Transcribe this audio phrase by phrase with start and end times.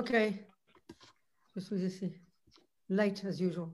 [0.00, 0.46] Okay.
[1.54, 2.12] Je suis ici.
[2.88, 3.68] Late as usual.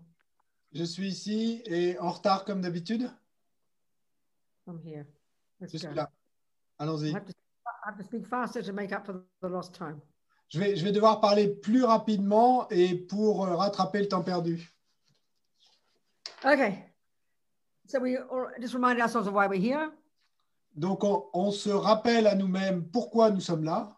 [0.73, 3.09] Je suis ici et en retard comme d'habitude.
[4.67, 5.07] I'm here.
[5.61, 5.95] Let's Je suis go.
[5.95, 6.11] là.
[6.81, 7.11] Allons-y.
[7.11, 10.01] I have, to, I have to speak faster to make up for the lost time.
[10.48, 14.69] Je vais, je vais devoir parler plus rapidement et pour euh, rattraper le temps perdu.
[16.45, 16.84] Okay.
[17.87, 18.17] So we
[18.61, 19.93] just remind ourselves of why we're here.
[20.75, 23.95] Donc, on, on se rappelle à nous-mêmes pourquoi nous sommes là,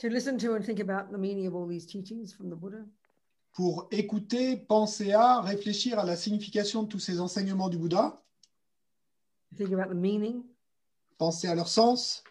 [0.00, 2.84] To listen to and think about the meaning of all these teachings from the Buddha.
[3.52, 8.22] pour écouter, penser à, réfléchir à la signification de tous ces enseignements du Bouddha,
[9.56, 10.44] think about the meaning.
[11.18, 12.22] penser à leur sens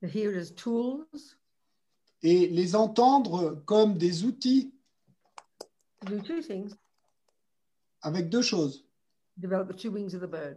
[0.00, 1.06] To hear as tools.
[2.22, 4.72] et les entendre comme des outils
[6.06, 6.74] To do two things.
[8.00, 8.86] avec deux choses.
[9.36, 10.56] Develop the two wings of the bird.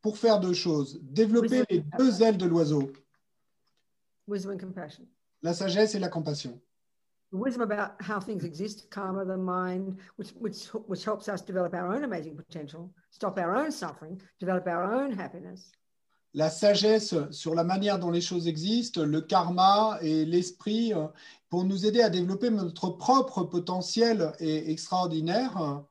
[0.00, 0.98] Pour faire deux choses.
[1.02, 2.90] Développer les deux ailes de l'oiseau,
[4.26, 5.04] Wisdom and compassion.
[5.42, 6.60] La sagesse et la compassion.
[7.30, 11.74] The wisdom about how things exist, karma, the mind, which, which, which helps us develop
[11.74, 15.72] our own amazing potential, stop our own suffering, develop our own happiness.
[16.34, 21.06] la sagesse sur la manière dont les choses existent, le karma et l'esprit euh,
[21.48, 25.84] pour nous aider à développer notre propre potentiel et extraordinaire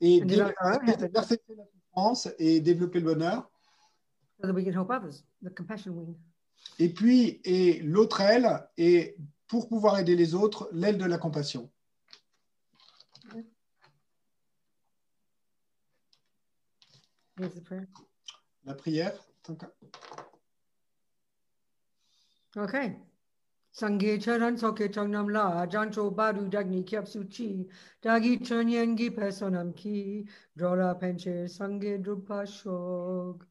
[0.00, 3.50] et développer happiness perfecter la souffrance et développer le bonheur.
[4.40, 6.14] so that we can help others, the compassion wing.
[6.78, 11.70] Et puis, et l'autre aile, et pour pouvoir aider les autres, l'aile de la compassion.
[18.64, 19.12] La prière.
[22.56, 22.96] Okay.
[23.72, 27.66] Sangye charan soke changnam la, jancho badu dagni kyap suchi,
[28.00, 33.44] dagi chanyen gi personam ki, drola penche sangye drupa shog.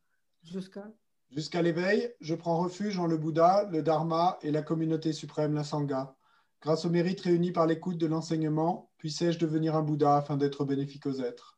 [0.43, 0.89] Jusqu'à.
[1.35, 5.63] Jusqu'à l'éveil, je prends refuge en le Bouddha, le Dharma et la communauté suprême, la
[5.63, 6.15] Sangha.
[6.61, 11.07] Grâce au mérite réuni par l'écoute de l'enseignement, puissais-je devenir un Bouddha afin d'être bénéfique
[11.07, 11.57] aux êtres?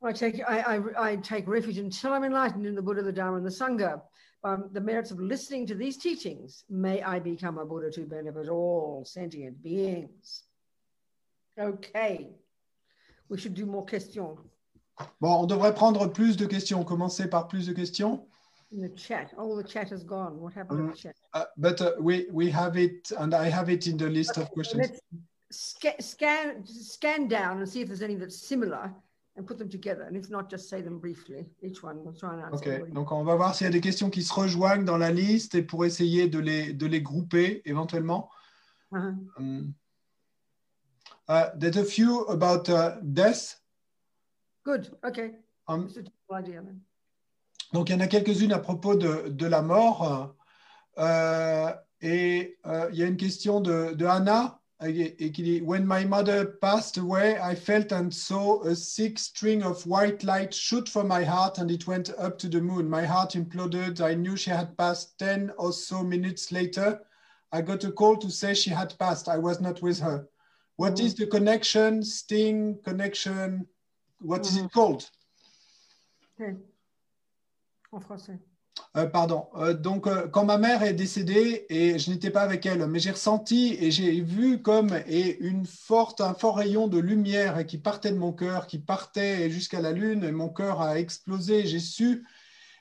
[0.00, 3.38] I take, I, I, I take refuge until I'm enlightened in the Buddha, the Dharma,
[3.38, 4.00] and the Sangha.
[4.42, 8.48] By the merits of listening to these teachings, may I become a Buddha to benefit
[8.48, 10.44] all sentient beings.
[11.58, 12.28] Okay.
[13.28, 14.38] We should do more questions
[15.20, 16.84] Bon, on devrait prendre plus de questions.
[16.84, 18.28] Commencer par plus de questions.
[18.74, 19.32] In the chat.
[19.38, 20.40] All the chat has gone.
[20.40, 20.90] What happened to Mm.
[20.92, 21.16] the chat?
[21.32, 24.50] Uh, but uh, we, we have it, and I have it in the list of
[24.50, 24.80] questions.
[24.82, 25.00] Let's
[25.50, 28.92] sca- scan, scan down and see if there's any that's similar
[29.36, 30.02] and put them together.
[30.02, 31.46] And if not, just say them briefly.
[31.62, 32.56] Each one, we'll try and answer.
[32.56, 32.92] Ok, everybody.
[32.92, 35.54] donc on va voir s'il y a des questions qui se rejoignent dans la liste
[35.54, 38.28] et pour essayer de les, de les grouper éventuellement.
[38.92, 39.14] Uh-huh.
[39.38, 39.74] Um,
[41.28, 43.60] uh, there's a few about uh, death.
[44.64, 44.96] Good.
[45.04, 45.32] Okay.
[45.66, 46.80] Um, It's a idea then.
[47.74, 50.36] Donc, il y en a quelques-unes à propos de, de la mort.
[50.96, 55.60] Euh, et euh, il y a une question de, de Anna et, et qui dit
[55.60, 60.54] When my mother passed away, I felt and saw a thick string of white light
[60.54, 62.88] shoot from my heart and it went up to the moon.
[62.88, 64.00] My heart imploded.
[64.00, 67.00] I knew she had passed 10 or so minutes later.
[67.50, 69.28] I got a call to say she had passed.
[69.28, 70.28] I was not with her.
[70.76, 73.66] What is the connection, sting, connection?
[74.20, 75.10] What is it called?
[76.40, 76.54] Okay.
[77.94, 78.40] En français.
[78.96, 79.46] Euh, pardon.
[79.56, 82.98] Euh, donc, euh, quand ma mère est décédée et je n'étais pas avec elle, mais
[82.98, 87.78] j'ai ressenti et j'ai vu comme et une forte, un fort rayon de lumière qui
[87.78, 91.66] partait de mon cœur, qui partait jusqu'à la lune, et mon cœur a explosé.
[91.66, 92.26] J'ai su.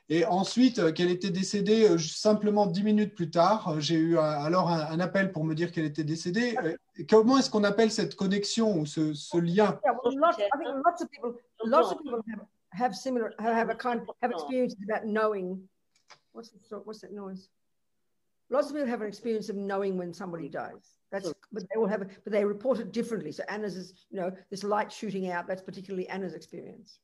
[0.09, 3.69] Et ensuite, euh, qu'elle était décédée euh, simplement dix minutes plus tard.
[3.69, 6.55] Euh, J'ai eu euh, alors un, un appel pour me dire qu'elle était décédée.
[6.63, 9.79] Euh, et comment est-ce qu'on appelle cette connexion ou ce, ce lien?
[9.85, 11.31] Yeah, well, lots, I think lots of people,
[11.63, 15.61] lots of people have, have similar, have a kind, have experiences about knowing.
[16.33, 17.49] What's the, what's that noise?
[18.49, 20.97] Lots of people have an experience of knowing when somebody dies.
[21.11, 23.31] That's, but they will have, but they report it differently.
[23.31, 25.47] So Anna's is, you know, this light shooting out.
[25.47, 26.99] That's particularly Anna's experience.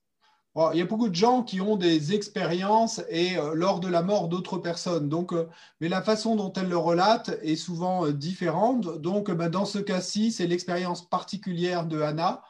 [0.55, 3.87] Bon, il y a beaucoup de gens qui ont des expériences et euh, lors de
[3.87, 5.07] la mort d'autres personnes.
[5.07, 5.47] Donc, euh,
[5.79, 8.99] mais la façon dont elles le relatent est souvent euh, différente.
[8.99, 12.41] Donc, bah, dans ce cas-ci, c'est l'expérience particulière de Anna.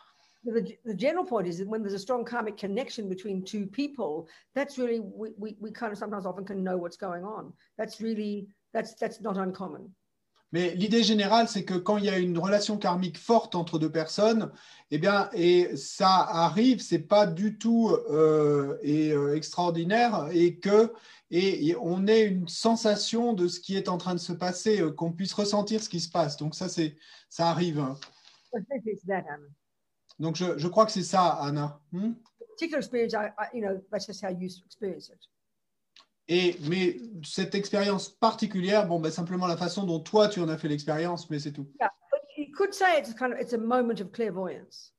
[0.46, 4.30] The, the general point is that when there's a strong karmic connection between two people,
[4.56, 7.52] that's really we, we, we kind of sometimes often can know what's going on.
[7.78, 9.94] That's really that's that's not uncommon.
[10.52, 13.92] Mais l'idée générale, c'est que quand il y a une relation karmique forte entre deux
[13.92, 14.52] personnes,
[14.90, 20.92] eh bien, et ça arrive, c'est pas du tout euh, et, euh, extraordinaire, et que
[21.32, 24.92] et on ait une sensation de ce qui est en train de se passer, euh,
[24.92, 26.38] qu'on puisse ressentir ce qui se passe.
[26.38, 26.96] Donc ça, c'est
[27.30, 27.86] ça arrive.
[30.20, 31.80] Donc je, je crois que c'est ça, Anna.
[31.92, 32.14] Hmm?
[32.50, 35.20] Particular experience, I, I, you know, that's just how you experience it.
[36.28, 40.58] Et, mais cette expérience particulière, bon, ben, simplement la façon dont toi tu en as
[40.58, 41.68] fait l'expérience, mais c'est tout.
[41.80, 44.94] Yeah, but you could say it's kind of it's a moment of clairvoyance.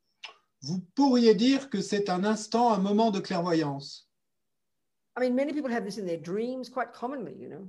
[0.62, 4.08] Vous pourriez dire que c'est un instant, un moment de clairvoyance.
[5.16, 7.68] I mean, many people have this in their dreams quite commonly, you know.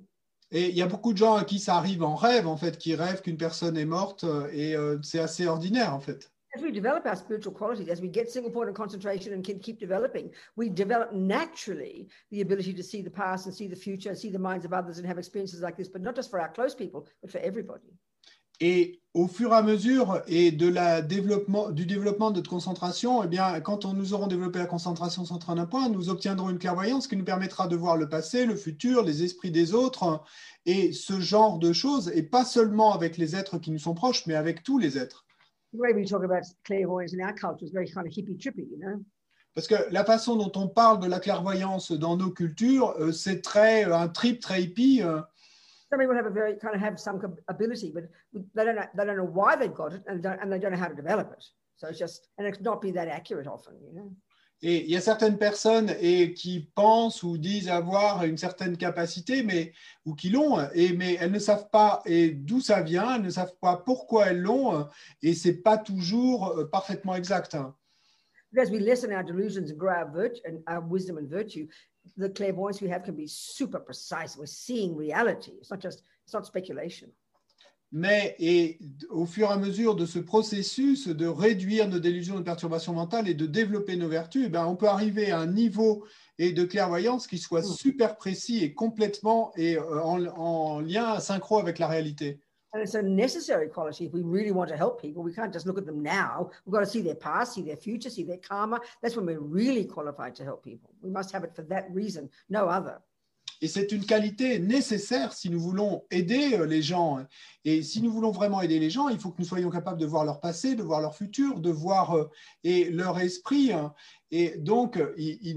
[0.51, 2.77] Et il y a beaucoup de gens à qui ça arrive en rêve, en fait,
[2.77, 6.31] qui rêvent qu'une personne est morte, euh, et euh, c'est assez ordinaire, en fait.
[6.53, 9.59] As we develop our spiritual qualities, as we get single point of concentration and can
[9.59, 14.09] keep developing, we develop naturally the ability to see the past and see the future
[14.09, 16.41] and see the minds of others and have experiences like this, but not just for
[16.41, 17.93] our close people, but for everybody.
[18.63, 23.23] Et au fur et à mesure et de la développement, du développement de notre concentration,
[23.23, 26.59] eh bien, quand on, nous aurons développé la concentration sur un point, nous obtiendrons une
[26.59, 30.21] clairvoyance qui nous permettra de voir le passé, le futur, les esprits des autres
[30.67, 34.27] et ce genre de choses, et pas seulement avec les êtres qui nous sont proches,
[34.27, 35.25] mais avec tous les êtres.
[35.73, 38.67] The way we talk about clairvoyance in our culture is very kind of hippie trippy,
[38.69, 39.03] you know?
[39.53, 43.41] Parce que la façon dont on parle de la clairvoyance dans nos cultures, euh, c'est
[43.41, 45.01] très euh, un trip très hippie.
[45.01, 45.21] euh,
[45.89, 47.19] Some people have a very kind of have some
[47.49, 48.03] ability, but
[48.55, 50.71] they don't know, they don't know why they've got it, and, don't, and they don't
[50.71, 51.43] know how to develop it.
[51.75, 54.09] So it's just and it's not be that accurate often, you know?
[54.63, 59.41] Et il y a certaines personnes et qui pensent ou disent avoir une certaine capacité,
[59.41, 59.73] mais
[60.05, 63.77] ou qui l'ont, mais elles ne savent pas d'où ça vient, elles ne savent pas
[63.77, 64.87] pourquoi elles l'ont,
[65.23, 67.55] et c'est pas toujours euh, parfaitement exact.
[67.55, 67.75] hein.
[68.57, 71.67] As we lessen our delusions our virtue and our wisdom and virtue,
[72.17, 74.37] the clairvoyance we have can be super precise.
[74.37, 75.53] We're seeing reality.
[75.59, 77.11] It's not just it's not speculation.
[77.93, 78.79] Mais et
[79.09, 83.27] au fur et à mesure de ce processus de réduire nos délusions de perturbations mentales
[83.27, 86.05] et de développer nos vertus, eh ben, on peut arriver à un niveau
[86.39, 87.73] et de clairvoyance qui soit Mm.
[87.73, 92.39] super précis et complètement et euh, en, en lien synchro avec la réalité.
[92.73, 95.21] And it's a necessary quality if we really want to help people.
[95.21, 96.49] We can't just look at them now.
[96.65, 98.79] We've got to see their past, see their future, see their karma.
[99.01, 100.89] That's when we're really qualified to help people.
[101.01, 103.01] We must have it for that reason, no other.
[103.61, 107.23] Et c'est une qualité nécessaire si nous voulons aider euh, les gens.
[107.63, 110.05] Et si nous voulons vraiment aider les gens, il faut que nous soyons capables de
[110.07, 112.29] voir leur passé, de voir leur futur, de voir euh,
[112.63, 113.71] et leur esprit.
[113.71, 113.93] hein.
[114.31, 115.15] Et donc, euh,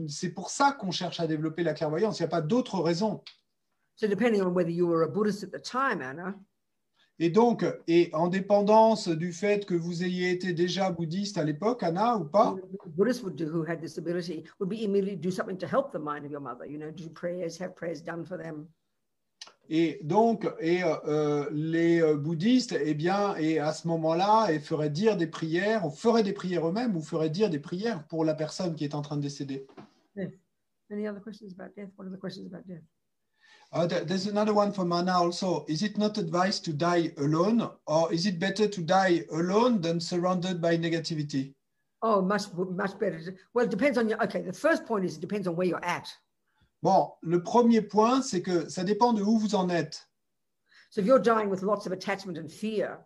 [0.08, 2.18] c'est pour ça qu'on cherche à développer la clairvoyance.
[2.18, 3.22] Il n'y a pas d'autre raison.
[3.96, 6.34] So depending on whether you were a Buddhist at the time, Anna,
[7.20, 11.84] Et donc, et en dépendance du fait que vous ayez été déjà bouddhiste à l'époque,
[11.84, 12.56] Anna, ou pas,
[12.96, 15.98] Buddhists would do who had this ability would be immediately do something to help the
[15.98, 16.66] mind of your mother.
[16.66, 18.68] You know, do prayers, have prayers done for them.
[19.68, 24.60] et donc, et euh, euh, les euh, bouddhistes, eh bien, et à ce moment-là, ils
[24.60, 28.24] feraient dire des prières, ou feraient des prières eux-mêmes, ou feraient dire des prières pour
[28.24, 29.66] la personne qui est en train de décéder.
[30.90, 31.90] Any other questions about death?
[31.96, 32.82] What are the questions about death?
[33.74, 35.64] Uh, th- there's another one from Anna also.
[35.68, 39.98] Is it not advised to die alone, or is it better to die alone than
[40.00, 41.52] surrounded by negativity?
[42.00, 43.36] Oh, much much better.
[43.52, 44.22] Well, it depends on your.
[44.22, 46.08] Okay, the first point is it depends on where you're at.
[46.82, 50.06] Bon, le premier point, c'est que ça dépend de où vous en êtes.
[50.90, 53.00] So if you're dying with lots of attachment and fear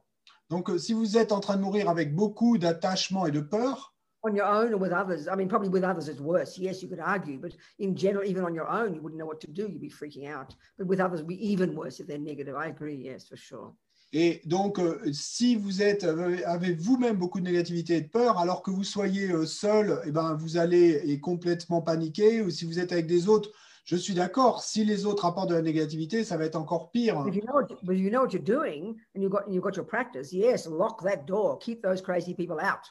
[0.50, 3.94] Donc, euh, si vous êtes en train de mourir avec beaucoup d'attachement et de peur,
[4.24, 6.58] on your own or with others, I mean, probably with others it's worse.
[6.58, 9.40] Yes, you could argue, but in general, even on your own, you wouldn't know what
[9.42, 9.62] to do.
[9.62, 10.54] You'd be freaking out.
[10.76, 12.56] But with others, it'd be even worse if they're negative.
[12.56, 12.96] I agree.
[12.96, 13.74] Yes, for sure.
[14.14, 18.62] Et donc, euh, si vous êtes avez vous-même beaucoup de négativité et de peur, alors
[18.62, 22.40] que vous soyez euh, seul, eh ben, vous allez et complètement paniquer.
[22.40, 23.50] Ou si vous êtes avec des autres,
[23.84, 24.62] je suis d'accord.
[24.62, 27.22] Si les autres apportent de la négativité, ça va être encore pire.
[27.26, 29.86] If you know what, you know what you're doing, and you've got you've got your
[29.86, 30.32] practice.
[30.32, 31.58] Yes, lock that door.
[31.58, 32.88] Keep those crazy people out.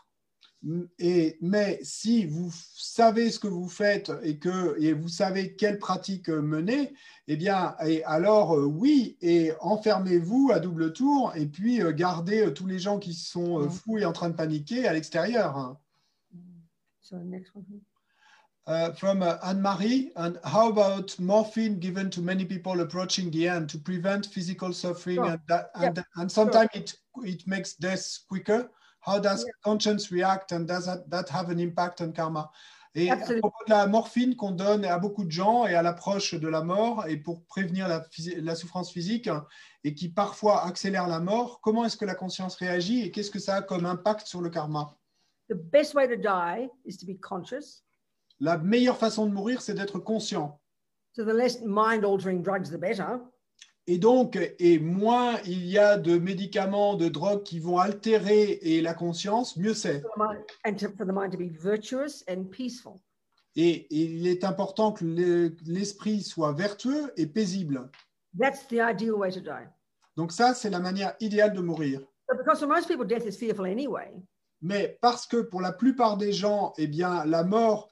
[0.97, 5.77] Et, mais si vous savez ce que vous faites et que et vous savez quelle
[5.77, 6.93] pratique mener,
[7.27, 12.47] eh bien, et alors euh, oui, et enfermez-vous à double tour et puis euh, gardez
[12.47, 13.69] euh, tous les gens qui sont Mhm.
[13.69, 15.55] fous et en train de paniquer à l'extérieur.
[15.57, 15.77] hein.
[17.01, 17.63] So next one.
[17.63, 17.81] please.
[18.65, 23.69] Uh, from uh, Anne-Marie, and how about morphine given to many people approaching the end
[23.69, 25.29] to prevent physical suffering Sure.
[25.29, 28.69] and, that, and, and sometimes it, it makes death quicker?
[29.07, 29.51] How does Yeah.
[29.63, 32.51] conscience react and does that, that have an impact on karma?
[32.95, 33.41] Et à Absolument.
[33.49, 36.61] propos de la morphine qu'on donne à beaucoup de gens et à l'approche de la
[36.63, 38.03] mort et pour prévenir la,
[38.41, 39.29] la souffrance physique
[39.83, 43.39] et qui parfois accélère la mort, comment est-ce que la conscience réagit et qu'est-ce que
[43.39, 44.97] ça a comme impact sur le karma?
[45.49, 47.83] The best way to die is to be conscious.
[48.39, 50.59] La meilleure façon de mourir, c'est d'être conscient.
[51.13, 53.19] So the less mind-altering drugs, the better.
[53.89, 58.81] Et donc, et moins il y a de médicaments, de drogues qui vont altérer et
[58.81, 60.01] la conscience, mieux c'est.
[60.01, 62.95] For the mind, and to, for the mind to be virtuous and peaceful.
[63.55, 67.89] Et, et il est important que le- l'esprit soit vertueux et paisible.
[68.37, 69.67] That's the ideal way to die.
[70.17, 72.01] Donc ça, c'est la manière idéale de mourir.
[72.29, 74.11] But because for most people, death is fearful anyway.
[74.61, 77.89] Mais parce que pour la plupart des gens, eh bien, la mort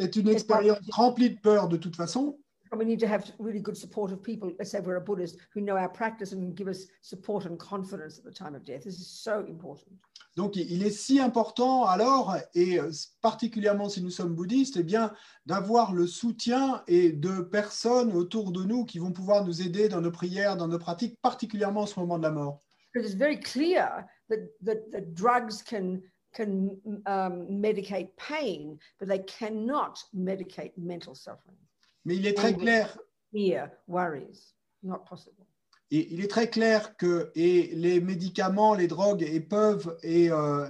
[0.00, 2.39] est une expérience remplie de peur de toute façon.
[2.70, 5.60] And we need to have really good supportive people, let's say we're a Buddhist, who
[5.60, 8.84] know our practice and give us support and confidence at the time of death.
[8.84, 9.98] This is so important.
[10.36, 15.12] Donc, il est si important alors, et euh, particulièrement si nous sommes bouddhistes, eh bien,
[15.46, 20.00] d'avoir le soutien et de personnes autour de nous qui vont pouvoir nous aider dans
[20.00, 22.60] nos prières, dans nos pratiques, particulièrement en ce moment de la mort.
[22.94, 26.00] Because it's very clear that, that, that drugs can,
[26.32, 31.56] can um, medicate pain, but they cannot medicate mental suffering.
[32.04, 32.98] Mais il est très clair
[33.32, 35.44] Fear, worries, not possible.
[35.92, 40.68] Et il est très clair que et les médicaments, les drogues et peuvent et, euh,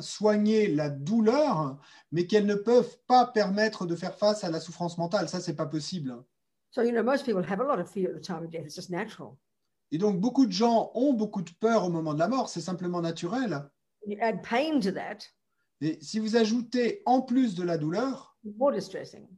[0.00, 1.78] soigner la douleur,
[2.10, 5.28] mais qu'elles ne peuvent pas permettre de faire face à la souffrance mentale.
[5.28, 6.24] Ça, c'est pas possible.
[6.70, 8.64] So, you know, most people have a lot of fear at the time of death.
[8.64, 9.36] It's just natural.
[9.92, 12.48] Et donc, beaucoup de gens ont beaucoup de peur au moment de la mort.
[12.48, 13.68] C'est simplement naturel.
[14.06, 15.18] You add pain to that,
[15.80, 19.28] Et si vous ajoutez en plus de la douleur, it's more distressing.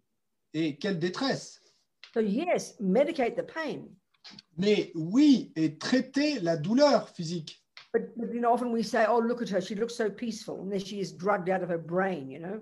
[0.55, 1.61] Et quelle détresse.
[2.15, 3.89] So, yes, medicate the pain.
[4.57, 7.61] Mais oui, et traiter la douleur physique.
[7.93, 10.63] But, but you know, often we say, "Oh, look at her; she looks so peaceful,"
[10.63, 12.31] and then she is drugged out of her brain.
[12.31, 12.61] You know,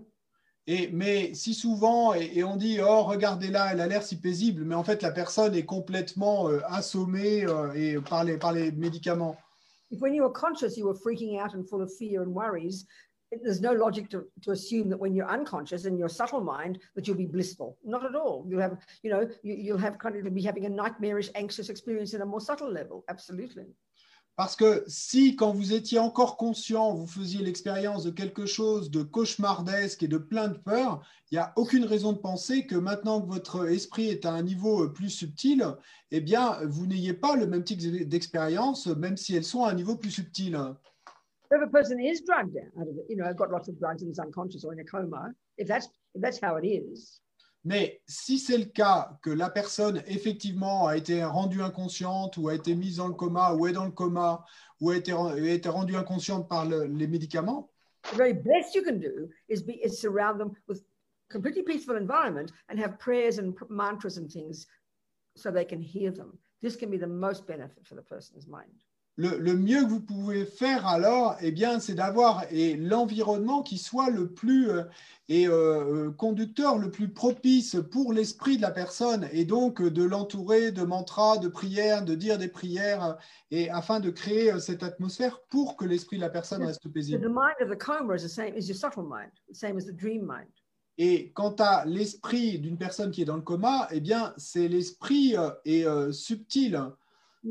[0.66, 4.64] Et, mais si souvent, et, et on dit, oh, regardez-là, elle a l'air si paisible,
[4.64, 8.70] mais en fait, la personne est complètement euh, assommée euh, et par, les, par les
[8.70, 9.37] médicaments.
[9.90, 12.87] if when you were conscious, you were freaking out and full of fear and worries,
[13.42, 17.06] there's no logic to, to assume that when you're unconscious in your subtle mind that
[17.06, 17.78] you'll be blissful.
[17.84, 18.44] Not at all.
[18.48, 22.14] You'll have, you know, you, you'll have kind of be having a nightmarish, anxious experience
[22.14, 23.04] in a more subtle level.
[23.08, 23.66] Absolutely.
[24.34, 29.02] Parce que si, quand vous étiez encore conscient, vous faisiez l'expérience de quelque chose de
[29.02, 33.20] cauchemardesque et de plein de peur, il n'y a aucune raison de penser que maintenant
[33.20, 35.66] que votre esprit est à un niveau plus subtil,
[36.10, 39.74] eh bien, vous n'ayez pas le même type d'expérience, même si elles sont à un
[39.74, 40.58] niveau plus subtil.
[41.54, 44.11] If a person is drugged out of it, you know, got lots of drugs and
[44.11, 47.21] is unconscious or in a coma, if that's if that's how it is,
[47.64, 52.54] Mais si c'est le cas que la personne effectivement a été rendue inconsciente ou a
[52.54, 54.44] été mise dans le coma ou est dans le coma
[54.80, 57.68] ou a été, a été rendue inconsciente par le- les médicaments,
[58.11, 60.82] the very best you can do is be is surround them with
[61.30, 64.66] completely peaceful environment and have prayers and mantras and things
[65.37, 66.37] so they can hear them.
[66.62, 68.82] This can be the most benefit for the person's mind.
[69.16, 72.45] Le, le mieux que vous pouvez faire alors, eh bien, c'est d'avoir
[72.78, 74.85] l'environnement qui soit le plus euh,
[75.28, 80.02] et, euh, euh, conducteur, le plus propice pour l'esprit de la personne, et donc de
[80.02, 83.19] l'entourer de mantras, de prières, de dire des prières,
[83.50, 87.21] et afin de créer cette atmosphère pour que l'esprit de la personne reste paisible.
[87.21, 89.85] the mind of the coma is the same as your subtle mind, the same as
[89.85, 90.49] the dream mind.
[90.99, 95.35] Et quant à l'esprit d'une personne qui est dans le coma, eh bien, c'est l'esprit
[95.37, 96.78] euh, subtil.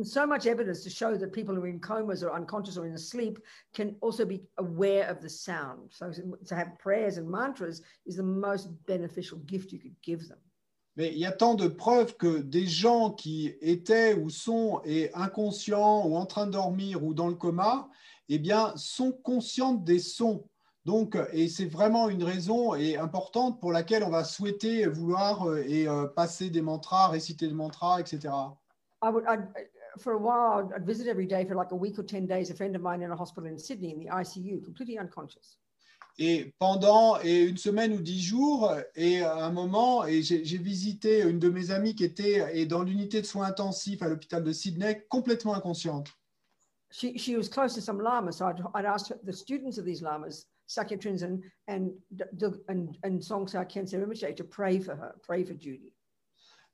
[0.04, 2.98] So much evidence to show that people who are in comas or unconscious or in
[2.98, 3.40] sleep
[3.74, 5.92] can also be aware of the sound.
[5.92, 6.12] So
[6.46, 10.40] to have prayers and mantras is the most beneficial gift you could give them.
[10.98, 15.14] Mais il y a tant de preuves que des gens qui étaient ou sont et
[15.14, 17.90] inconscients ou en train de dormir ou dans le coma,
[18.30, 20.46] eh bien, sont conscients des sons.
[20.86, 25.64] Donc, et c'est vraiment une raison et importante pour laquelle on va souhaiter vouloir euh,
[25.66, 28.30] et euh, passer des mantras, réciter des mantras, etc.
[29.04, 29.48] I would, I'd,
[30.00, 32.54] for a while, I'd, visit every day for like a week or 10 days, a
[32.54, 35.58] friend of mine in a hospital in Sydney in the ICU, completely unconscious.
[36.20, 41.22] Et pendant et une semaine ou dix jours, et à un moment, et j'ai visité
[41.22, 44.52] une de mes amies qui était et dans l'unité de soins intensifs à l'hôpital de
[44.52, 46.10] Sydney, complètement inconsciente.
[46.92, 50.02] She, she was close to some lamas, so I'd, I'd asked the students of these
[50.02, 55.16] lamas, Sakya Trinzen and, D- D- and, and Songsa Khyentse Rinpoche, to pray for her,
[55.24, 55.94] pray for Judy.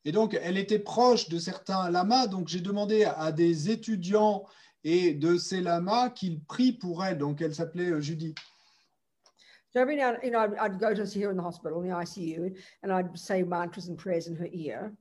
[0.07, 4.45] Et donc, elle était proche de certains lamas, donc j'ai demandé à des étudiants
[4.85, 7.17] et de ces lamas qu'ils prient pour elle.
[7.17, 8.33] Donc, elle s'appelait Judy.
[9.73, 11.81] So every now, and- you know, I'd, I'd go to see her in the hospital,
[11.83, 14.93] in the ICU, and I'd say mantras and prayers in her ear.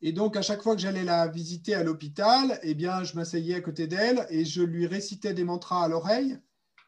[0.00, 3.56] Et donc, à chaque fois que j'allais la visiter à l'hôpital, eh bien, je m'asseyais
[3.56, 6.38] à côté d'elle et je lui récitais des mantras à l'oreille.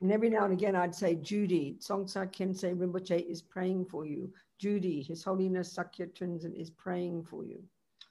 [0.04, 4.30] And every now and again, I'd say, Judy, Songsa Khyentse Rinpoche is praying for you.
[4.58, 7.64] Judy, His Holiness Sakya Trinzen is praying for you.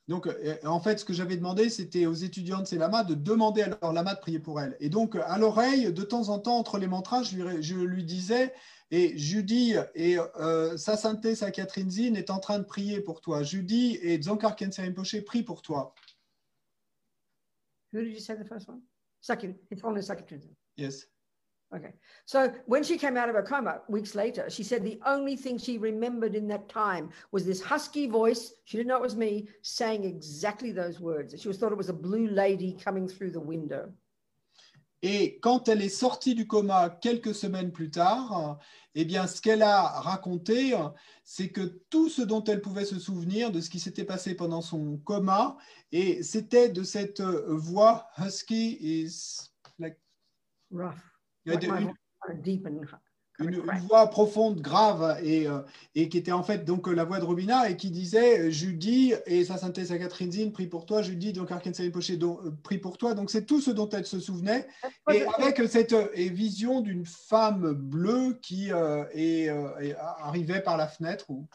[0.07, 3.13] Donc, euh, en fait, ce que j'avais demandé, c'était aux étudiants de ces lamas de
[3.13, 4.75] demander à leur lama de prier pour elle.
[4.79, 8.03] Et donc, à l'oreille, de temps en temps, entre les mantras, je lui, je lui
[8.03, 8.55] disais,
[8.89, 13.21] et Judy et euh, Sa Sainteté Sa Catherine Zin est en train de prier pour
[13.21, 13.43] toi.
[13.43, 15.93] Judy et Dzongkar Khyentse Rinpoche prient pour toi.
[17.93, 18.81] Who did you say the first one?
[19.21, 20.55] Sakya, His Holiness Sakya Trinzen.
[20.75, 21.07] Yes.
[21.75, 21.93] Okay.
[22.25, 25.57] So when she came out of her coma weeks later, she said the only thing
[25.57, 28.53] she remembered in that time was this husky voice.
[28.65, 31.39] She didn't know it was me saying exactly those words.
[31.41, 33.91] She was thought it was a blue lady coming through the window.
[35.05, 38.57] Et quand elle est sortie du coma quelques semaines plus tard,
[38.95, 40.73] eh bien, ce qu'elle a raconté,
[41.25, 44.61] c'est que tout ce dont elle pouvait se souvenir de ce qui s'était passé pendant
[44.61, 45.57] son coma,
[45.91, 49.97] et c'était de cette voix husky is like
[50.71, 51.12] Rough.
[51.45, 51.93] Il y a une-
[53.39, 55.61] une, une voix profonde, grave, et, euh,
[55.95, 58.49] et qui était en fait donc euh, la voix de Robina, et qui disait euh,
[58.51, 62.39] Judy, et sa synthèse à Catherine Zinn, prie pour toi, Judy, donc Arkansas Poché, donc
[62.61, 63.15] prie pour toi.
[63.15, 67.05] Donc c'est tout ce dont elle se souvenait, That's et avec cette et vision d'une
[67.07, 69.45] femme bleue qui euh, est,
[69.81, 71.25] est- arrivait par la fenêtre.
[71.31, 71.47] Ou...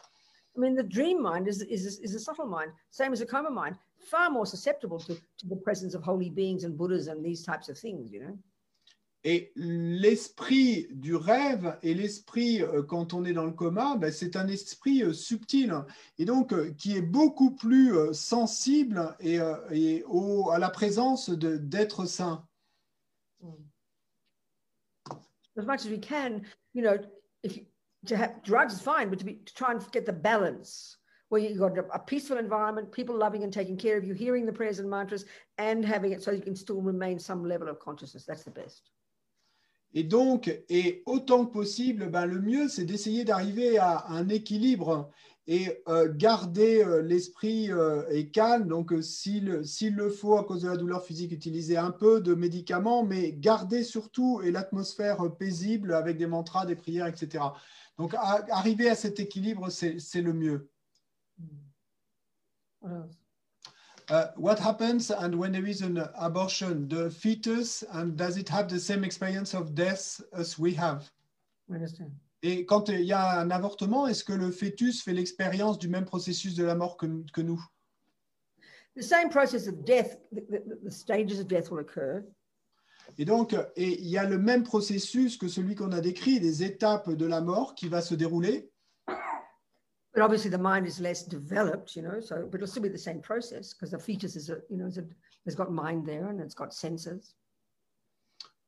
[0.57, 3.49] I mean, the dream mind is, is, is a subtle mind, same as a coma
[3.49, 7.43] mind, far more susceptible to, to the presence of holy beings and Buddhas and these
[7.45, 8.37] types of things, you know?
[9.25, 14.37] Et l'esprit du rêve et l'esprit euh, quand on est dans le coma, ben, c'est
[14.37, 15.73] un esprit euh, subtil
[16.17, 19.39] et donc euh, qui est beaucoup plus sensible et,
[19.71, 22.45] et au- à la présence d'êtres saints.
[25.57, 26.41] As much as we can,
[26.73, 26.97] you know,
[27.43, 27.65] if you,
[28.05, 30.95] to have drugs is fine, but to be to try and get the balance
[31.27, 34.53] where you've got a peaceful environment, people loving and taking care of you, hearing the
[34.53, 35.25] prayers and mantras,
[35.57, 38.23] and having it so you can still remain some level of consciousness.
[38.25, 38.89] That's the best.
[39.93, 45.09] Et donc, et autant que possible, ben, le mieux, c'est d'essayer d'arriver à un équilibre
[45.47, 48.67] et euh, garder euh, l'esprit euh, calme.
[48.67, 53.03] Donc, s'il le faut, à cause de la douleur physique, utiliser un peu de médicaments,
[53.03, 57.43] mais garder surtout l'atmosphère paisible avec des mantras, des prières, etc.
[57.97, 60.69] Donc, arriver à cet équilibre, c'est le mieux.
[62.81, 63.18] Else?
[64.09, 68.67] Uh, what happens and when there is an abortion, the fetus, and does it have
[68.67, 71.11] the same experience of death as we have?
[71.71, 72.11] Understand.
[72.41, 76.05] Et quand il y a un avortement, est-ce que le fœtus fait l'expérience du même
[76.05, 77.61] processus de la mort que, que nous?
[78.95, 82.23] The same process of death, the, the, the stages of death will occur,
[83.17, 86.63] Et donc, et il y a le même processus que celui qu'on a décrit, des
[86.63, 88.71] étapes de la mort qui va se dérouler.
[90.19, 92.19] But obviously the mind is less developed, you know.
[92.19, 94.87] So, but it'll still be the same process because the fetus is a, you know,
[94.87, 95.03] a,
[95.45, 97.35] has got mind there and it's got senses.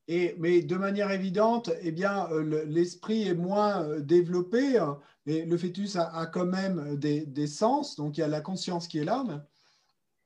[0.07, 4.97] Et, mais de manière évidente, eh bien, euh, le- l'esprit est moins euh, développé, hein,
[5.25, 8.41] mais le fœtus a, a quand même des, des sens, donc il y a la
[8.41, 9.23] conscience qui est là.
[9.27, 9.39] mais-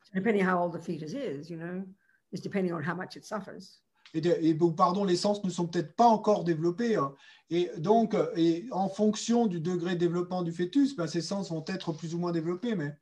[0.03, 1.83] So depending how old the fetus is, you know,
[2.31, 3.81] is depending on how much it suffers.
[4.15, 6.95] Et, de- et bon, pardon, les sens ne sont peut-être pas encore développés.
[6.95, 7.13] hein.
[7.49, 11.65] Et donc, et en fonction du degré de développement du fœtus, ben, ces sens vont
[11.67, 12.75] être plus ou moins développés.
[12.75, 12.97] Mais,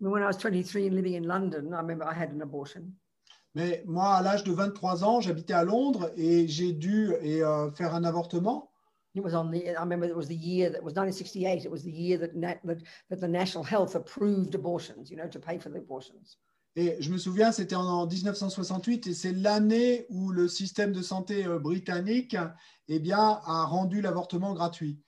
[0.00, 2.92] when I was 23 and living in London, I remember I had an abortion.
[3.54, 7.70] mais moi, à l'âge de 23 ans, j'habitais à Londres et j'ai dû et, euh,
[7.72, 8.70] faire un avortement.
[9.14, 11.64] It was on the, I remember it was the year that was 1968.
[11.64, 15.28] It was the year that, na- that, that the National Health approved abortions, you know,
[15.28, 16.36] to pay for the abortions.
[16.76, 21.46] Et je me souviens, c'était en 1968 et c'est l'année où le système de santé
[21.46, 22.36] euh, britannique
[22.88, 24.98] eh bien, a rendu l'avortement gratuit.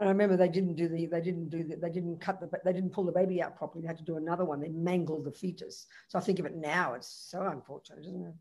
[0.00, 2.48] And I remember they didn't do the, they didn't do the, they didn't cut the,
[2.64, 3.82] they didn't pull the baby out properly.
[3.82, 4.60] They had to do another one.
[4.60, 5.88] They mangled the fetus.
[6.06, 6.94] So I think of it now.
[6.94, 8.34] It's so unfortunate, isn't it?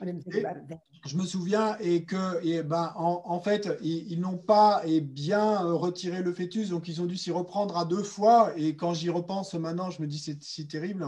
[0.00, 0.78] I didn't think Et- about it then.
[1.04, 5.00] Je me souviens et que eh ben, en, en fait, ils, ils n'ont pas eh
[5.00, 8.52] bien euh, retiré le fœtus, donc ils ont dû s'y reprendre à deux fois.
[8.56, 11.04] Et quand j'y repense maintenant, je me dis c'est si terrible.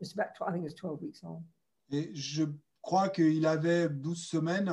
[0.00, 1.42] It's about, I think it's 12 weeks old.
[1.92, 2.44] Et je
[2.82, 4.70] crois qu'il avait 12 semaines.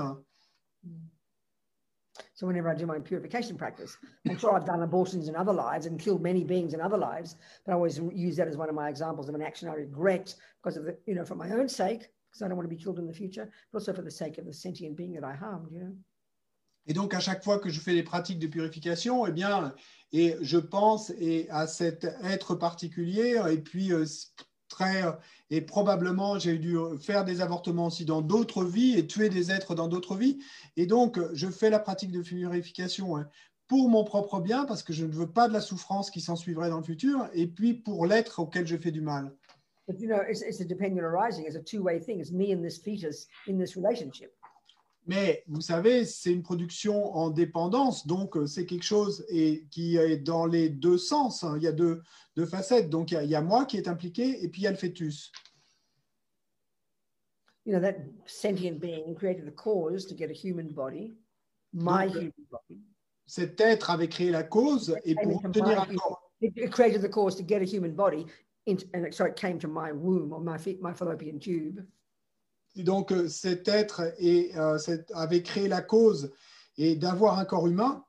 [2.34, 5.86] So whenever I do my purification practice, I'm sure I've done abortions in other lives
[5.86, 7.36] and killed many beings in other lives,
[7.66, 10.36] but I always use that as one of my examples of an action I regret
[10.62, 12.82] because of the, you know, for my own sake, because I don't want to be
[12.82, 15.34] killed in the future, but also for the sake of the sentient being that I
[15.34, 15.96] harmed, you know.
[16.90, 19.76] Et donc, à chaque fois que je fais des pratiques de purification, eh bien,
[20.14, 24.06] et je pense et à cet être particulier, et puis euh,
[24.68, 25.04] très,
[25.50, 29.76] et probablement j'ai dû faire des avortements aussi dans d'autres vies et tuer des êtres
[29.76, 30.40] dans d'autres vies.
[30.76, 33.28] Et donc, je fais la pratique de purification hein,
[33.68, 36.36] pour mon propre bien, parce que je ne veux pas de la souffrance qui s'en
[36.36, 39.34] suivrait dans le futur, et puis pour l'être auquel je fais du mal.
[39.88, 41.46] But you know, it's, it's a dependent arising.
[41.46, 42.20] It's a two-way thing.
[42.20, 44.34] It's me and this fetus in this relationship.
[45.08, 49.96] Mais vous savez, c'est une production en dépendance, donc euh, c'est quelque chose et, qui
[49.96, 51.46] est dans les deux sens.
[51.46, 51.56] hein.
[51.56, 52.02] Il y a deux,
[52.36, 52.90] deux facettes.
[52.90, 54.68] Donc il y, a, il y a moi qui est impliqué et puis il y
[54.68, 55.32] a le fœtus.
[57.66, 61.18] You know, that sentient being created the cause to get a human body,
[61.74, 62.82] my Donc, human body.
[63.26, 66.32] Cet être avait créé la cause et pour obtenir un corps.
[66.40, 68.26] It, created the cause to get a human body,
[68.68, 68.78] and
[69.12, 71.86] so it came to my womb or my my fallopian tube.
[72.78, 76.32] Et donc euh, cet être euh, cet- avait créé la cause
[76.78, 78.06] et d'avoir un corps humain.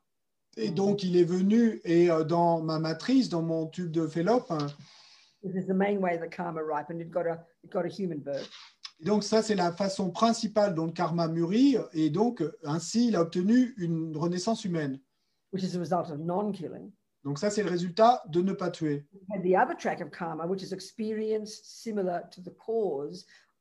[0.57, 0.75] Et Mhm.
[0.75, 4.67] donc il est venu et euh, dans ma matrice, dans mon tube de Fallope, hein,
[5.43, 7.01] This is the main way the karma ripened.
[7.01, 8.51] It got a it got a human birth.
[9.01, 13.17] Et donc ça, c'est la façon principale dont le karma mûrit, et donc ainsi, il
[13.17, 15.01] a obtenu une renaissance humaine.
[15.53, 16.91] which is a result of non-killing.
[17.25, 19.07] Donc ça, c'est le résultat de ne pas tuer.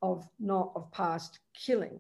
[0.02, 2.00] Of not of past killing.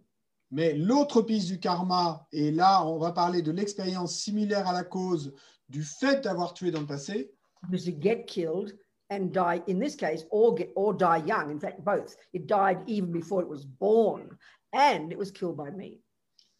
[0.51, 4.83] Mais l'autre piste du karma, et là, on va parler de l'expérience similaire à la
[4.83, 5.33] cause
[5.67, 7.33] du fait d'avoir tué dans le passé,
[7.71, 8.77] was to get killed
[9.09, 12.77] and die in this case or get or die young in fact both it died
[12.87, 14.37] even before it was born
[14.73, 15.99] and it was killed by me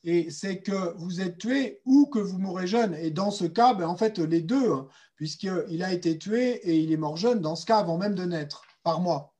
[0.04, 2.94] et c'est que vous êtes tué ou que vous mourrez jeune.
[2.94, 6.78] Et dans ce cas, ben, en fait, les deux, hein, puisqu'il a été tué et
[6.78, 9.34] il est mort jeune, dans ce cas, avant même de naître, par moi.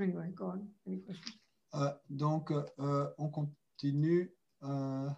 [0.00, 1.38] Anyway go on any questions
[1.74, 4.30] Euh, donc, euh, on continue.
[4.62, 5.08] Euh,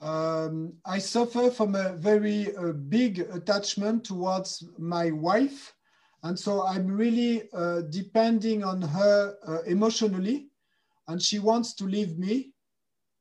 [0.00, 5.74] um, I suffer from a very uh, big attachment towards my wife.
[6.22, 10.48] And so I'm really uh, depending on her uh, emotionally.
[11.06, 12.52] And she wants to leave me.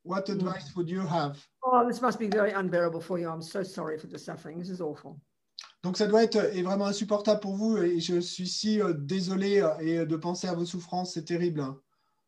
[0.03, 1.45] What advice would you have?
[1.65, 4.69] oh this must be very unbearable for you i'm so sorry for the suffering this
[4.69, 5.19] is awful
[5.83, 7.77] Donc, ça doit être euh, vraiment insupportable pour vous.
[7.77, 11.13] Et je suis si euh, désolé euh, et de penser à vos souffrances.
[11.13, 11.59] C'est terrible.
[11.59, 11.77] hein.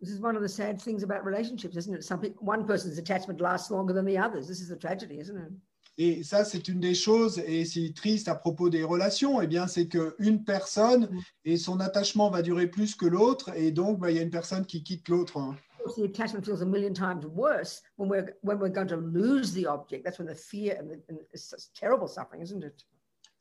[0.01, 2.03] this is one of the sad things about relationships isn't it?
[2.03, 5.37] Some people, one person's attachment lasts longer than the others this is a tragedy isn't
[5.37, 5.53] it?
[5.97, 9.65] Et ça, c'est une des choses, et c'est triste à propos des relations, eh bien,
[9.65, 11.09] c'est qu'une personne
[11.45, 14.29] et son attachement va durer plus que l'autre, et donc bah, il y a une
[14.29, 15.37] personne qui quitte l'autre.
[15.37, 15.55] hein.
[15.79, 18.97] of course, the attachment feels a million times worse when we're when we're going to
[18.97, 20.03] lose the object.
[20.03, 22.83] That's when the fear and, the, and it's such terrible suffering, isn't it?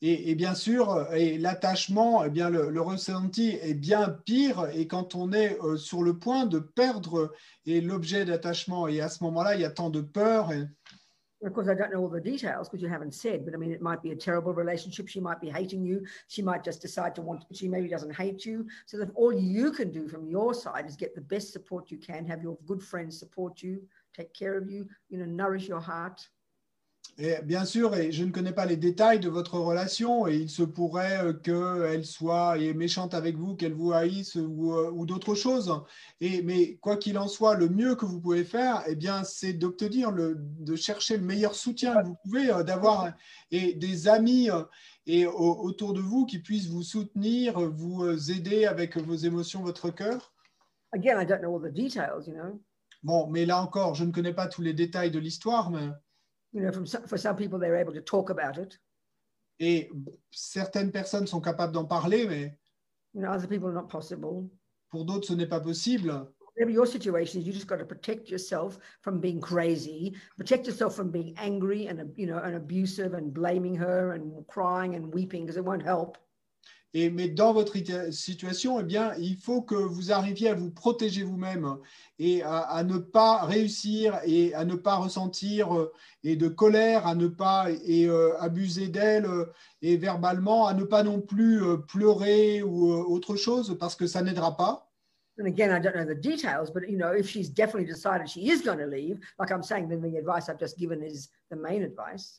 [0.06, 4.86] Et, et bien sûr, et l'attachement, eh bien, le, le ressenti est bien pire, et
[4.86, 7.32] quand on est euh, sur le point de perdre
[7.64, 10.50] et l'objet d'attachement, et à ce moment-là, il y a tant de peur.
[11.46, 13.72] of course, I don't know all the details because you haven't said, but I mean,
[13.72, 15.08] it might be a terrible relationship.
[15.08, 16.04] She might be hating you.
[16.28, 18.66] She might just decide to want, she maybe doesn't hate you.
[18.84, 21.96] So that all you can do from your side is get the best support you
[21.96, 23.82] can, have your good friends support you,
[24.14, 26.28] take care of you, you know, nourish your heart.
[27.16, 30.50] Et bien sûr, et je ne connais pas les détails de votre relation, et il
[30.50, 35.36] se pourrait euh, qu'elle soit méchante avec vous, qu'elle vous haïsse ou, euh, ou d'autres
[35.36, 35.72] choses.
[36.20, 39.52] Et, mais quoi qu'il en soit, le mieux que vous pouvez faire, eh bien, c'est
[39.52, 43.12] d'obtenir, de chercher le meilleur soutien que vous pouvez, euh, d'avoir
[43.52, 44.48] et des amis
[45.06, 49.90] et au- autour de vous qui puissent vous soutenir, vous aider avec vos émotions, votre
[49.90, 50.32] cœur.
[50.92, 52.60] Again, I don't know all the details, you know.
[53.04, 55.90] Bon, mais là encore, je ne connais pas tous les détails de l'histoire, mais
[56.54, 58.78] You know, from some, for some people, they're able to talk about it.
[59.60, 59.88] et
[60.32, 62.56] certaines personnes sont capables d'en parler, mais
[63.12, 64.48] You know, other people, are not possible.
[64.90, 66.26] pour d'autres, ce n'est pas possible.
[66.56, 70.94] Whatever your situation is, you just got to protect yourself from being crazy, protect yourself
[70.94, 75.42] from being angry and you know and abusive and blaming her and crying and weeping
[75.42, 76.16] because it won't help.
[76.96, 77.76] Et, mais dans votre
[78.12, 81.76] situation, eh bien, il faut que vous arriviez à vous protéger vous-même
[82.20, 87.08] et à, à ne pas réussir et à ne pas ressentir euh, et de colère,
[87.08, 89.46] à ne pas et, euh, abuser d'elle euh,
[89.82, 94.22] et verbalement, à ne pas non plus euh, pleurer ou autre chose parce que ça
[94.22, 94.88] n'aidera pas.
[95.36, 98.48] And again, I don't know the details, but you know, if she's definitely decided she
[98.50, 101.56] is going to leave, like I'm saying, then the advice I've just given is the
[101.56, 102.38] main advice.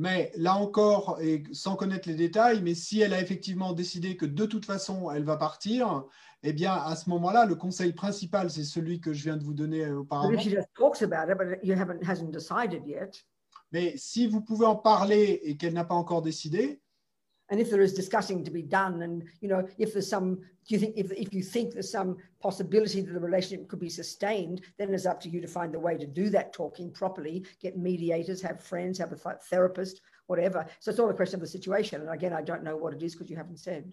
[0.00, 4.26] Mais là encore, et sans connaître les détails, mais si elle a effectivement décidé que
[4.26, 6.04] de toute façon elle va partir,
[6.44, 9.54] eh bien à ce moment-là, le conseil principal, c'est celui que je viens de vous
[9.54, 10.30] donner euh, auparavant.
[13.72, 16.80] Mais si vous pouvez en parler et qu'elle n'a pas encore décidé,
[17.50, 20.74] and if there is discussing to be done, and you know, if there's some, do
[20.74, 24.62] you think if if you think there's some possibility that the relationship could be sustained,
[24.78, 27.44] then it's up to you to find the way to do that talking properly.
[27.60, 30.66] Get mediators, have friends, have a th- therapist, whatever.
[30.80, 32.02] So it's all a question of the situation.
[32.02, 33.92] And again, I don't know what it is because you haven't said.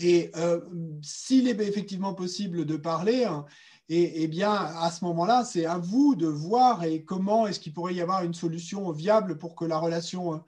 [0.00, 0.60] et euh,
[1.02, 3.46] s'il est effectivement possible de parler, hein,
[3.88, 7.72] et, eh bien à ce moment-là, c'est à vous de voir et comment est-ce qu'il
[7.72, 10.38] pourrait y avoir une solution viable pour que la relation euh,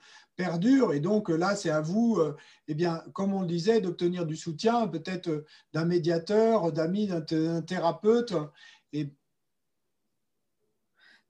[0.45, 0.95] perdure.
[0.95, 2.35] Et donc euh, là, c'est à vous, euh,
[2.67, 7.21] eh bien, comme on le disait, d'obtenir du soutien, peut-être euh, d'un médiateur, d'amis, d'un
[7.21, 8.33] th- d'un thérapeute.
[8.93, 9.11] Et,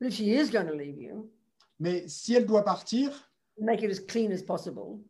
[0.01, 1.31] But if she is going to leave you,
[1.79, 3.11] mais si elle doit partir,
[3.59, 5.01] make it as clean as possible.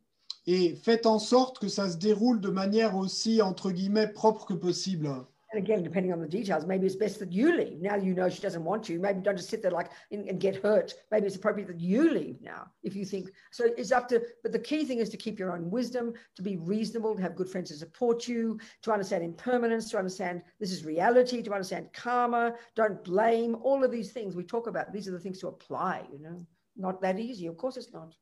[0.47, 4.53] et faites en sorte que ça se déroule de manière aussi, entre guillemets, propre que
[4.55, 5.09] possible.
[5.51, 7.81] And again, depending on the details, maybe it's best that you leave.
[7.81, 8.99] Now you know she doesn't want you.
[8.99, 10.93] Maybe don't just sit there like and, and get hurt.
[11.11, 13.65] Maybe it's appropriate that you leave now if you think so.
[13.77, 16.55] It's up to, but the key thing is to keep your own wisdom, to be
[16.55, 20.85] reasonable, to have good friends to support you, to understand impermanence, to understand this is
[20.85, 22.55] reality, to understand karma.
[22.75, 23.55] Don't blame.
[23.61, 24.93] All of these things we talk about.
[24.93, 26.03] These are the things to apply.
[26.13, 26.45] You know,
[26.77, 27.47] not that easy.
[27.47, 28.15] Of course, it's not.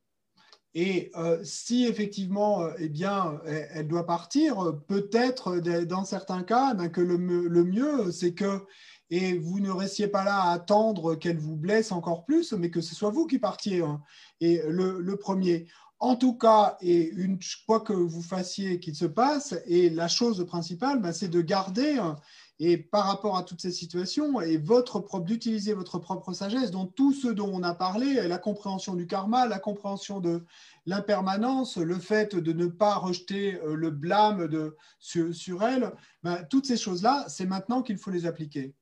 [0.76, 6.90] Et euh, si effectivement, euh, eh bien, elle, doit partir, peut-être dans certains cas, ben,
[6.90, 8.66] que le, le mieux, c'est que
[9.12, 12.82] et vous ne restiez pas là à attendre qu'elle vous blesse encore plus, mais que
[12.82, 13.82] ce soit vous qui partiez.
[13.82, 14.02] Hein.
[14.40, 15.66] Et le, le, premier.
[16.00, 20.46] En tout cas, et une quoi que vous fassiez qu'il se passe, et la chose
[20.46, 22.18] principale, ben, c'est de garder hein,
[22.60, 26.86] et par rapport à toutes ces situations, et votre propre, d'utiliser votre propre sagesse dans
[26.86, 30.44] tout ce dont on a parlé, la compréhension du karma, la compréhension de
[30.86, 36.44] l'impermanence, le fait de ne pas rejeter euh, le blâme de, sur, sur elle, ben,
[36.50, 38.74] toutes ces choses-là, c'est maintenant qu'il faut les appliquer.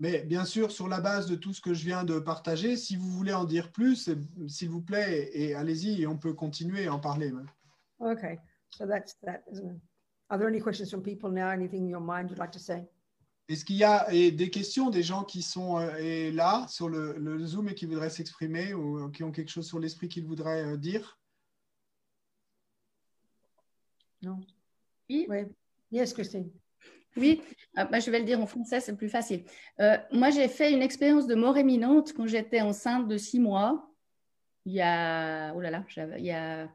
[0.00, 2.96] Mais bien sûr, sur la base de tout ce que je viens de partager, si
[2.96, 4.10] vous voulez en dire plus,
[4.48, 7.32] s'il vous plaît, et, allez-y, et on peut continuer à en parler.
[8.00, 8.40] Okay.
[8.76, 9.80] So that's that, isn't it?
[10.30, 11.50] Are there any questions from people now?
[11.50, 12.84] Anything in your mind you'd like to say?
[13.46, 17.44] Est-ce qu'il y a des questions des gens qui sont euh, là sur le, le,
[17.44, 20.76] Zoom et qui voudraient s'exprimer ou qui ont quelque chose sur l'esprit qu'ils voudraient euh,
[20.78, 21.18] dire?
[24.22, 24.40] Non.
[25.10, 25.26] Oui.
[25.28, 25.40] oui.
[25.92, 26.50] Yes, Christine.
[27.16, 27.42] Oui,
[27.76, 29.44] ah, bah, je vais le dire en français, c'est plus facile.
[29.78, 33.88] Euh, moi, j'ai fait une expérience de mort imminente quand j'étais enceinte de six mois.
[34.64, 35.84] Il y a, oh là là,
[36.18, 36.68] il y a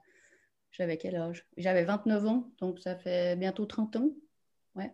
[0.80, 1.46] j'avais quel âge?
[1.58, 4.10] J'avais 29 ans, donc ça fait bientôt 30 ans.
[4.76, 4.94] Ouais.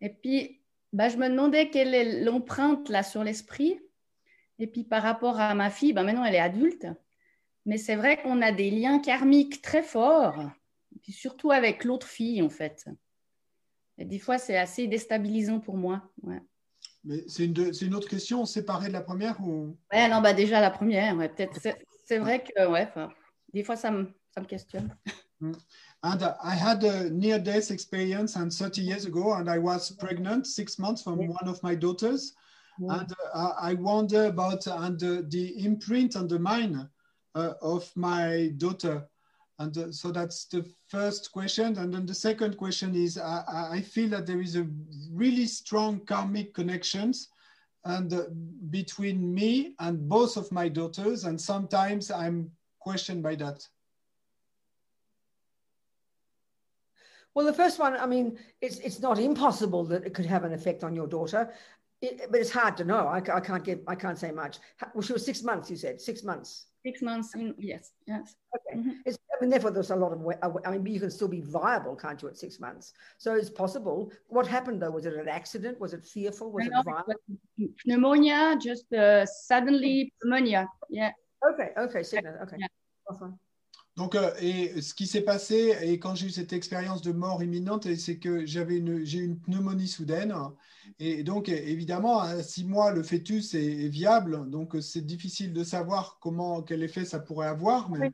[0.00, 0.62] Et puis,
[0.94, 3.78] bah, je me demandais quelle est l'empreinte là sur l'esprit.
[4.58, 6.86] Et puis par rapport à ma fille, bah, maintenant elle est adulte.
[7.66, 10.40] Mais c'est vrai qu'on a des liens karmiques très forts,
[10.94, 12.86] et puis surtout avec l'autre fille en fait.
[13.98, 16.10] Et des fois, c'est assez déstabilisant pour moi.
[16.22, 16.40] Ouais.
[17.04, 19.76] Mais c'est une, une, autre question séparée de la première ou?
[19.92, 21.16] Ouais, non, bah déjà la première.
[21.16, 21.60] Ouais, peut-être.
[22.06, 22.88] C'est vrai que ouais,
[23.52, 24.92] des fois ça me some question.
[25.42, 25.58] Mm.
[26.02, 29.90] And uh, I had a near death experience and 30 years ago, and I was
[29.90, 31.28] pregnant six months from yeah.
[31.28, 32.34] one of my daughters.
[32.78, 33.00] Yeah.
[33.00, 36.86] And uh, I wonder about and uh, the imprint on the mind
[37.34, 39.08] uh, of my daughter.
[39.58, 41.78] And uh, so that's the first question.
[41.78, 44.66] And then the second question is I, I feel that there is a
[45.10, 47.30] really strong karmic connections
[47.86, 48.24] and uh,
[48.68, 51.24] between me and both of my daughters.
[51.24, 53.66] And sometimes I'm questioned by that.
[57.36, 60.54] Well, the first one, I mean, it's it's not impossible that it could have an
[60.54, 61.52] effect on your daughter,
[62.00, 63.06] it, but it's hard to know.
[63.06, 64.56] I, I can't give, I can't say much.
[64.94, 65.70] Well, she was six months.
[65.70, 66.68] You said six months.
[66.82, 67.34] Six months.
[67.34, 67.92] In, yes.
[68.06, 68.36] Yes.
[68.56, 68.78] Okay.
[68.78, 68.90] Mm-hmm.
[69.04, 70.18] It's, I mean, therefore, there's a lot of.
[70.64, 72.94] I mean, you can still be viable, can't you, at six months?
[73.18, 74.10] So it's possible.
[74.28, 74.92] What happened though?
[74.92, 75.78] Was it an accident?
[75.78, 76.50] Was it fearful?
[76.50, 77.20] Was it violent?
[77.84, 80.70] Pneumonia, just uh, suddenly pneumonia.
[80.88, 81.10] Yeah.
[81.52, 81.68] Okay.
[81.76, 82.02] Okay.
[82.02, 82.38] Sickness.
[82.44, 82.56] Okay.
[82.60, 82.66] Yeah.
[83.10, 83.38] Awesome.
[83.96, 87.42] Donc, euh, et ce qui s'est passé, et quand j'ai eu cette expérience de mort
[87.42, 90.34] imminente, c'est que j'avais une, j'ai une pneumonie soudaine.
[90.98, 94.50] Et donc, évidemment, à six mois, le fœtus est, viable.
[94.50, 97.90] Donc, c'est difficile de savoir comment, quel effet ça pourrait avoir.
[97.90, 98.12] Mais...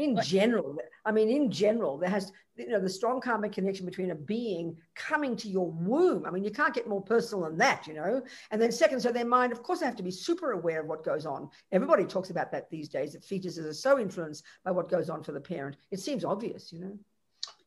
[0.00, 4.10] in general, I mean, in general, there has, you know, the strong karmic connection between
[4.10, 6.26] a being coming to your womb.
[6.26, 8.22] I mean, you can't get more personal than that, you know.
[8.50, 10.86] And then, second, so their mind, of course, they have to be super aware of
[10.86, 11.48] what goes on.
[11.72, 15.22] Everybody talks about that these days, that fetuses are so influenced by what goes on
[15.22, 15.76] for the parent.
[15.90, 16.98] It seems obvious, you know.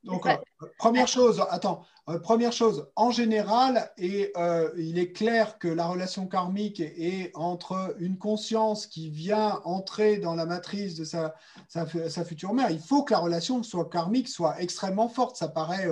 [0.03, 0.35] Donc, euh,
[0.77, 5.85] première chose, attends, euh, première chose, en général, et euh, il est clair que la
[5.85, 11.33] relation karmique est entre une conscience qui vient entrer dans la matrice de sa,
[11.69, 11.85] sa,
[12.25, 12.69] future mère.
[12.69, 15.37] Il faut que la relation soit karmique, soit extrêmement forte.
[15.37, 15.87] Ça paraît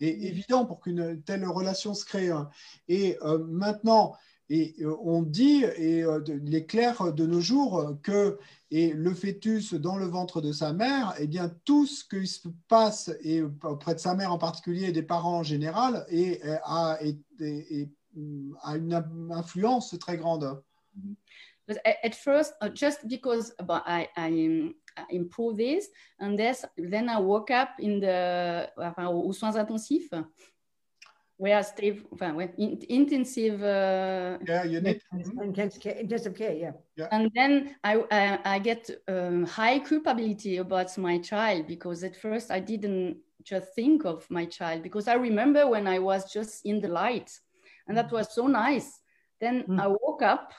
[0.00, 2.28] évident pour qu'une telle relation se crée.
[2.28, 2.50] Hein.
[2.88, 4.14] Et maintenant,
[4.50, 8.38] et euh, on dit, et euh, il est clair de nos jours, que
[8.70, 12.48] et le fœtus dans le ventre de sa mère, eh bien, tout ce qui se
[12.68, 16.98] passe et auprès de sa mère en particulier et des parents en général et, a,
[16.98, 20.60] a, une influence très grande.
[21.66, 25.88] But at first, uh, just because I, I, I improved this,
[26.20, 30.12] and then I woke up in the, enfin, aux soins intensifs.
[31.36, 33.62] Where Steve, enfin, ouais, intensive.
[33.62, 35.00] Uh, yeah, you need
[35.42, 36.54] intensive care, intensive care.
[36.54, 36.72] Yeah.
[36.96, 37.08] yeah.
[37.10, 42.50] And then I I, I get um, high culpability about my child because at first
[42.50, 46.80] I didn't just think of my child because I remember when I was just in
[46.80, 47.30] the light,
[47.88, 49.00] and that was so nice.
[49.40, 49.80] Then mm.
[49.80, 50.52] I woke up.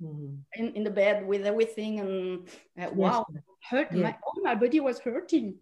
[0.00, 0.38] Mm.
[0.54, 3.24] In, in the bed with everything and uh, wow
[3.70, 4.02] hurt yeah.
[4.02, 5.54] my, oh, my body was hurting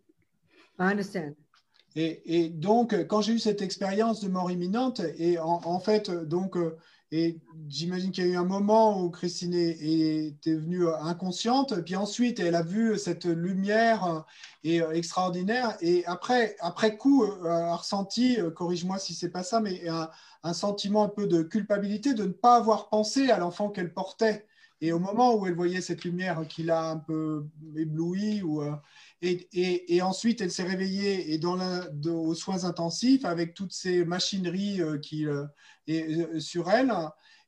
[0.78, 1.36] i understand
[1.96, 6.76] Et, donc, quand j'ai eu cette expérience de mort imminente, et en, fait, donc, euh,
[7.10, 12.38] et j'imagine qu'il y a eu un moment où Christine était venue inconsciente, puis ensuite
[12.38, 14.20] elle a vu cette lumière euh,
[14.80, 20.08] euh, extraordinaire, et après, après coup, a ressenti, corrige-moi si c'est pas ça, mais un,
[20.44, 24.46] un, sentiment un peu de culpabilité de ne pas avoir pensé à l'enfant qu'elle portait.
[24.82, 27.44] Et au moment où elle voyait cette lumière qui l'a un peu
[27.76, 28.72] éblouie, ou, euh,
[29.22, 33.54] et, et, et ensuite elle s'est réveillée et dans la, de- aux soins intensifs avec
[33.54, 35.44] toutes ces machineries euh, qui, euh,
[35.86, 36.92] et, euh, sur elle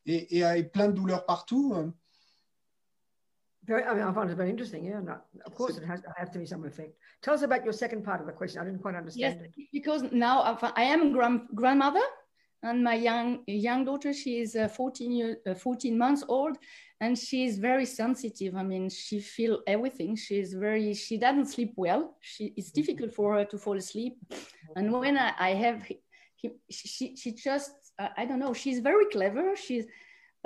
[0.07, 1.75] et, et avec plein de douleurs partout.
[3.65, 4.85] Very, I mean, I find it very interesting.
[4.85, 5.15] Yeah, no,
[5.47, 6.97] of course, it has, it has to be some effect.
[7.23, 8.61] Tell us about your second part of the question.
[8.61, 9.69] I didn't quite Yes, understand it.
[9.73, 12.03] because now I've- I am grand, grandmother,
[12.65, 16.57] and my young young daughter, she is uh, 14 year, uh, 14 months old,
[17.03, 18.55] and she is very sensitive.
[18.55, 20.15] I mean, she feel everything.
[20.17, 20.95] She is very.
[20.95, 22.03] She doesn't sleep well.
[22.21, 24.15] She it's difficult for her to fall asleep,
[24.77, 28.55] and when I, I have, he, she she just uh, I don't know.
[28.55, 29.47] She's very clever.
[29.57, 29.85] She's,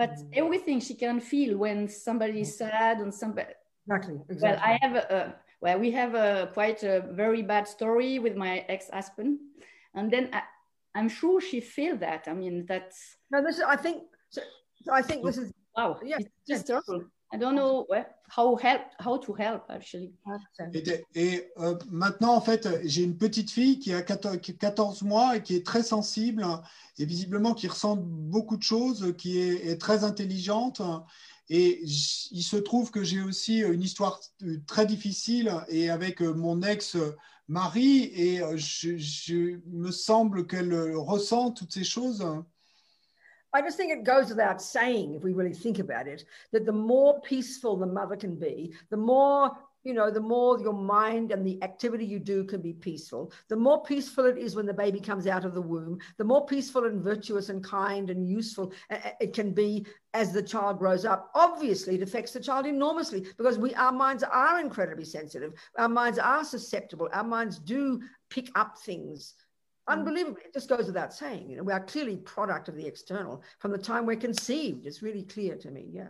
[0.01, 0.41] but Mhm.
[0.43, 3.53] everything she can feel when somebody is sad and somebody
[3.89, 4.19] Exactly.
[4.29, 4.43] exactly.
[4.43, 4.59] well.
[4.71, 5.21] I have a, a
[5.63, 9.39] well, we have a quite a very bad story with my ex-husband,
[9.97, 10.43] and then I,
[10.99, 12.23] I'm sure she feel that.
[12.33, 12.99] I mean, that's
[13.31, 13.63] no, this is.
[13.63, 13.99] I think.
[14.35, 14.41] So,
[14.85, 15.53] so I think this is.
[15.77, 17.05] Wow, Yeah, it's just terrible.
[17.33, 17.87] I don't know
[18.29, 20.13] how help how to help actually.
[20.73, 24.55] Et, et, euh, maintenant, en fait, j'ai une petite fille qui a 14, qui a
[24.55, 26.47] 14 mois et qui est très sensible
[26.99, 30.81] et visiblement qui ressent beaucoup de choses, qui est, est très intelligente.
[31.49, 34.21] Et il se trouve que j'ai aussi une histoire
[34.67, 41.73] très difficile et avec mon ex-mari et euh, je, je me semble qu'elle ressent toutes
[41.73, 42.25] ces choses.
[43.57, 46.73] I just think it goes without saying, if we really think about it, that the
[46.73, 49.51] more peaceful the mother can be, the more,
[49.83, 53.33] you know, the more your mind and the activity you do can be peaceful.
[53.49, 56.45] The more peaceful it is when the baby comes out of the womb, the more
[56.45, 61.31] peaceful and virtuous and kind and useful it can be as the child grows up.
[61.35, 65.55] Obviously, it affects the child enormously because we our minds are incredibly sensitive.
[65.79, 67.09] Our minds are susceptible.
[67.11, 69.33] Our minds do pick up things
[69.89, 69.93] Mm.
[69.93, 70.43] unbelievably.
[70.45, 71.49] It just goes without saying.
[71.51, 74.87] You know, we are clearly product of the external from the time we're conceived.
[74.87, 75.87] It's really clear to me.
[75.91, 76.09] Yeah.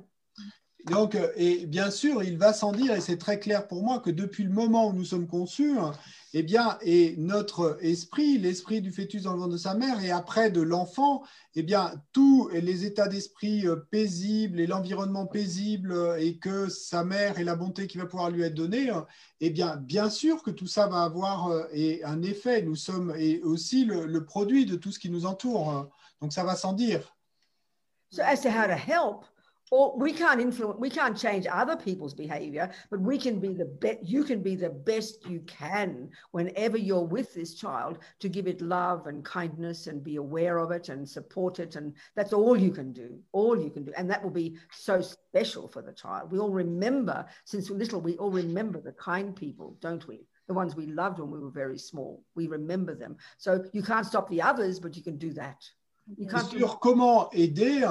[0.91, 3.99] Donc, euh, et bien sûr, il va sans dire, et c'est très clair pour moi,
[3.99, 5.91] que depuis le moment où nous sommes conçus, hein,
[6.33, 10.13] eh bien, et notre esprit, l'esprit du fœtus dans le ventre de sa mère, et
[10.13, 11.25] après de l'enfant,
[11.57, 17.03] eh bien, tous les états d'esprit euh, paisibles et l'environnement paisible, euh, et que sa
[17.03, 19.01] mère et la bonté qui va pouvoir lui être donnée, euh,
[19.41, 22.63] eh bien, bien sûr que tout ça va avoir et un effet.
[22.63, 25.69] Nous sommes aussi le, le produit de tout ce qui nous entoure.
[25.71, 25.89] hein.
[26.23, 27.17] Donc, ça va sans dire.
[28.13, 29.25] So as to how to help,
[29.71, 33.65] or we can't influence, we can't change other people's behavior, but we can be the
[33.65, 33.99] best.
[34.03, 38.61] You can be the best you can whenever you're with this child to give it
[38.61, 42.71] love and kindness and be aware of it and support it, and that's all you
[42.71, 43.19] can do.
[43.33, 46.31] All you can do, and that will be so special for the child.
[46.31, 48.01] We all remember since we're little.
[48.01, 50.27] We all remember the kind people, don't we?
[50.47, 52.23] The ones we loved when we were very small.
[52.37, 53.17] We remember them.
[53.37, 55.69] So you can't stop the others, but you can do that.
[56.19, 57.85] Et sur comment aider,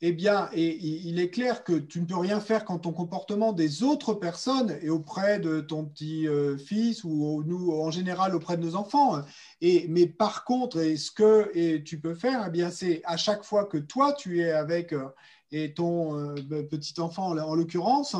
[0.00, 2.92] eh bien, et, et il est clair que tu ne peux rien faire quand ton
[2.92, 7.92] comportement des autres personnes est auprès de ton petit euh, fils ou au- nous en
[7.92, 9.20] général auprès de nos enfants.
[9.60, 13.16] Et mais par contre, et ce que et tu peux faire, eh bien, c'est à
[13.16, 15.06] chaque fois que toi tu es avec euh,
[15.52, 18.16] et ton euh, petit enfant en l'occurrence,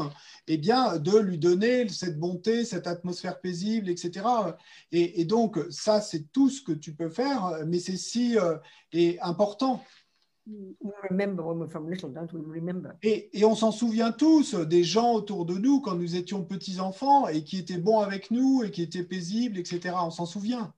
[0.46, 4.26] eh bien, de lui donner cette bonté, cette atmosphère paisible, etc.
[4.92, 8.56] Et, et donc, ça, c'est tout ce que tu peux faire, mais c'est si euh,
[8.92, 9.82] et important.
[10.46, 12.40] we remember when we're from little, don't we?
[12.40, 12.96] We remember.
[13.02, 17.28] Et, et on s'en souvient tous des gens autour de nous quand nous étions petits-enfants
[17.28, 19.94] et qui étaient bons avec nous et qui étaient paisibles, etc.
[20.02, 20.74] On s'en souvient.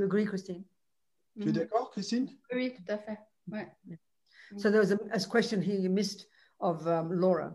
[0.00, 0.64] Agree, Christine?
[1.40, 2.28] Tu es d'accord, Christine?
[2.52, 3.18] Oui, tout à fait.
[3.50, 3.68] Ouais.
[4.56, 6.26] So there was a, a question here you missed
[6.60, 7.52] of um, Laura.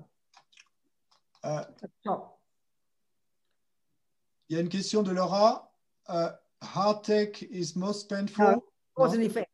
[1.43, 2.39] Euh, at the top.
[4.49, 5.63] Il y a une question de Laura.
[6.61, 8.45] Heartache is most painful.
[8.45, 8.63] No.
[8.95, 9.49] Cause and effect.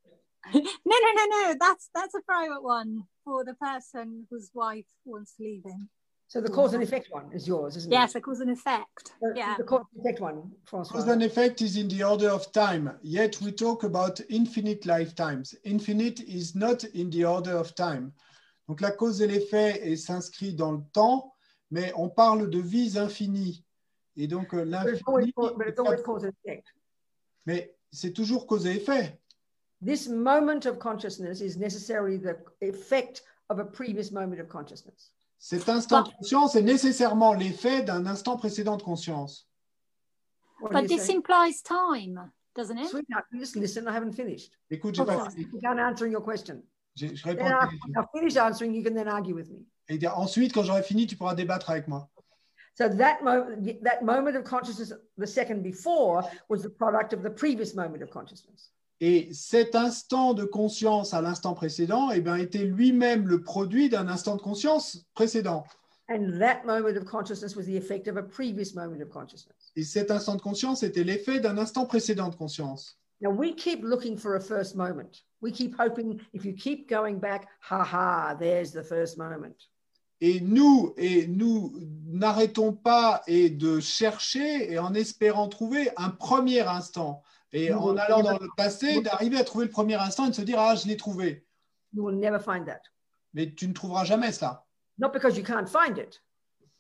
[0.54, 1.56] no, no, no, no.
[1.60, 5.90] That's that's a private one for the person whose wife wants to leave him.
[6.30, 8.18] So the cause and effect one is yours, isn't Yes, it?
[8.18, 9.14] it cause and effect.
[9.22, 9.56] The, Yeah.
[9.58, 11.14] the cause and effect one, Cause François.
[11.14, 15.56] and effect is in the order of time, yet we talk about infinite lifetimes.
[15.64, 18.12] Infinite is not in the order of time.
[18.68, 21.32] Donc la cause et l'effet est- s'inscrit dans le temps,
[21.72, 23.64] mais on parle de vies infinies.
[24.18, 26.68] Et donc euh, But it's always, l'infini, cause- but it's always cause and effect.
[27.46, 29.18] mais c'est toujours cause et effet.
[29.82, 35.12] This moment of consciousness is necessarily the effect of a previous moment of consciousness.
[35.40, 39.48] Cet instant de conscience est nécessairement l'effet d'un instant précédent de conscience.
[40.72, 42.90] But this implies time, doesn't it?
[42.90, 43.86] Sweetheart, you just listen.
[43.88, 44.52] I haven't finished.
[44.72, 45.48] Écoute, j'ai pas fini.
[45.64, 46.64] Answering your question.
[46.96, 47.80] J'ai- je réponds Then.
[47.96, 49.66] I've finished answering, you can then argue with me.
[49.90, 52.10] Et ensuite, quand j'aurai fini, tu pourras débattre avec moi.
[52.76, 57.30] So that moment, that moment of consciousness, the second before, was the product of the
[57.30, 58.72] previous moment of consciousness.
[59.00, 64.08] Et cet instant de conscience à l'instant précédent eh bien, était lui-même le produit d'un
[64.08, 65.64] instant de conscience précédent.
[66.10, 69.72] And that moment of consciousness was the effect of a previous moment of consciousness.
[69.76, 72.98] Et cet instant de conscience était l'effet d'un instant précédent de conscience.
[73.20, 75.24] Now we keep looking for a first moment.
[75.42, 79.56] We keep hoping if you keep going back, ha ha, there's the first moment.
[80.22, 81.74] Et nous, et nous
[82.08, 87.22] n'arrêtons pas et de chercher et en espérant trouver un premier instant.
[87.54, 90.42] Et en allant dans le passé, d'arriver à trouver le premier instant et de se
[90.42, 91.46] dire Ah, je l'ai trouvé.
[91.94, 92.82] You will never find that.
[93.34, 94.66] Mais tu ne trouveras jamais ça.
[94.98, 96.22] Not because you can't find it,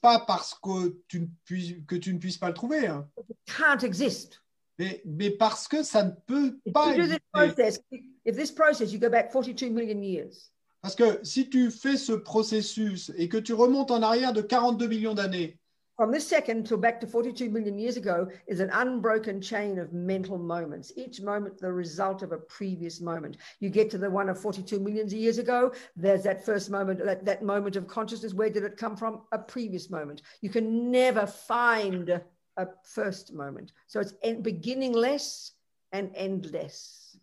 [0.01, 3.38] Pas parce que tu ne puisses, que tu ne puisses pas le trouver, hein, it
[3.45, 4.41] can't exist.
[4.78, 7.20] mais, mais parce que ça ne peut If pas exister.
[7.32, 7.80] process,
[8.26, 10.51] if this process, you go back 42 million years,
[10.82, 14.88] Parce que si tu fais ce processus et que tu remontes en arrière de 42
[14.88, 15.59] millions d'années,
[15.98, 19.91] from this second till back to 42 million years ago is an unbroken chain of
[19.91, 23.38] mental moments, each moment the result of a previous moment.
[23.60, 27.04] You get to the one of 42 millions of years ago, there's that first moment,
[27.04, 28.36] that, that moment of consciousness.
[28.36, 29.22] Where did it come from?
[29.32, 30.22] A previous moment.
[30.41, 32.22] You can never find
[32.58, 33.72] a first moment.
[33.88, 35.54] So it's en- beginningless
[35.93, 37.18] and endless,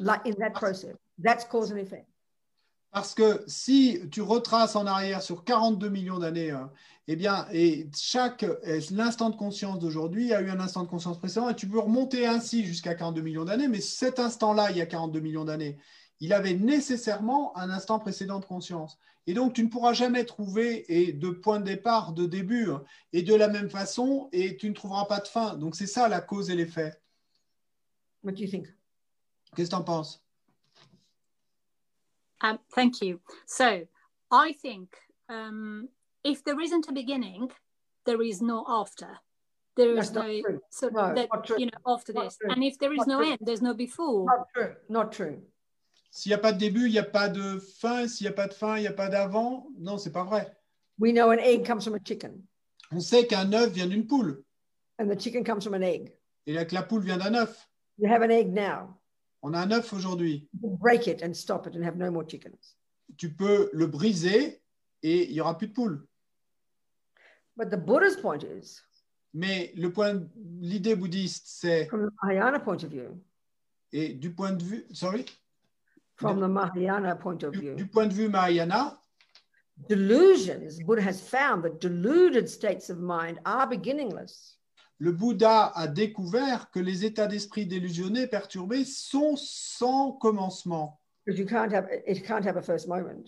[0.00, 0.96] like in that process.
[1.18, 2.06] That's cause and effect.
[2.90, 6.56] Parce que si tu retraces en arrière sur 42 millions d'années,
[7.10, 8.44] eh bien, et chaque
[8.90, 12.26] l'instant de conscience d'aujourd'hui a eu un instant de conscience précédent, et tu peux remonter
[12.26, 15.78] ainsi jusqu'à 42 millions d'années, mais cet instant-là, il y a 42 millions d'années,
[16.20, 18.98] il avait nécessairement un instant précédent de conscience.
[19.26, 22.84] Et donc, tu ne pourras jamais trouver et de point de départ, de début, hein,
[23.14, 25.56] et de la même façon, et tu ne trouveras pas de fin.
[25.56, 26.92] Donc, c'est ça la cause et l'effet.
[28.22, 28.66] What do you think?
[29.56, 30.22] Qu'est-ce que tu en penses?
[32.42, 33.18] Um, thank you.
[33.46, 33.86] So
[34.30, 34.90] I think
[35.28, 35.88] um,
[36.28, 37.50] if there isn't a beginning,
[38.06, 39.08] there is no after.
[39.76, 40.60] There is That's no true.
[40.70, 42.50] so No, that you know after Not this, true.
[42.50, 43.30] and if there is Not no true.
[43.30, 44.24] end, there's no before.
[44.26, 44.74] Not true.
[44.88, 45.36] Not true.
[46.10, 48.08] S'il n'y a pas de début, il n'y a pas de fin.
[48.08, 49.68] S'il n'y a pas de fin, il n'y a pas d'avant.
[49.78, 50.52] Non, c'est pas vrai.
[50.98, 52.42] We know an egg comes from a chicken,
[52.90, 54.42] On sait qu'un œuf vient d'une poule
[54.98, 56.12] and the chicken comes from an egg.
[56.46, 57.68] et là, que la poule vient d'un œuf.
[57.98, 58.98] You have an egg now.
[59.42, 60.48] On a un œuf aujourd'hui.
[60.54, 62.74] Break it and stop it and have no more chickens.
[63.16, 64.60] Tu peux le briser
[65.04, 66.04] et il n'y aura plus de poule.
[67.58, 68.80] But the Buddha's point is,
[69.34, 70.22] Mais le point,
[70.60, 73.20] l'idée bouddhiste, c'est from the Mahayana point of view,
[73.92, 75.26] et du point de vue, sorry,
[76.14, 78.96] from the Mahayana point of du, view, du point de vue Mahayana,
[79.88, 84.56] delusions, Buddha has found that deluded states of mind are beginningless.
[85.00, 91.00] le Bouddha a découvert que les états d'esprit délusionnés, perturbés, sont sans commencement.
[91.26, 93.24] Because you can't have it can't have a first moment.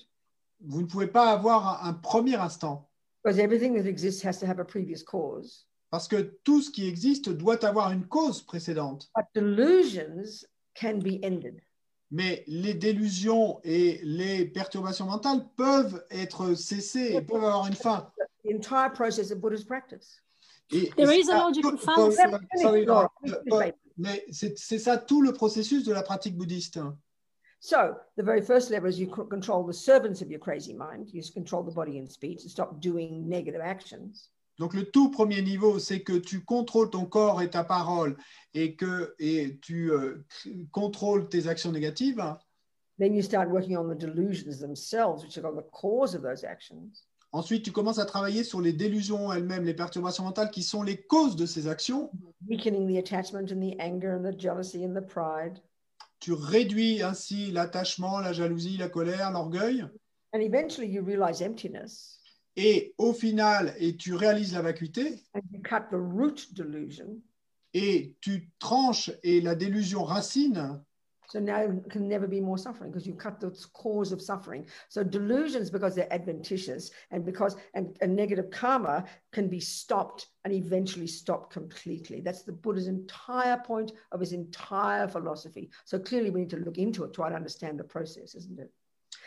[0.60, 2.89] Vous ne pouvez pas avoir un, un premier instant.
[3.22, 5.66] Because everything that exists has to have a previous cause.
[5.90, 9.10] Parce que tout ce qui existe doit avoir une cause précédente.
[9.14, 10.44] But delusions
[10.74, 11.60] can be ended.
[12.12, 18.10] Mais les délusions et les perturbations mentales peuvent être cessées et peuvent avoir une fin.
[18.44, 20.22] The entire process of Buddha's practice.
[20.72, 22.22] Et- There is a logical fallacy.
[23.98, 26.80] Mais c'est ça tout le processus de la pratique bouddhiste.
[27.60, 31.10] So the very first level is you c- control the servants of your crazy mind.
[31.12, 34.30] You control the body and speech and stop doing negative actions.
[34.58, 38.16] Donc le tout premier niveau, c'est que tu contrôles ton corps et ta parole
[38.54, 40.24] et que et tu euh,
[40.72, 42.22] contrôles tes actions négatives.
[42.98, 47.04] Then you start working on the delusions themselves, which are the cause of those actions.
[47.32, 50.96] Ensuite, tu commences à travailler sur les délusions elles-mêmes, les perturbations mentales qui sont les
[51.00, 52.10] causes de ces actions.
[52.48, 55.60] weakening the attachment and the anger and the jealousy and the pride.
[56.20, 59.86] Tu réduis ainsi l'attachement, la jalousie, la colère, l'orgueil.
[60.32, 62.20] And eventually you realize emptiness
[62.56, 67.20] Et au final, et tu réalises la vacuité and you cut the root delusion.
[67.72, 70.80] et tu tranches et la délusion racine.
[71.30, 74.66] So now can never be more suffering because you cut the cause of suffering.
[74.88, 81.06] So delusions, because they're adventitious and because and, negative karma can be stopped and eventually
[81.06, 82.20] stopped completely.
[82.20, 85.70] That's the Buddha's entire point of his entire philosophy.
[85.84, 88.72] So clearly we need to look into it, to understand the process, isn't it?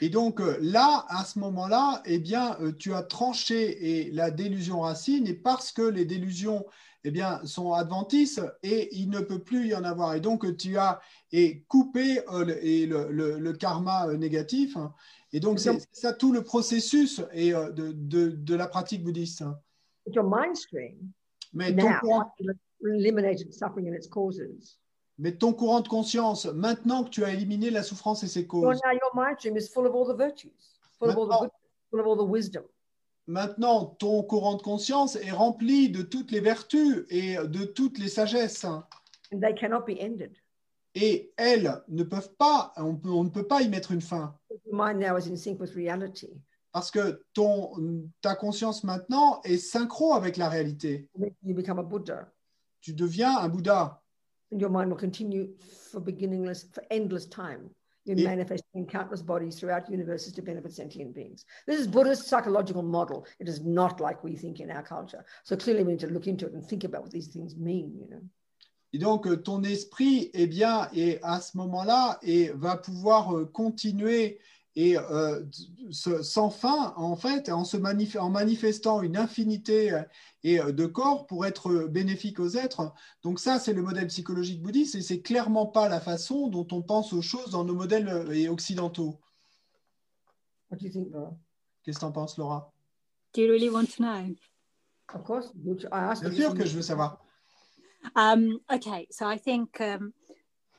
[0.01, 4.31] Et donc euh, là, à ce moment-là, eh bien, euh, tu as tranché et la
[4.31, 6.65] délusion racine, et parce que les délusions
[7.05, 10.13] eh bien, sont adventices, et il ne peut plus y en avoir.
[10.15, 14.77] Et donc, tu as et coupé euh, le, et le, le- le karma négatif.
[14.77, 14.93] hein.
[15.33, 19.41] Et donc, c'est ça tout le processus et, de, de, de la pratique bouddhiste.
[19.41, 19.59] hein.
[20.05, 21.11] Your mind stream
[21.53, 22.33] Mais ton, now courant,
[22.83, 24.77] eliminated suffering and its causes.
[25.17, 28.47] Mais ton courant de conscience, maintenant que tu as éliminé la souffrance et ses So
[28.47, 30.51] causes, now your mind stream is full of all the virtues,
[30.99, 31.51] full of all the Maintenant- good,
[31.91, 32.63] full of all the wisdom.
[33.27, 38.09] maintenant ton courant de conscience est rempli de toutes les vertus et de toutes les
[38.09, 38.65] sagesses.
[38.65, 40.35] And they cannot be ended.
[40.95, 44.37] et elles ne peuvent pas, on, peut, on ne peut pas y mettre une fin.
[44.65, 46.29] Your mind now is in sync with reality.
[46.71, 51.07] Parce que ton, ta conscience maintenant est synchro avec la réalité.
[51.43, 52.31] You become a Buddha.
[52.81, 54.02] Tu deviens un Bouddha.
[54.53, 55.49] And your mind will continue
[55.91, 57.71] for beginningless, for endless time.
[58.05, 58.31] in Yeah.
[58.35, 61.45] manifesting in countless bodies throughout universes to benefit sentient beings.
[61.65, 63.25] This is Buddhist psychological model.
[63.39, 65.23] It is not like we think in our culture.
[65.45, 67.95] So clearly we need to look into it and think about what these things mean,
[67.97, 68.21] you know.
[68.91, 73.45] Et donc, euh, ton esprit, eh bien, est à ce moment-là, et va pouvoir euh,
[73.45, 74.37] continuer
[74.75, 75.45] et euh,
[75.91, 80.03] sans fin, en fait, en, se manif- en manifestant une infinité euh,
[80.43, 82.93] et euh, de corps pour être bénéfique aux êtres.
[83.21, 86.81] Donc ça, c'est le modèle psychologique bouddhiste, et c'est clairement pas la façon dont on
[86.81, 89.19] pense aux choses dans nos modèles et occidentaux.
[90.69, 91.37] What do you think, Laura?
[91.83, 92.71] Qu'est-ce que tu en penses, Laura?
[93.35, 94.35] Do you really want to know?
[95.13, 96.41] Of course, which I asked Bien you.
[96.41, 97.19] sûr que je veux savoir.
[98.15, 100.13] Um, okay, so I think um,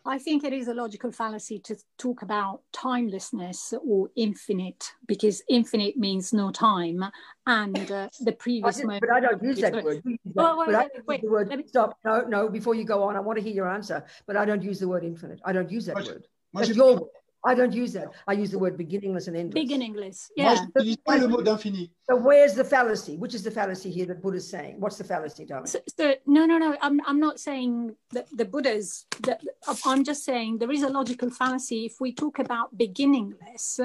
[0.06, 5.96] I think it is a logical fallacy to talk about timelessness or infinite because infinite
[5.96, 7.02] means no time,
[7.46, 9.00] and uh, the previous did- moment.
[9.06, 10.02] but I don't use that word.
[10.04, 11.98] You use that, wait, wait, wait, the word me- stop.
[12.04, 14.62] No, no, before you go on, I want to hear your answer, but I don't
[14.62, 15.40] use the word infinite.
[15.44, 16.26] I don't use that Moi, word.
[16.52, 17.08] Moi, That's your word.
[17.46, 18.08] I don't use that.
[18.26, 19.62] I use the word beginningless and endless.
[19.62, 20.54] Beginningless, yeah.
[20.54, 21.88] je n'utilise pas le.
[22.08, 23.16] So where's the fallacy?
[23.16, 24.80] Which is the fallacy here that Buddha's saying?
[24.80, 25.66] What's the fallacy, darling?
[25.66, 26.76] So, so no, no, no.
[26.80, 29.06] I'm I'm not saying that the Buddhas.
[29.22, 29.42] That,
[29.84, 33.80] I'm just saying there is a logical fallacy if we talk about beginningless,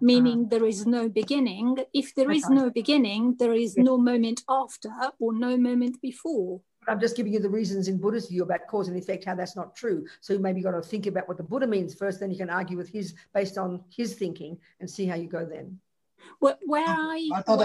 [0.00, 1.78] meaning there is no beginning.
[1.94, 6.60] If there is no beginning, there is no moment after or no moment before.
[6.88, 9.56] I'm just giving you the reasons in Buddha's view about cause and effect, how that's
[9.56, 10.06] not true.
[10.20, 12.50] So you maybe got to think about what the Buddha means first, then you can
[12.50, 15.78] argue with his based on his thinking and see how you go then.
[16.38, 17.64] Where, where I Attendez,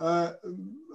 [0.00, 0.32] euh,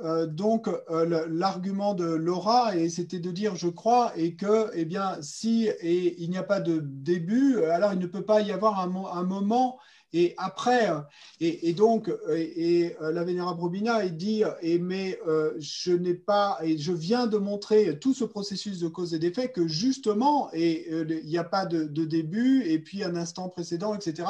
[0.03, 4.69] euh, donc, euh, le- l'argument de Laura, et c'était de dire, je crois, et que,
[4.73, 8.41] eh bien, si et il n'y a pas de début, alors il ne peut pas
[8.41, 9.79] y avoir un moment.
[10.13, 10.99] Et après, euh,
[11.41, 15.53] et, et donc, euh, et, et, euh, la vénérable Robina, il dit, et, mais euh,
[15.59, 19.51] je n'ai pas, et je viens de montrer tout ce processus de cause et d'effet
[19.51, 23.49] que justement, et euh, il n'y a pas de, de début, et puis un instant
[23.49, 24.29] précédent, etc.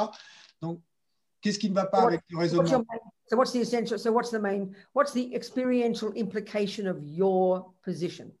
[0.62, 0.80] Donc,
[1.40, 2.84] qu'est-ce qui ne va pas avec le raisonnement?
[3.28, 3.98] so what's the essential?
[3.98, 4.74] So what's the main?
[4.94, 8.32] What's the experiential implication of your position?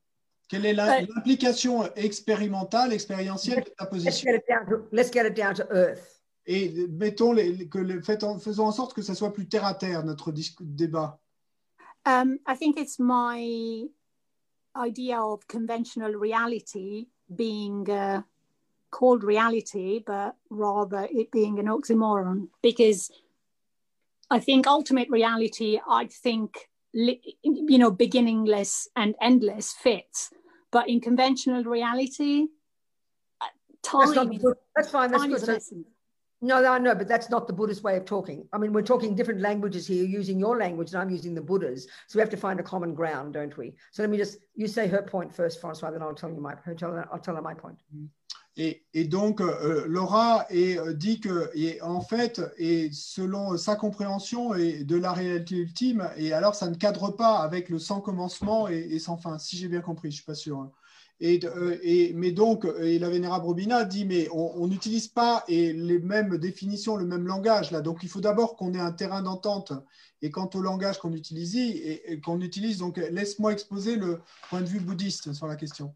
[0.48, 4.32] Quelle est l'implication expérimentale, expérientielle de ta Let's position?
[4.32, 6.17] get it down to let's get it down to earth.
[6.50, 10.32] Et mettons les, que faisons en sorte que ça soit plus terre à terre notre
[10.60, 11.20] débat.
[12.06, 13.84] Um, I think it's my
[14.74, 18.22] idea of conventional reality being uh,
[18.90, 22.48] called reality, but rather it being an oxymoron.
[22.62, 23.10] Because
[24.30, 30.30] I think ultimate reality, I think, li- you know, beginningless and endless fits.
[30.70, 32.46] But in conventional reality,
[33.42, 33.46] uh,
[33.84, 34.40] That's not time
[34.74, 35.10] that's fine.
[35.10, 35.84] That's time good.
[36.40, 38.46] No, no, no, but that's not the Buddhist way of talking.
[38.52, 41.86] I mean, we're talking different languages here, using your language, and I'm using the Buddha's.
[42.06, 43.74] So we have to find a common ground, don't we?
[43.90, 46.54] So let me just you say her point first, Francois, then I'll tell you my
[46.66, 47.78] I'll tell her, my point.
[48.60, 51.48] Et, et donc, euh, Laura et, euh, dit que,
[51.80, 56.74] en fait, et selon sa compréhension et de la réalité ultime, et alors ça ne
[56.74, 60.24] cadre pas avec le sans commencement et, sans fin, si j'ai bien compris, je suis
[60.24, 60.58] pas sûr.
[60.58, 60.72] hein.
[61.20, 65.98] Et, euh, et- mais donc, et la vénérable Robina dit, mais on n'utilise pas les
[65.98, 67.80] mêmes définitions, le même langage là.
[67.80, 69.72] Donc, il faut d'abord qu'on ait un terrain d'entente.
[70.22, 74.66] Et quant au langage qu'on utilise, et, qu'on utilise, donc laisse-moi exposer le point de
[74.66, 75.94] vue bouddhiste sur la question.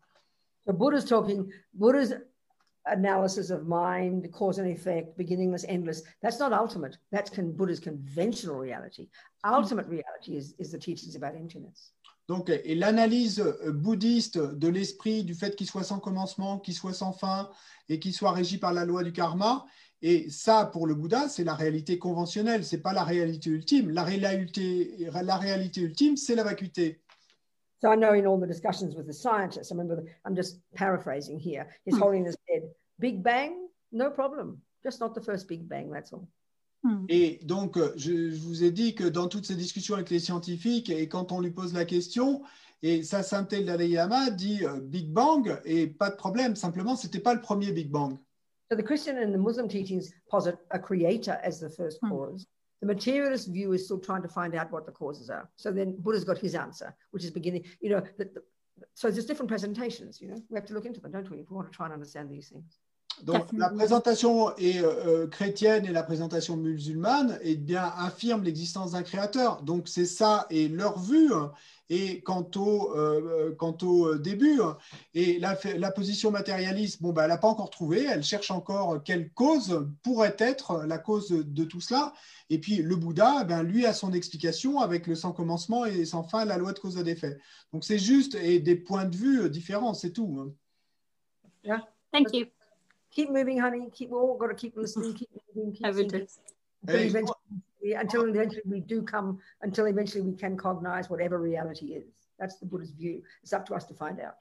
[0.65, 2.15] So Buddha's talking, Buddha's
[2.85, 6.05] analysis of mind, cause and effect, beginningless, endless.
[6.21, 6.99] That's not ultimate.
[7.11, 9.09] That's con- Buddha's conventional reality.
[9.45, 11.93] Ultimate reality is, is the teachings about emptiness.
[12.29, 16.95] Donc, et l'analyse euh, bouddhiste de l'esprit, du fait qu'il soit sans commencement, qu'il soit
[16.95, 17.51] sans fin
[17.89, 19.67] et qu'il soit régi par la loi du karma,
[20.05, 23.91] et ça, pour le Bouddha, c'est la réalité conventionnelle, c'est pas la réalité ultime.
[23.91, 27.01] La réalité, la réalité ultime, c'est la vacuité.
[27.81, 30.61] So I know in all the discussions with the scientists, I remember, the, I'm just
[30.75, 32.03] paraphrasing here, His Hmm.
[32.03, 34.61] Holiness said, Big Bang, no problem.
[34.85, 36.29] Just not the first Big Bang, that's all.
[36.85, 37.05] Hmm.
[37.09, 40.19] Et donc, euh, je, je vous ai dit que dans toutes ces discussions avec les
[40.19, 42.43] scientifiques, et quand on lui pose la question,
[42.83, 46.97] et sa sainteté le Dalai Lama dit euh, Big Bang, et pas de problème, simplement,
[46.97, 48.19] c'était pas le premier Big Bang.
[48.71, 52.11] So the Christian and the Muslim teachings posit a creator as the first Hmm.
[52.11, 52.47] cause.
[52.81, 55.49] The materialist view is still trying to find out what the causes are.
[55.55, 58.43] So then Buddha's got his answer, which is beginning, you know, the, the,
[58.95, 61.49] so there's different presentations, you know, we have to look into them, don't we, if
[61.49, 62.81] we want to try and understand these things.
[63.23, 68.93] Donc la présentation est, euh, euh, chrétienne et la présentation musulmane eh bien, affirment l'existence
[68.93, 69.63] d'un créateur.
[69.63, 71.33] Donc c'est ça et leur vue.
[71.33, 71.53] hein.
[71.91, 74.79] Et quant au, euh, quant au début, hein.
[75.13, 79.03] et la, la position matérialiste, bon, ben, elle n'a pas encore trouvé, elle cherche encore
[79.05, 82.15] quelle cause pourrait être la cause de, tout cela.
[82.49, 86.07] Et puis le Bouddha, eh ben, lui a son explication avec le sans commencement et
[86.07, 87.37] sans fin, la loi de cause à d'effet.
[87.75, 90.39] Donc c'est juste et des points de vue différents, c'est tout.
[90.41, 90.51] hein.
[91.63, 91.87] Yeah.
[92.11, 92.47] Thank you.
[93.13, 93.89] Keep moving, honey.
[93.93, 95.15] Keep we're all got to keep listening.
[95.15, 95.73] Keep moving.
[95.73, 96.29] Keep I will thinking.
[96.83, 97.07] Until Hey.
[97.07, 102.29] eventually, until eventually we do come, until eventually we can cognize whatever reality is.
[102.39, 103.23] That's the Buddha's view.
[103.43, 104.37] It's up to us to find out.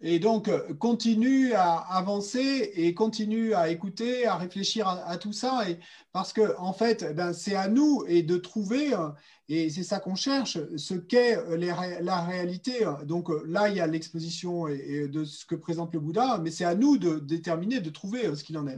[0.00, 5.32] Et donc, euh, continue à avancer et continue à écouter, à réfléchir à, à tout
[5.32, 5.68] ça.
[5.68, 5.80] Et,
[6.12, 9.08] parce que, en fait, eh ben, c'est à nous et de trouver, euh,
[9.48, 11.56] et c'est ça qu'on cherche, ce qu'est euh,
[12.00, 12.86] la réalité.
[13.06, 16.64] Donc là, il y a l'exposition et- de ce que présente le Bouddha, mais c'est
[16.64, 18.76] à nous de déterminer, de trouver ce qu'il en est.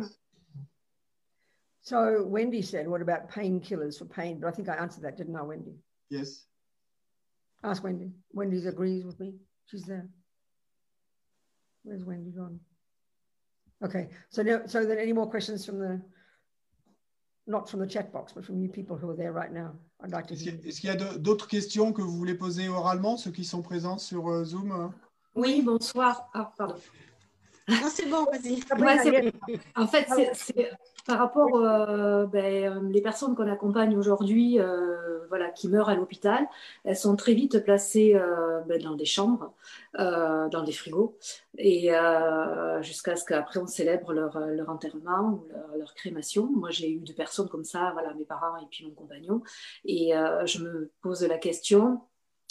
[1.82, 5.34] So Wendy said, "What about painkillers for pain?" But I think I answered that, didn't
[5.34, 5.74] I, Wendy?
[6.10, 6.46] Yes.
[7.62, 8.12] Ask Wendy.
[8.32, 9.34] Wendy agrees with me.
[9.66, 10.06] She's there.
[11.82, 12.60] Where's Wendy gone?
[13.82, 14.08] Okay.
[14.30, 16.00] So now, so then, any more questions from the,
[17.46, 19.72] not from the chat box, but from you people who are there right now?
[20.02, 20.52] I'd like to Est-ce hear.
[20.52, 23.16] qu'il y a- est-ce qu'il y a de- d'autres questions que vous voulez poser oralement,
[23.16, 24.88] ceux qui sont présents sur euh, Zoom euh?
[25.34, 26.28] Oui, bonsoir.
[26.34, 26.76] Ah, pardon.
[27.70, 28.60] Non, c'est bon, vas-y.
[28.80, 29.32] Ouais,
[29.76, 30.70] en fait, c'est-
[31.06, 36.46] par rapport euh, ben, les personnes qu'on accompagne aujourd'hui, euh, voilà, qui meurent à l'hôpital,
[36.84, 39.54] elles sont très vite placées euh, ben, dans des chambres,
[39.98, 41.16] euh, dans des frigos,
[41.56, 46.48] et euh, jusqu'à ce qu'après on célèbre leur, leur enterrement ou leur, leur crémation.
[46.54, 49.42] Moi, j'ai eu deux personnes comme ça, voilà, mes parents et puis mon compagnon,
[49.84, 52.00] et euh, je me pose la question.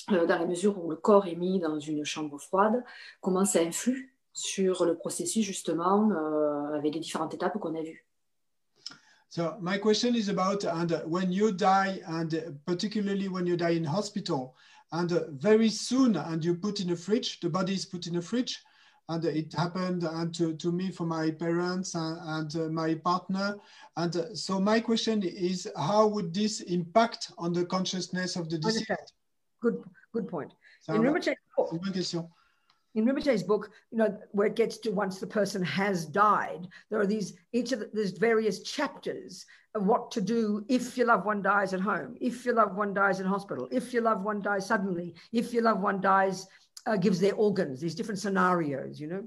[0.09, 2.84] dans la mesure où le corps est mis dans une chambre froide,
[3.22, 8.06] comment ça influe sur le processus justement euh, avec les différentes étapes qu'on a vues.
[9.30, 13.56] So my question is about and uh, when you die and uh, particularly when you
[13.56, 14.56] die in hospital
[14.92, 18.16] and uh, very soon and you put in a fridge, the body is put in
[18.16, 18.58] a fridge
[19.10, 23.56] and it happened and to, to me for my parents and, and my partner
[23.98, 29.14] and so my question is how would this impact on the consciousness of the deceased?
[29.62, 29.84] Good,
[30.14, 30.52] good point.
[30.82, 32.30] C'est In un- Rinpoche's book, c'est une bonne question.
[32.96, 37.00] In Rinpoche's book, you know, where it gets to once the person has died, there
[37.00, 41.42] are these each of the, various chapters of what to do if your loved one
[41.42, 44.66] dies at home, if your loved one dies in hospital, if your loved one dies
[44.66, 46.48] suddenly, if your loved one dies,
[46.88, 49.24] uh, gives their organs, these different scenarios, you know?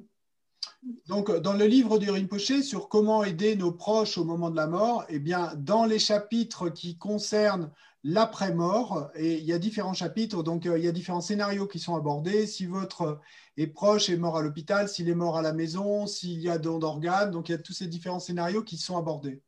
[1.07, 4.67] Donc, dans le livre du Rinpoché sur comment aider nos proches au moment de la
[4.67, 7.71] mort, eh bien, dans les chapitres qui concernent
[8.05, 11.78] l'après-mort, et il y a différents chapitres, donc euh, il y a différents scénarios qui
[11.78, 12.46] sont abordés.
[12.46, 13.20] Si votre
[13.57, 16.59] est proche est mort à l'hôpital, s'il est mort à la maison, s'il y a
[16.59, 19.40] don d'organes, donc il y a tous ces différents scénarios qui sont abordés.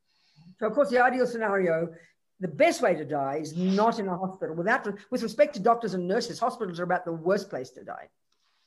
[0.61, 1.89] So, of course, the ideal scenario,
[2.41, 4.55] the best way to die is not in a hospital.
[4.55, 8.09] Without, with respect to doctors and nurses, hospitals are about the worst place to die.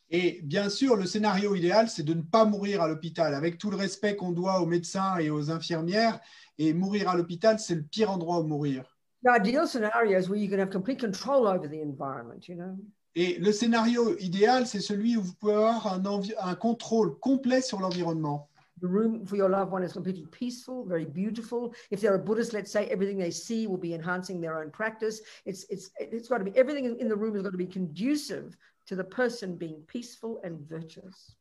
[0.10, 3.70] Et bien sûr, le scénario idéal, c'est de ne pas mourir à l'hôpital, avec tout
[3.70, 6.20] le respect qu'on doit aux médecins et aux infirmières.
[6.58, 8.97] Et mourir à l'hôpital, c'est le pire endroit où mourir.
[9.24, 12.78] The ideal scenario is where you can have complete control over the environment, you know.
[13.16, 16.04] Et le scénario idéal, c'est celui où vous pouvez avoir un,
[16.40, 18.48] un contrôle complet sur l'environnement.
[18.80, 21.74] The room for your loved one is completely peaceful, very beautiful.
[21.90, 25.22] If they're a Buddhist, let's say everything they see will be enhancing their own practice.
[25.46, 27.66] It's it's it's got to be everything in in the room is going to be
[27.66, 28.56] conducive
[28.86, 31.37] to the person being peaceful and virtuous.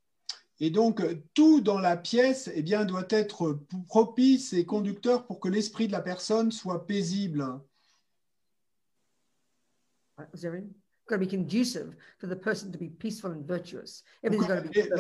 [0.58, 1.02] Et donc,
[1.34, 5.92] tout dans la pièce eh bien, doit être propice et conducteur pour que l'esprit de
[5.92, 7.60] la personne soit paisible.
[10.16, 10.24] La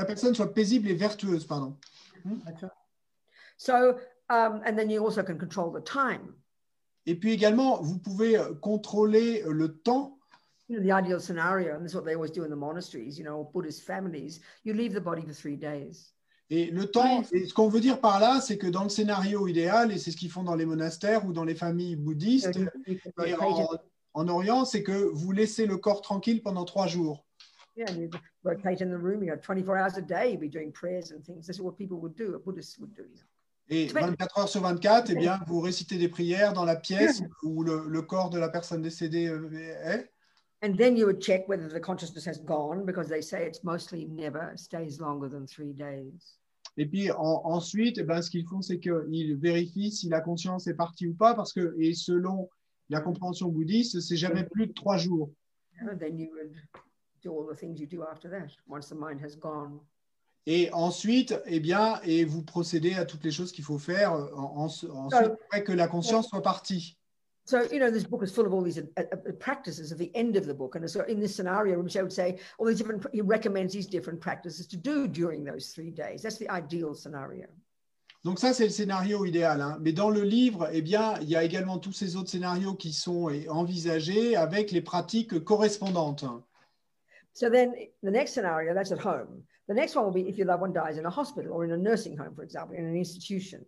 [0.04, 1.78] personne soit paisible et vertueuse, pardon.
[3.56, 3.98] So,
[4.28, 6.34] um, and then you also can control the time.
[7.06, 10.15] Et puis également, vous pouvez contrôler le temps.
[10.68, 13.18] You know, the ideal scenario, and this is what they always do in the monasteries,
[13.18, 16.12] you know, Buddhist families, you leave the body for three days.
[16.50, 19.48] Et le temps, et ce qu'on veut dire par là, c'est que dans le scénario
[19.48, 22.56] idéal, et c'est ce qu'ils font dans les monastères ou dans les familles bouddhistes
[23.24, 23.34] et
[24.14, 27.26] en, Orient, c'est que vous laissez le corps tranquille pendant trois jours.
[27.76, 28.10] yeah, and you
[28.42, 31.22] rotate in the room, you know, 24 hours a day, you'd be doing prayers and
[31.24, 31.46] things.
[31.46, 33.02] This is what people would do, a Buddhist would do.
[33.02, 33.22] You know.
[33.68, 36.76] Et Tu fais- 24 heures sur 24, eh bien, vous récitez des prières dans la
[36.76, 39.50] pièce où le, le corps de la personne décédée euh,
[39.84, 40.10] est.
[40.62, 44.06] And then you would check whether the consciousness has gone because they say it's mostly
[44.06, 46.38] never stays longer than three days.
[46.78, 50.74] Et puis en- ensuite, ben, ce qu'ils font, c'est qu'ils vérifient si la conscience est
[50.74, 52.48] partie ou pas, parce que, et selon
[52.88, 55.30] la compréhension bouddhiste, c'est jamais plus de trois jours.
[55.78, 56.54] You know, then you would
[57.22, 59.80] do all the things you do after that once the mind has gone.
[60.46, 64.28] Et ensuite, eh bien, et vous procédez à toutes les choses qu'il faut faire en,
[64.34, 66.96] en- ensuite, après que la conscience soit partie.
[67.46, 70.10] So, you know, this book is full of all these uh, uh, practices at the
[70.16, 70.74] end of the book.
[70.74, 74.20] And so in this scenario, Michelle would say all these different, he recommends these different
[74.20, 76.22] practices to do during those three days.
[76.22, 77.46] That's the ideal scenario.
[78.24, 79.60] Donc ça, c'est le scénario idéal.
[79.60, 79.78] hein.
[79.80, 82.92] Mais dans le livre, eh bien, il y a également tous ces autres scénarios qui
[82.92, 86.24] sont eh, envisagés avec les pratiques correspondantes.
[87.32, 89.44] So then the next scenario, that's at home.
[89.68, 91.70] The next one will be if your loved one dies in a hospital or in
[91.70, 93.64] a nursing home, for example, in an institution.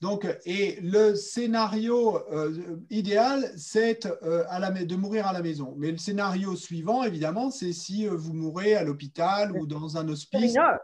[0.00, 4.44] Donc, et le scénario euh, idéal, c'est euh,
[4.84, 5.74] de mourir à la maison.
[5.76, 10.08] Mais le scénario suivant, évidemment, c'est si euh, vous mourrez à l'hôpital ou dans un
[10.08, 10.54] hospice.
[10.54, 10.78] know,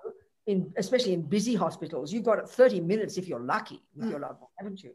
[0.49, 4.41] in, especially in busy hospitals, you've got 30 minutes if you're lucky with your loved
[4.41, 4.95] one, haven't you?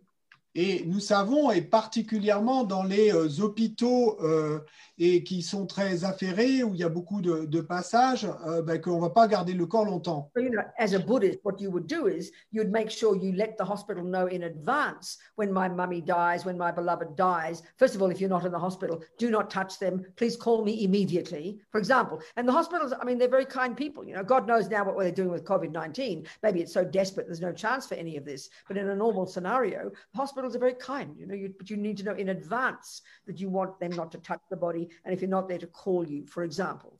[0.56, 4.60] Et nous savons, et particulièrement dans les euh, hôpitaux euh,
[5.00, 8.98] et qui sont très affairés, où il y a beaucoup de, passages, euh, ben, qu'on
[8.98, 10.30] ne va pas garder le corps longtemps.
[10.36, 13.34] So, you know, as a Buddhist, what you would do is you'd make sure you
[13.34, 17.64] let the hospital know in advance when my mummy dies, when my beloved dies.
[17.78, 20.06] First of all, if you're not in the hospital, do not touch them.
[20.16, 22.22] Please call me immediately, for example.
[22.36, 24.06] And the hospitals, I mean, they're very kind people.
[24.06, 26.26] You know, God knows now what they're doing with COVID 19.
[26.44, 28.50] Maybe it's so desperate, there's no chance for any of this.
[28.68, 32.04] But in a normal scenario, hospitals are very kind, you know, but you need to
[32.04, 34.89] know in advance that you want them not to touch the body.
[35.06, 37.00] And if you're not there, to call you, for example.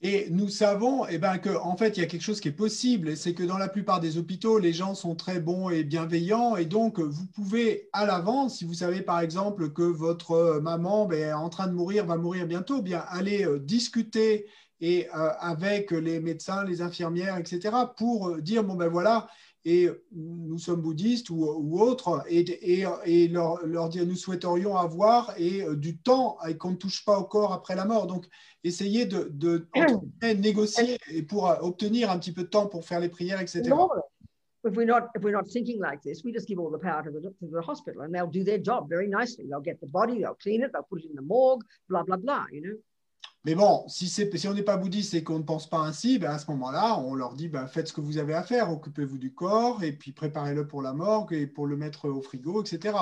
[0.00, 3.16] Et nous savons eh ben, qu'en fait, il y a quelque chose qui est possible,
[3.16, 6.66] c'est que dans la plupart des hôpitaux, les gens sont très bons et bienveillants, et
[6.66, 11.18] donc vous pouvez à l'avance, si vous savez par exemple que votre euh, maman ben,
[11.18, 14.46] est en train de mourir, va mourir bientôt, bien aller euh, discuter
[14.80, 19.26] et euh, avec les médecins, les infirmières, etc., pour dire bon ben voilà,
[19.68, 24.74] et nous sommes bouddhistes ou, ou autres, et, et, et leur, leur dire nous souhaiterions
[24.76, 28.06] avoir et euh, du temps et qu'on ne touche pas au corps après la mort.
[28.06, 28.24] Donc
[28.64, 29.66] essayer de, de
[30.38, 33.68] négocier et pour euh, obtenir un petit peu de temps pour faire les prières, etc.
[33.68, 34.00] Normally,
[34.64, 37.02] if we're not if we're not thinking like this, we just give all the power
[37.02, 39.44] to the, to the hospital, and they'll do their job very nicely.
[39.50, 42.16] They'll get the body, they'll clean it, they'll put it in the morgue, blah blah
[42.16, 42.46] blah.
[42.50, 42.76] You know?
[43.44, 44.12] Mais bon, si,
[44.46, 47.14] on n'est pas bouddhiste et qu'on ne pense pas ainsi, ben à ce moment-là, on
[47.14, 50.12] leur dit ben, faites ce que vous avez à faire, occupez-vous du corps et puis
[50.12, 52.96] préparez-le pour la morgue et pour le mettre au frigo, etc.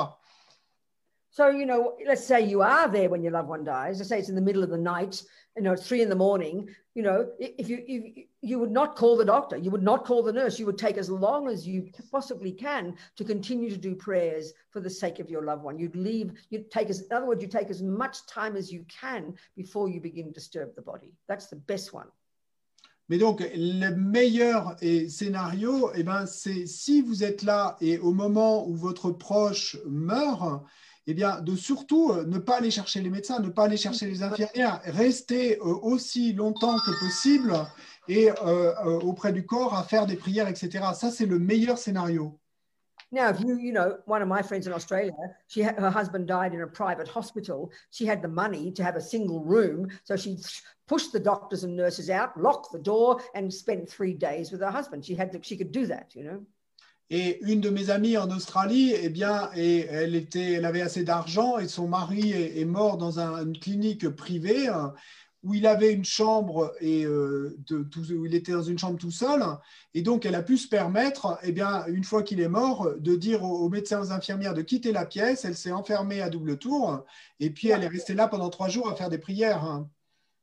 [1.37, 3.99] So you know, let's say you are there when your loved one dies.
[3.99, 5.23] Let's say it's in the middle of the night.
[5.55, 6.71] You know, it's three in the morning.
[6.95, 10.23] You know, if you if you would not call the doctor, you would not call
[10.23, 10.59] the nurse.
[10.59, 14.81] You would take as long as you possibly can to continue to do prayers for
[14.81, 15.79] the sake of your loved one.
[15.79, 16.33] You'd leave.
[16.49, 19.91] You'd take as in other words, you take as much time as you can before
[19.91, 21.13] you begin to disturb the body.
[21.29, 22.09] That's the best one.
[23.09, 28.13] Mais donc, le meilleur eh, scénario, eh ben, c'est si vous êtes là et au
[28.13, 30.65] moment où votre proche meurt,
[31.07, 34.07] eh bien, de surtout euh, ne pas aller chercher les médecins, ne pas aller chercher
[34.07, 37.55] les infirmières, rester euh, aussi longtemps que possible
[38.09, 40.85] et euh, auprès du corps à faire des prières, etc.
[40.95, 42.39] Ça, c'est le meilleur scénario.
[43.13, 45.13] Now, if you, you know, one of my friends in Australia,
[45.47, 47.71] she had, her husband died in a private hospital.
[47.93, 50.39] She had the money to have a single room, so she
[50.89, 54.73] pushed the doctors and nurses out, locked the door, and spent three days with her
[54.73, 55.05] husband.
[55.05, 56.45] She had, to, she could do that, you know?
[57.11, 61.87] Et une de mes amies en Australie, eh bien, elle, avait assez d'argent et son
[61.87, 64.89] mari est, mort dans un- une clinique privée euh,
[65.45, 69.41] où il avait une chambre et euh, où il était dans une chambre tout seul.
[69.95, 73.15] Et donc, elle a pu se permettre, eh bien, une fois qu'il est mort, de
[73.15, 75.45] dire aux, aux médecins, aux infirmières de quitter la pièce.
[75.45, 77.05] Elle s'est enfermée à double tour
[77.39, 79.63] et puis elle est restée là pendant trois jours à faire des prières.
[79.63, 79.89] hein.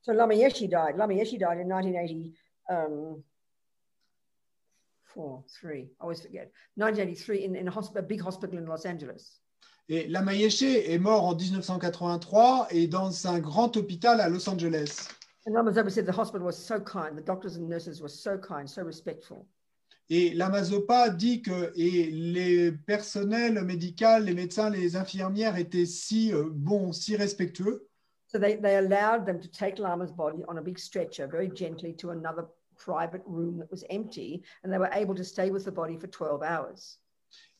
[0.00, 0.96] So Lama Yeshe died.
[0.96, 2.32] Lama Yeshe died in 1980.
[2.70, 3.22] Um,
[5.14, 5.88] four, three.
[6.00, 6.50] I always forget.
[6.76, 9.40] 1983 in, in a, a big hospital in Los Angeles.
[9.88, 15.08] Et Lama Yeshe est mort en 1983 et dans un grand hôpital à Los Angeles.
[15.46, 17.16] And Lama Zopa said the hospital was so kind.
[17.16, 19.46] The doctors and nurses were so kind, so respectful.
[20.10, 26.44] Et l'Amazopa dit que et les personnels médicaux, les médecins, les infirmières étaient si euh,
[26.50, 27.88] bons, si respectueux.
[28.26, 31.94] So they, they allowed them to take Lama's body on a big stretcher very gently
[31.96, 32.46] to another
[32.84, 36.06] private room that was empty, and they were able to stay with the body for
[36.06, 36.98] 12 hours.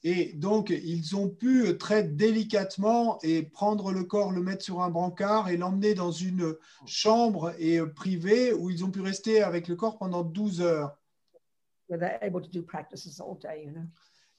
[0.06, 4.90] Et donc, ils ont pu très délicatement et prendre le corps, le mettre sur un
[4.90, 9.66] brancard et l'emmener dans une chambre et, euh, privée où ils ont pu rester avec
[9.66, 10.98] le corps pendant 12 heures.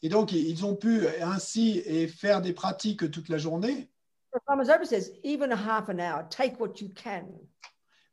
[0.04, 3.90] Et donc, ils ont pu ainsi et faire des pratiques toute la journée.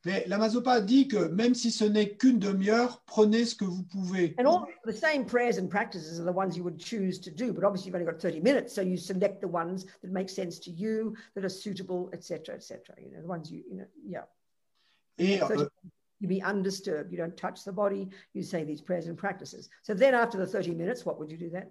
[0.05, 4.34] Mais l'Amazopa dit que même si ce n'est qu'une demi-heure, prenez ce que vous pouvez.
[4.38, 7.53] And all the same prayers and practices are the ones you would choose to do,
[7.53, 10.59] but obviously you've only got 30 minutes, so you select the ones that make sense
[10.61, 12.80] to you, that are suitable, etc., etc.
[12.98, 14.24] You know, the ones you, you know, yeah.
[15.18, 15.66] Et, So euh,
[16.22, 17.11] You be undisturbed.
[17.11, 18.09] You don't touch the body.
[18.32, 19.68] You say these prayers and practices.
[19.82, 21.66] So then, after the 30 minutes, what would you do then?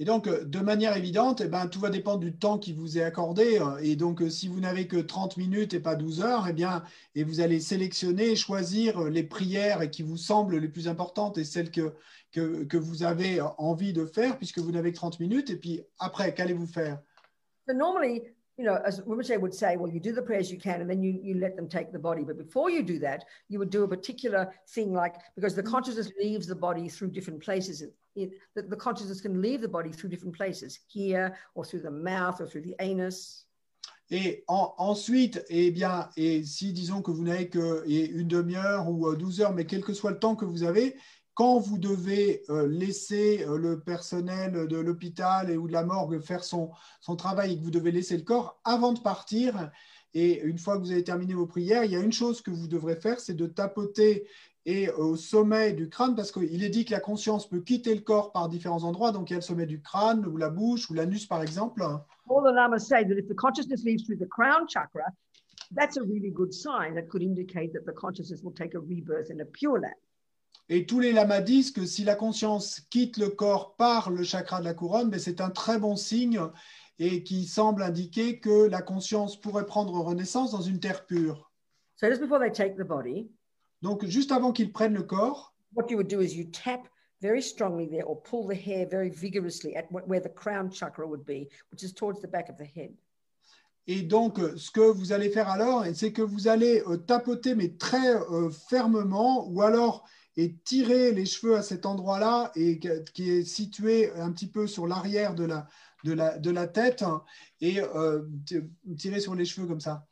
[0.00, 2.98] Et donc, euh, de manière évidente, eh ben, tout va dépendre du temps qui vous
[2.98, 3.60] est accordé.
[3.82, 6.84] Et donc, euh, si vous n'avez que 30 minutes et pas 12 heures, eh bien,
[7.14, 11.70] et vous allez sélectionner, choisir les prières qui vous semblent les plus importantes et celles
[11.70, 15.50] que, vous avez envie de faire, puisque vous n'avez que 30 minutes.
[15.50, 17.00] Et puis, après, qu'allez-vous faire?
[18.58, 21.00] You know, as Rinpoche would say, well, you do the prayers you can, and then
[21.00, 22.24] you, you let them take the body.
[22.24, 26.10] But before you do that, you would do a particular thing, like because the consciousness
[26.20, 27.82] leaves the body through different places.
[27.82, 31.82] It, it, the, the consciousness can leave the body through different places, here or through
[31.82, 33.44] the mouth or through the anus.
[34.10, 39.14] Et en- ensuite, eh bien, et si disons que vous n'avez que une demi-heure ou
[39.14, 40.96] douze heures, mais quel que soit le temps que vous avez,
[41.38, 46.42] quand vous devez euh, laisser euh, le personnel de l'hôpital ou de la morgue faire
[46.42, 49.70] son, son travail et que vous devez laisser le corps avant de partir,
[50.14, 52.50] et une fois que vous avez terminé vos prières, il y a une chose que
[52.50, 54.26] vous devrez faire, c'est de tapoter
[54.66, 57.94] et euh, au sommet du crâne, parce qu'il est dit que la conscience peut quitter
[57.94, 60.50] le corps par différents endroits, donc il y a le sommet du crâne ou la
[60.50, 61.82] bouche ou l'anus par exemple.
[61.82, 65.04] All the lamas say that if the consciousness leaves through the crown chakra,
[65.70, 69.30] that's a really good sign that could indicate that the consciousness will take a rebirth
[69.30, 69.94] in a pure land.
[70.70, 74.60] Et tous les lamas disent que si la conscience quitte le corps par le chakra
[74.60, 76.40] de la couronne, ben c'est un très bon signe
[76.98, 81.50] et qui semble indiquer que la conscience pourrait prendre renaissance dans une terre pure.
[81.96, 83.30] So just before they take the body,
[83.82, 86.86] Donc, juste avant qu'ils prennent le corps, what you would do is you tap
[87.22, 91.06] very strongly there or pull the hair very vigorously at wh- where the crown chakra
[91.06, 92.92] would be, which is towards the back of the head.
[93.86, 97.70] et donc ce que vous allez faire alors, c'est que vous allez euh, tapoter, mais
[97.70, 100.04] très euh, fermement, ou alors
[100.38, 104.86] et tirer les cheveux à cet endroit-là, et qui est situé un petit peu sur
[104.86, 105.66] l'arrière de la,
[106.04, 107.24] de, la, de la tête, hein,
[107.60, 108.22] et euh,
[108.96, 110.06] tirer sur les cheveux comme ça.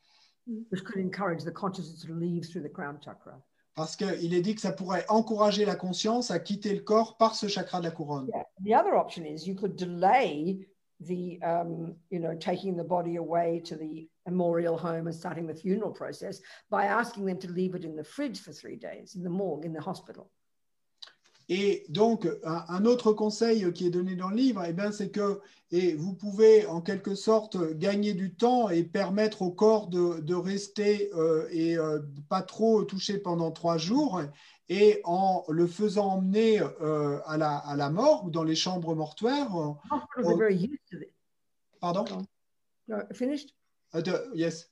[3.76, 7.36] Parce qu'il est dit que ça pourrait encourager la conscience à quitter le corps par
[7.36, 8.26] ce chakra de la couronne.
[8.26, 8.46] Yeah.
[8.64, 10.58] The other option is you could delay
[11.00, 15.54] the, um, you know, taking the body away to the memorial home and starting the
[15.54, 16.40] funeral process
[16.70, 19.64] by asking them to leave it in the fridge for three days in the morgue
[19.64, 20.30] in the hospital.
[21.48, 25.40] Et donc, un, autre conseil qui est donné dans le livre, eh bien, c'est que
[25.72, 30.34] et vous pouvez en quelque sorte gagner du temps et permettre au corps de, de
[30.34, 34.22] rester euh, et euh, pas trop touché pendant trois jours.
[34.68, 38.94] Et en le faisant emmener euh, à, la, à la mort ou dans les chambres
[38.96, 40.30] mortuaires, Hospitals Oh.
[40.30, 41.12] are very used to this.
[41.80, 42.26] pardon,
[42.88, 43.52] No, finished?
[43.94, 44.68] Uh, the- yes,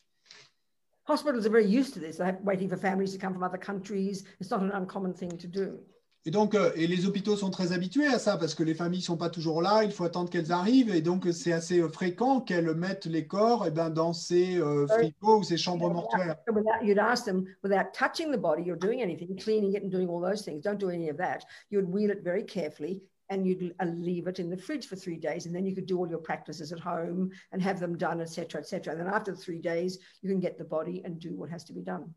[1.06, 2.16] Hospitals are very used to this.
[2.16, 4.24] They're waiting for families to come from other countries.
[4.40, 5.78] It's not an uncommon thing to do.
[6.26, 9.02] Et donc, euh, et les hôpitaux sont très habitués à ça parce que les familles
[9.02, 12.40] sont pas toujours là, il faut attendre qu'elles arrivent et donc c'est assez euh, fréquent
[12.40, 16.36] qu'elles mettent les corps eh ben, dans ces euh, frigos ou ces chambres mortuaires.
[16.82, 20.20] You'd ask them without touching the body or doing anything, cleaning it and doing all
[20.20, 20.62] those things.
[20.62, 21.44] Don't do any of that.
[21.70, 25.16] You'd wheel it very carefully and you'd uh, leave it in the fridge for three
[25.16, 28.20] days, and then you could do all your practices at home and have them done,
[28.20, 28.92] etc., etc.
[28.92, 31.64] And then after the three days, you can get the body and do what has
[31.64, 32.12] to be done.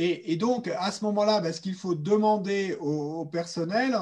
[0.00, 3.96] Et, donc, à ce moment-là, ben, ce qu'il faut demander au, personnel,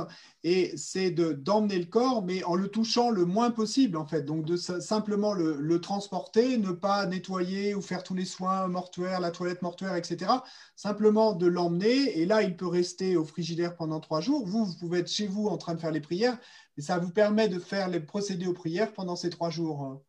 [0.76, 4.22] c'est de- d'emmener le corps, mais en le touchant le moins possible, en fait.
[4.22, 9.20] Donc, de simplement le, le transporter, ne pas nettoyer ou faire tous les soins mortuaires,
[9.20, 10.44] la toilette mortuaire, etc.
[10.76, 14.46] Simplement de l'emmener, et là, il peut rester au frigidaire pendant trois jours.
[14.46, 16.38] Vous, vous pouvez être chez vous en train de faire les prières,
[16.76, 20.02] mais ça vous permet de faire les procédés aux prières pendant ces trois jours.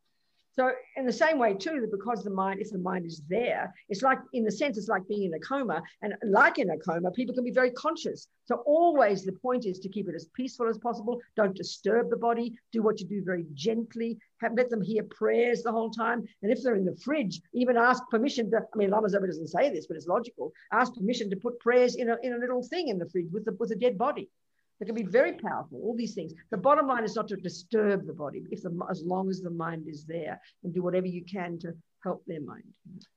[0.57, 4.01] So, in the same way, too, because the mind, if the mind is there, it's
[4.01, 5.83] like, in the sense, it's like being in a coma.
[6.01, 8.27] And like in a coma, people can be very conscious.
[8.45, 11.21] So, always the point is to keep it as peaceful as possible.
[11.35, 12.57] Don't disturb the body.
[12.71, 14.17] Do what you do very gently.
[14.41, 16.27] Have, let them hear prayers the whole time.
[16.41, 19.49] And if they're in the fridge, even ask permission to, I mean, Lama Zoba doesn't
[19.49, 20.53] say this, but it's logical.
[20.71, 23.45] Ask permission to put prayers in a, in a little thing in the fridge with,
[23.45, 24.27] the, with a dead body.
[24.79, 26.33] They can be very powerful, all these things.
[26.51, 29.49] The bottom line is not to disturb the body, if the, as long as the
[29.49, 31.73] mind is there, and do whatever you can to
[32.03, 32.63] help their mind.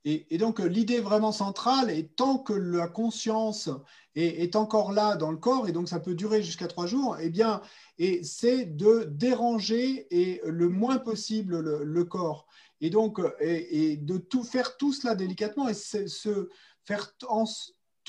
[0.06, 3.68] Et, et donc, euh, l'idée vraiment centrale est tant que la conscience
[4.14, 7.18] est, est encore là dans le corps, et donc ça peut durer jusqu'à trois jours,
[7.20, 7.60] eh bien,
[7.98, 12.46] et c'est de déranger et le moins possible le, le corps.
[12.80, 16.48] Et donc, euh, et, et de tout faire tout cela délicatement et se
[16.84, 17.44] faire en,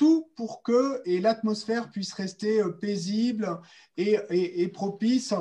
[0.02, 3.60] tout pour que et l'atmosphère puisse rester euh, paisible
[3.96, 5.32] et, et, et propice.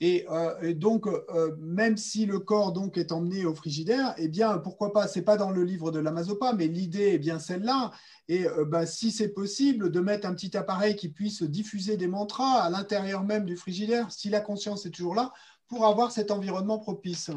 [0.00, 4.28] Et, euh, et donc, euh, même si le corps donc est emmené au frigidaire, eh
[4.28, 7.90] bien, pourquoi pas C'est pas dans le livre de l'Amazopa, mais l'idée est bien celle-là.
[8.28, 12.08] Et euh, bah, si c'est possible, de mettre un petit appareil qui puisse diffuser des
[12.08, 15.32] mantras à l'intérieur même du frigidaire, si la conscience est toujours là,
[15.68, 17.30] pour avoir cet environnement propice.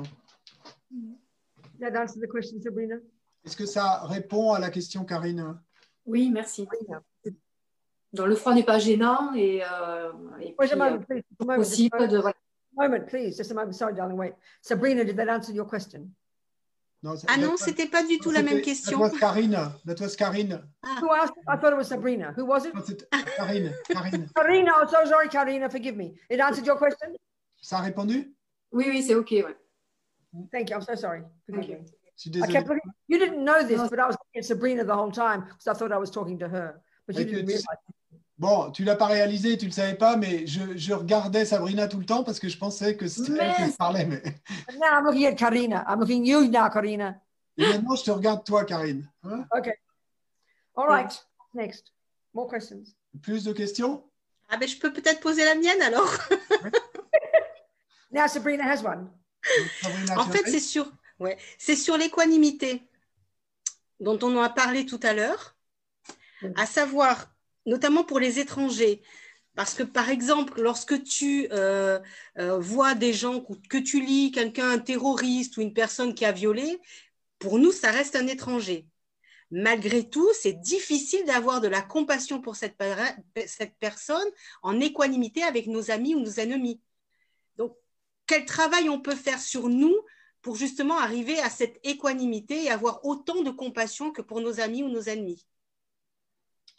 [1.80, 2.96] That answer the question, Sabrina?
[3.46, 5.56] Est-ce que ça répond à la question, Karine?
[6.06, 6.68] Oui, merci.
[8.14, 11.24] Donc, le froid n'est pas gênant et, euh, et Wait a puis, moment, euh, please.
[11.30, 12.36] Just a moment, aussi just a pas de voilà.
[12.78, 13.36] moment, please.
[13.38, 13.72] Just a moment.
[13.74, 14.18] Sorry, darling.
[14.18, 14.34] Wait.
[14.62, 16.10] Sabrina, did that answer your question?
[17.04, 19.00] Non, c'est- Ah non, c'était pas du tout la même question.
[19.00, 19.72] That was Karine.
[19.86, 20.62] That was Karine.
[21.02, 21.36] Who asked?
[21.48, 22.34] I thought it was Sabrina.
[22.38, 22.74] Who was it?
[23.38, 23.74] Karine.
[23.90, 24.28] Karine.
[24.36, 24.72] Karina.
[24.82, 25.70] I'm so sorry, Karina.
[25.70, 26.16] Forgive me.
[26.30, 27.10] It answered your question?
[27.62, 28.34] Ça a répondu?
[28.72, 29.32] Oui, oui, c'est OK.
[29.32, 29.56] Ouais.
[30.52, 30.76] Thank you.
[30.78, 31.22] I'm so sorry.
[31.46, 31.95] Forgive Thank me.
[32.18, 32.92] Je suis I kept looking.
[33.08, 35.74] You didn't know this, but I was looking at Sabrina the whole time because I
[35.74, 36.82] thought I was talking to her.
[37.08, 37.64] But you didn't realize.
[38.38, 42.00] Bon, tu l'as pas réalisé, tu le savais pas, mais je, je regardais Sabrina tout
[42.00, 44.06] le temps parce que je pensais que c'était elle qui parlait.
[44.06, 44.22] Mais
[44.78, 45.86] now I'm looking at Karina.
[45.88, 47.16] I'm looking at you now, Karina.
[47.58, 49.10] Et maintenant, je te regarde toi, Karine.
[49.24, 49.46] Hein?
[50.76, 51.26] All right.
[51.54, 51.94] Next.
[52.34, 52.84] More questions.
[53.22, 54.04] Plus de questions?
[54.50, 56.12] Ah ben, je peux peut-être poser la mienne alors.
[58.12, 59.10] Now Sabrina has one.
[59.82, 62.84] Sabrina, En fait, c'est sur, ouais, c'est sur l'équanimité
[64.00, 65.56] dont on en a parlé tout à l'heure,
[66.56, 67.34] à savoir
[67.66, 69.02] notamment pour les étrangers.
[69.56, 72.00] Parce que, par exemple, lorsque tu euh,
[72.38, 76.34] euh, vois des gens, que tu lis quelqu'un, un terroriste ou une personne qui a
[76.34, 76.82] violé,
[77.40, 78.86] pour nous, ça reste un étranger.
[79.52, 82.76] Malgré tout, c'est difficile d'avoir de la compassion pour cette
[83.80, 84.28] personne
[84.62, 86.82] en équanimité avec nos amis ou nos ennemis.
[87.58, 87.78] Donc,
[88.28, 89.96] quel travail on peut faire sur nous
[90.46, 94.84] pour justement arriver à cette équanimité et avoir autant de compassion que pour nos amis
[94.84, 95.44] ou nos ennemis.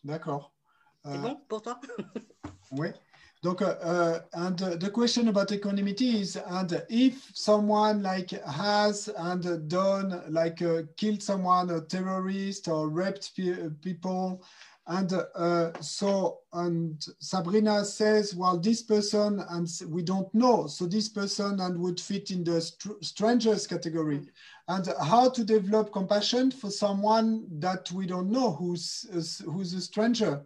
[0.05, 0.55] D'accord.
[1.05, 1.81] C'est Euh, bon pour toi?
[2.71, 2.89] Oui.
[3.43, 9.43] Donc, uh, uh, and the question about equanimity is, and if someone like has and
[9.69, 14.43] done like uh, killed someone, a terrorist or raped pe- people,
[14.89, 21.09] and uh, so and Sabrina says, well, this person and we don't know, so this
[21.09, 24.22] person and would fit in the str- strangers category.
[24.68, 30.45] And how to develop compassion for someone that we don't know, who's who's a stranger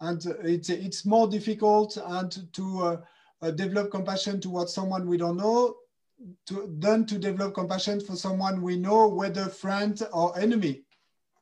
[0.00, 2.96] and it's it's more difficult and to uh,
[3.42, 5.76] uh, develop compassion towards someone we don't know
[6.46, 10.82] to, than to develop compassion for someone we know, whether friend or enemy.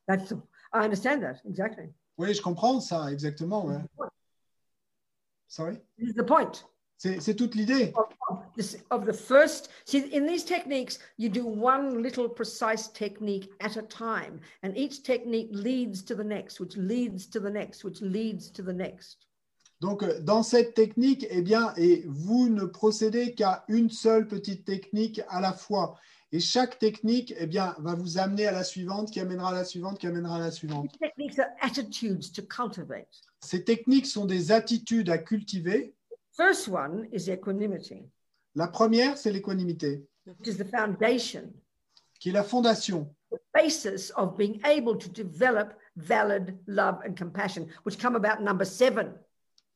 [0.07, 0.33] That's.
[0.73, 1.89] I understand that exactly.
[2.23, 3.65] Oui, je comprends ça exactement.
[3.65, 3.77] ouais.
[5.47, 6.63] Sorry, This is the point.
[6.97, 7.93] c'est toute l'idée.
[8.91, 13.81] of the first see in these techniques you do one little precise technique at a
[13.83, 18.49] time and each technique leads to the next which leads to the next which leads
[18.49, 19.27] to the next
[19.81, 24.63] Donc, euh, dans cette technique, eh bien, et vous ne procédez qu'à une seule petite
[24.63, 25.97] technique à la fois.
[26.33, 29.63] Et chaque technique, eh bien, va vous amener à la suivante, qui amènera à la
[29.63, 30.89] suivante, qui amènera à la suivante.
[30.89, 33.07] These techniques are attitudes to cultivate.
[33.39, 35.93] Ces techniques sont des attitudes à cultiver.
[36.35, 38.09] first one is equanimity.
[38.55, 40.07] La première, c'est l'équanimité,
[42.19, 47.67] qui est la fondation, the basis of being able to develop valid love and compassion
[47.83, 49.13] which come about number seven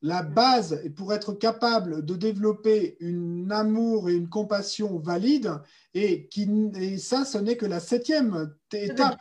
[0.01, 5.51] la base et pour être capable de développer un amour et une compassion valide.
[5.93, 6.47] Et, qui,
[6.79, 9.17] et ça, ce n'est que la septième étape.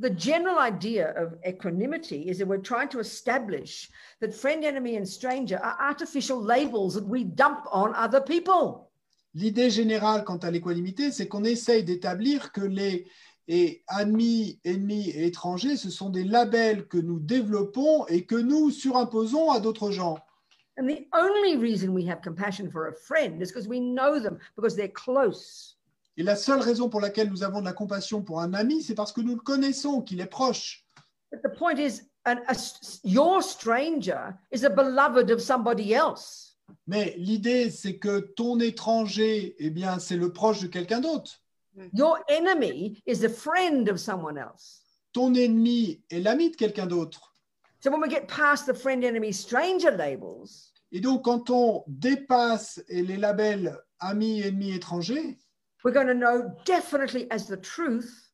[0.00, 3.88] the general idea of equanimity is that we're trying to establish
[4.20, 8.90] that friend, enemy, and stranger are artificial labels that we dump on other people.
[9.34, 13.06] L'idée générale quant à l'équanimité, c'est qu'on essaye d'établir que les
[13.48, 18.70] et amis, ennemis et étrangers, ce sont des labels que nous développons et que nous
[18.70, 20.18] surimposons à d'autres gens.
[20.76, 24.38] And the only reason we have compassion for a friend is because we know them,
[24.56, 25.78] because they're close.
[26.16, 28.94] Et la seule raison pour laquelle nous avons de la compassion pour un ami, c'est
[28.94, 30.84] parce que nous le connaissons, qu'il est proche.
[31.30, 32.54] But the point is, an, a,
[33.04, 36.56] your stranger is a beloved of somebody else.
[36.86, 41.43] Mais l'idée, c'est que ton étranger, eh bien, c'est le proche de quelqu'un d'autre.
[41.92, 44.82] Your enemy is a friend of someone else.
[45.12, 47.34] Ton ennemi est l'ami de quelqu'un d'autre.
[47.80, 52.80] So when we get past the friend, enemy, stranger labels, Et donc, quand on dépasse
[52.88, 55.38] les labels amis, ennemis, étrangers,
[55.82, 58.30] we're going to know definitely as the truth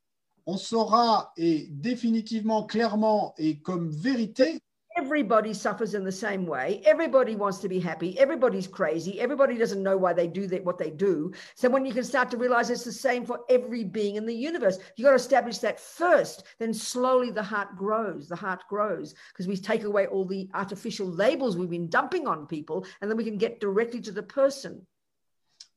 [0.47, 4.61] on saura et définitivement, clairement et comme vérité
[5.01, 6.83] everybody suffers in the same way.
[6.85, 8.19] Everybody wants to be happy.
[8.19, 9.19] Everybody's crazy.
[9.19, 11.33] Everybody doesn't know why they do that, what they do.
[11.55, 14.35] So when you can start to realize it's the same for every being in the
[14.35, 16.45] universe, you got to establish that first.
[16.59, 18.29] Then slowly the heart grows.
[18.29, 22.47] The heart grows because we take away all the artificial labels we've been dumping on
[22.47, 24.87] people, and then we can get directly to the person.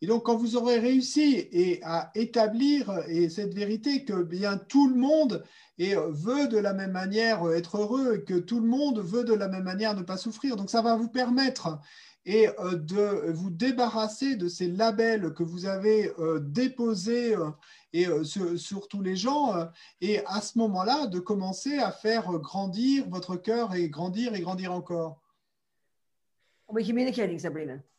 [0.03, 4.89] Et donc, quand vous aurez réussi et à établir et cette vérité que bien tout
[4.89, 5.45] le monde
[5.77, 9.33] et veut de la même manière être heureux et que tout le monde veut de
[9.33, 11.79] la même manière ne pas souffrir, donc ça va vous permettre
[12.25, 17.51] et euh, de vous débarrasser de ces labels que vous avez euh, déposés euh,
[17.93, 19.65] et euh, sur, sur tous les gens, euh,
[20.01, 24.73] et à ce moment-là, de commencer à faire grandir votre cœur et grandir et grandir
[24.73, 25.21] encore.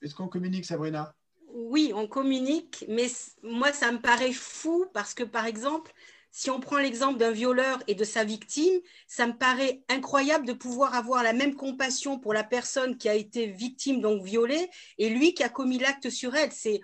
[0.03, 1.15] Est-ce qu'on communique, Sabrina?
[1.55, 3.07] Oui, on communique, mais
[3.45, 5.93] moi, ça me paraît fou parce que, par exemple,
[6.33, 10.53] si on prend l'exemple d'un violeur et de sa victime, ça me paraît incroyable de
[10.53, 15.11] pouvoir avoir la même compassion pour la personne qui a été victime, donc violée, et
[15.11, 16.51] lui qui a commis l'acte sur elle.
[16.51, 16.81] C'est,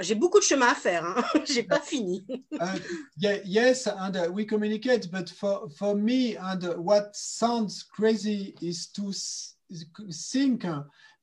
[0.00, 1.04] j'ai beaucoup de chemin à faire.
[1.04, 1.22] Hein.
[1.44, 2.26] J'ai pas fini.
[2.60, 2.80] Uh,
[3.16, 9.12] ye- yes, and we communicate, but for, for me, and what sounds crazy is to
[10.12, 10.66] think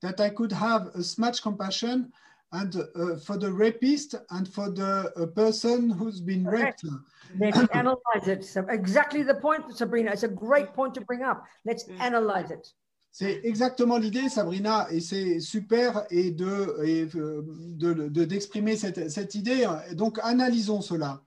[0.02, 2.14] that I could have as much compassion
[2.54, 6.84] and uh, for the rapist and for the uh, person who's been Correct.
[6.84, 6.96] raped.
[7.40, 8.44] Let's analyze it.
[8.46, 10.12] So exactly the point, Sabrina.
[10.12, 11.44] It's a great point to bring up.
[11.66, 12.00] Let's Mm.
[12.02, 12.74] analyze it.
[13.12, 17.42] C'est exactement l'idée, Sabrina, et c'est super et de et, euh,
[17.76, 19.66] de- de- d'exprimer cette, cette idée.
[19.94, 21.22] Donc, analysons cela.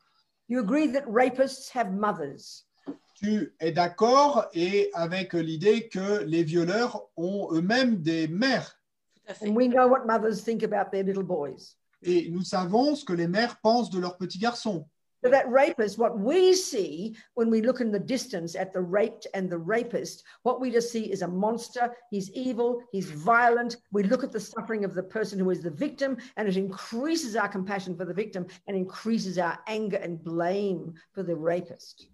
[0.48, 2.64] You agree that rapists have mothers.
[3.14, 8.79] Tu es d'accord et avec l'idée que les violeurs ont eux-mêmes des mères.
[9.38, 9.46] Tout.
[9.46, 11.76] And we know what mothers think about their little boys.
[12.02, 14.86] Et nous savons ce que les mères pensent de leurs petits garçons.
[15.22, 19.26] So that rapist, what we see when we look in the distance at the raped
[19.34, 21.94] and the rapist, what we just see is a monster.
[22.10, 22.82] He's evil.
[22.90, 23.76] He's violent.
[23.92, 27.36] We look at the suffering of the person who is the victim, and it increases
[27.36, 32.06] our compassion for the victim and increases our anger and blame for the rapist.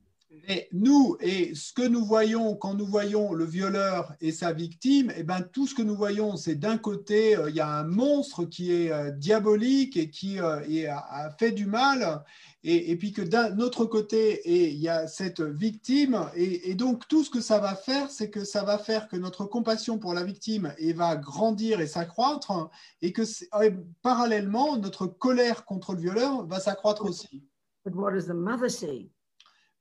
[0.49, 5.13] Et nous, et ce que nous voyons quand nous voyons le violeur et sa victime,
[5.17, 7.85] eh ben, tout ce que nous voyons, c'est d'un côté, euh, il y a un
[7.85, 12.25] monstre qui est euh, diabolique et qui euh, et a, a fait du mal,
[12.65, 16.75] et, et puis que d'un autre côté, et il y a cette victime, et, et
[16.75, 19.99] donc tout ce que ça va faire, c'est que ça va faire que notre compassion
[19.99, 22.69] pour la victime et va grandir et s'accroître,
[23.01, 23.23] et que
[23.55, 23.71] euh,
[24.03, 27.45] parallèlement, notre colère contre le violeur va s'accroître aussi.
[27.85, 29.11] But what does the mother see?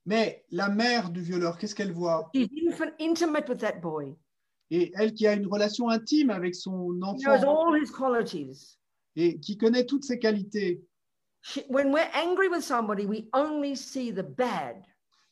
[0.06, 2.30] Mais la mère du violeur, qu'est-ce qu'elle voit?
[2.34, 4.14] She's infant, intimate with that boy.
[4.70, 8.78] Et elle qui a une relation intime avec son She knows enfant all his qualities.
[9.16, 10.82] et qui connaît toutes ses qualités.
[11.42, 14.82] She, when we're angry with somebody, we only see the bad.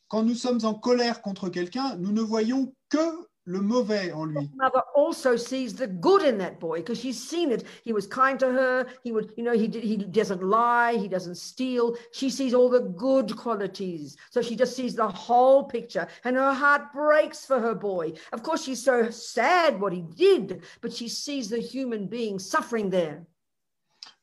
[0.07, 4.49] Quand nous sommes en colère contre quelqu'un, nous ne voyons que le mauvais en lui.
[4.55, 7.63] mother also sees the good in that boy because she's seen it.
[7.83, 8.87] He was kind to her.
[9.03, 10.95] He would, you know, he did, he doesn't lie.
[10.97, 11.95] He doesn't steal.
[12.11, 14.17] She sees all the good qualities.
[14.31, 18.13] So she just sees the whole picture and her heart breaks for her boy.
[18.33, 22.89] Of course, she's so sad what he did, but she sees the human being suffering
[22.89, 23.25] there.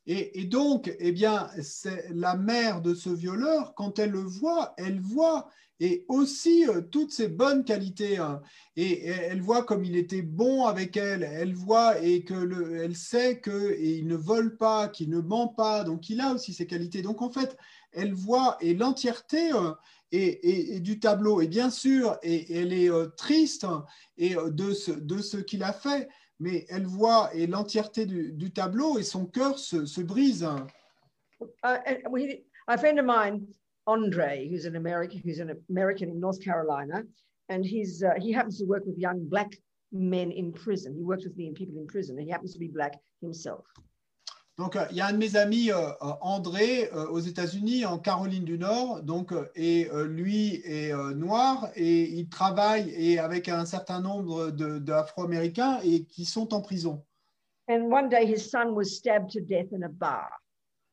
[0.04, 4.74] Et, et donc, eh bien, c'est la mère de ce violeur, quand elle le voit,
[4.76, 5.48] elle voit
[5.83, 8.16] et aussi euh, toutes ses bonnes qualités.
[8.18, 8.41] hein.
[8.76, 11.24] et, elle voit comme il était bon avec elle.
[11.24, 15.18] Elle voit et que le, elle sait que et il ne vole pas, qu'il ne
[15.20, 15.83] ment pas.
[15.83, 17.03] Donc, il a aussi ses qualités.
[17.03, 17.57] Donc, en fait,
[17.91, 19.72] elle voit et l'entièreté euh,
[20.12, 21.41] et, et- et du tableau.
[21.41, 23.85] Et bien sûr, et, elle est euh, triste hein,
[24.16, 26.09] et euh, de ce, de ce qu'il a fait
[26.39, 30.43] mais elle voit et l'entièreté du, tableau et son cœur se, se brise.
[31.62, 33.47] Uh, and we, a friend of mine,
[33.87, 37.03] Andre, who's an American, who's an American in North Carolina,
[37.49, 39.57] and he's uh, he happens to work with young black
[39.91, 40.95] men in prison.
[40.95, 43.64] He works with the people in prison, and he happens to be black himself.
[44.59, 47.99] Donc, euh, il y a un de mes amis, euh, euh, André, aux États-Unis, en
[47.99, 54.01] Caroline du Nord, donc, et lui est noir et il travaille et avec un certain
[54.01, 57.03] nombre de- d'Afro-Américains et qui sont en prison.
[57.68, 60.28] And one day, his son was stabbed to death in a bar.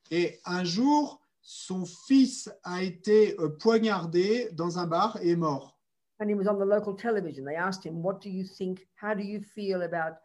[0.10, 1.20] Et un jour,
[1.52, 5.80] son fils a été euh, poignardé dans un bar et est mort.
[6.20, 7.44] and he was on the local television.
[7.44, 8.88] They asked him, What do you think?
[9.02, 10.18] How do you feel about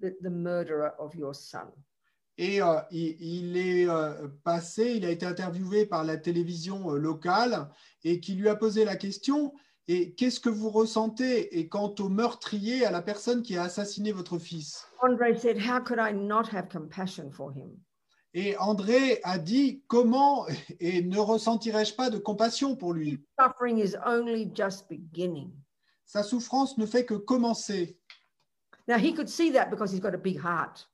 [0.00, 1.70] the, the murderer of your son?
[2.38, 6.98] Et euh, il, il est euh, passé, il a été interviewé par la télévision euh,
[6.98, 7.68] locale
[8.02, 9.54] et qui lui a posé la question
[9.86, 11.56] et qu'est-ce que vous ressentez?
[11.56, 14.84] Et quant au meurtrier, à la personne qui a assassiné votre fils?
[15.02, 17.78] Andre said, How could I not have compassion for him?
[18.36, 20.46] Et André a dit comment
[20.80, 23.20] et ne ressentirais-je pas de compassion pour lui?
[23.40, 25.52] Suffering is only just beginning.
[26.04, 27.96] Sa souffrance ne fait que commencer.
[28.86, 30.86] Now, he could see that because he's got a big heart.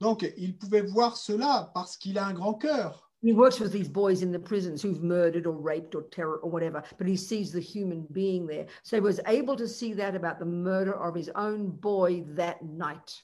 [0.00, 3.10] Donc il pouvait voir cela parce qu'il a un grand cœur.
[3.22, 6.50] He works with these boys in the prisons who've murdered or raped or terror or
[6.50, 8.66] whatever, but he sees the human being there.
[8.82, 12.62] So he was able to see that about the murder of his own boy that
[12.62, 13.22] night.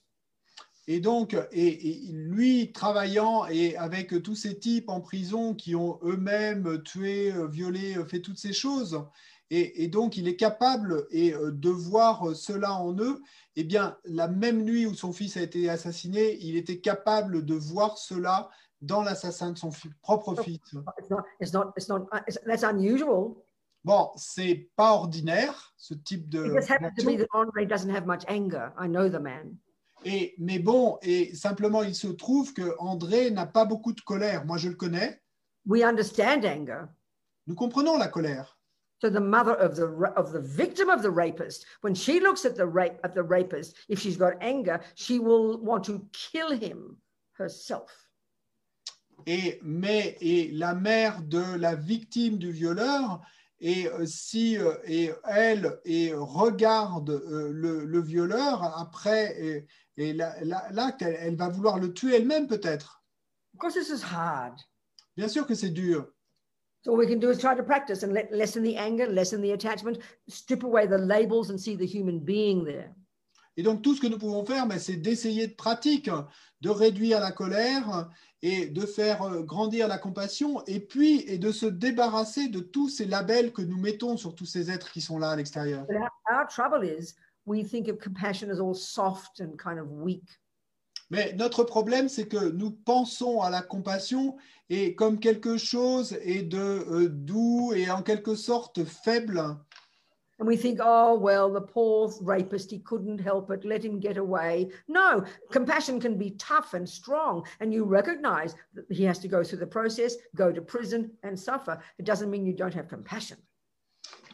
[0.87, 6.01] Et donc, et, et lui travaillant et avec tous ces types en prison qui ont
[6.03, 9.05] eux-mêmes tué, euh, violé, euh, fait toutes ces choses,
[9.51, 13.21] et, et donc il est capable et, euh, de voir cela en eux,
[13.57, 17.55] eh bien, la même nuit où son fils a été assassiné, il était capable de
[17.55, 18.49] voir cela
[18.81, 19.71] dans l'assassin de son
[20.01, 20.61] propre fils.
[20.99, 23.37] It's not, it's not, it's not, it's, that's unusual.
[23.85, 27.27] Bon, c'est pas ordinaire ce type de It just happens to be réaction.
[27.33, 28.73] that Andre doesn't have much anger.
[28.79, 29.57] I know the man.
[30.05, 34.47] Et mais bon, et simplement il se trouve que André n'a pas beaucoup de colère.
[34.47, 35.21] Moi, je le connais.
[35.67, 36.87] We understand anger.
[37.47, 38.59] Nous comprenons la colère.
[39.03, 39.87] So the mother of the
[40.17, 43.75] of the victim of the rapist, when she looks at the rape at the rapist,
[43.89, 46.99] if she's got anger, she will want to kill him
[47.39, 47.91] herself.
[49.27, 53.21] Et mais et la mère de la victime du violeur
[53.61, 59.67] et euh, si euh, et elle et regarde euh, le, le violeur après et,
[59.97, 63.03] et l'acte, elle, elle va vouloir le tuer elle-même peut-être.
[63.55, 64.59] Of course, this is hard.
[65.17, 66.07] Bien sûr que c'est dur.
[66.83, 69.43] So all we can do is try to practice and let, lessen the anger, lessen
[69.43, 72.95] the attachment, strip away the labels, and see the human being there.
[73.59, 76.09] Et donc tout ce que nous pouvons faire, ben, c'est d'essayer de pratique,
[76.63, 78.09] de réduire la colère
[78.43, 82.89] et de faire euh, grandir la compassion, et puis et de se débarrasser de tous
[82.89, 85.87] ces labels que nous mettons sur tous ces êtres qui sont là à l'extérieur.
[85.87, 87.15] But our, our trouble is
[87.47, 90.25] we think of compassion as all soft and kind of weak.
[91.11, 94.37] Mais notre problème, c'est que nous pensons à la compassion
[94.69, 99.43] et comme quelque chose et de euh, doux et en quelque sorte faible.
[100.41, 104.17] And we think, oh, well, the poor rapist, he couldn't help it, let him get
[104.17, 104.71] away.
[104.89, 105.23] No,
[105.53, 109.59] compassion can be tough and strong, and you recognize that he has to go through
[109.59, 111.79] the process, go to prison, and suffer.
[111.99, 113.37] It doesn't mean you don't have compassion.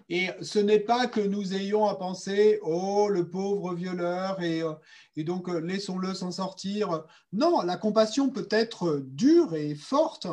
[0.09, 4.73] Et ce n'est pas que nous ayons à penser, oh, le pauvre violeur, et, euh,
[5.17, 7.05] et donc euh, laissons-le s'en sortir.
[7.33, 10.29] Non, la compassion peut être dure et forte,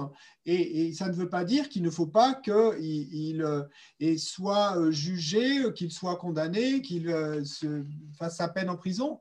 [0.45, 4.91] et, et ça ne veut pas dire qu'il ne faut pas qu'il il, euh, soit
[4.91, 7.07] jugé, qu'il soit condamné, qu'il
[7.43, 7.83] se
[8.19, 9.19] fasse sa peine en prison.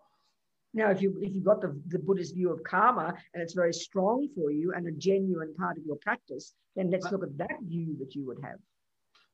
[0.74, 3.74] Now, if you if you've got the, the Buddhist view of karma and it's very
[3.74, 7.60] strong for you and a genuine part of your practice, then let's look at that
[7.62, 8.58] view that you would have.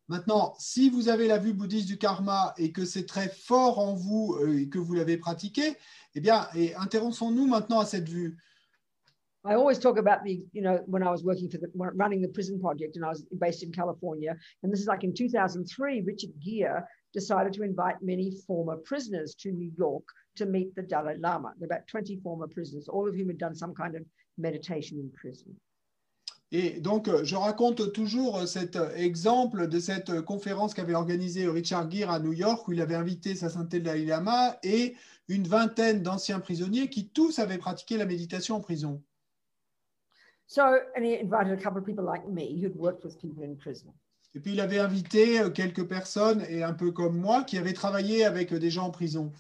[0.09, 3.95] Maintenant, si vous avez la vue bouddhiste du karma et que c'est très fort en
[3.95, 5.77] vous euh, et que vous l'avez pratiqué,
[6.15, 8.39] eh bien, et intéressons-nous maintenant à cette vue.
[9.45, 12.29] I always talk about the, you know, when I was working for the running the
[12.29, 16.31] prison project and I was based in California, and this is like in 2003, Richard
[16.41, 16.83] Gere
[17.13, 20.05] decided to invite many former prisoners to New York
[20.37, 21.53] to meet the Dalai Lama.
[21.59, 24.05] There were about 20 former prisoners, all of whom had done some kind of
[24.39, 25.55] meditation in prison.
[26.51, 31.47] Et donc, euh, je raconte toujours euh, cet euh, exemple de cette conférence qu'avait organisée
[31.47, 34.97] Richard Gere à New York, où il avait invité sa sainteté Dalai Lama et
[35.29, 39.03] une vingtaine d'anciens prisonniers qui tous avaient pratiqué la méditation en prison.
[40.47, 40.63] So,
[40.97, 43.93] and he invited a couple of people like me who'd worked with people in prison.
[44.35, 48.25] Et puis, il avait invité quelques personnes, et un peu comme moi, qui avaient travaillé
[48.25, 49.33] avec des gens en prison.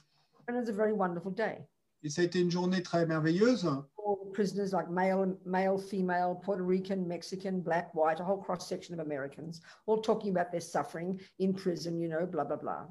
[0.47, 1.66] And it was a very wonderful day.
[2.02, 3.66] Et ça a été une journée très merveilleuse.
[3.66, 8.94] All prisoners, like male, male, female, Puerto Rican, Mexican, black, white, a whole cross section
[8.94, 12.86] of Americans, all talking about their suffering in prison, you know, blah, blah, blah.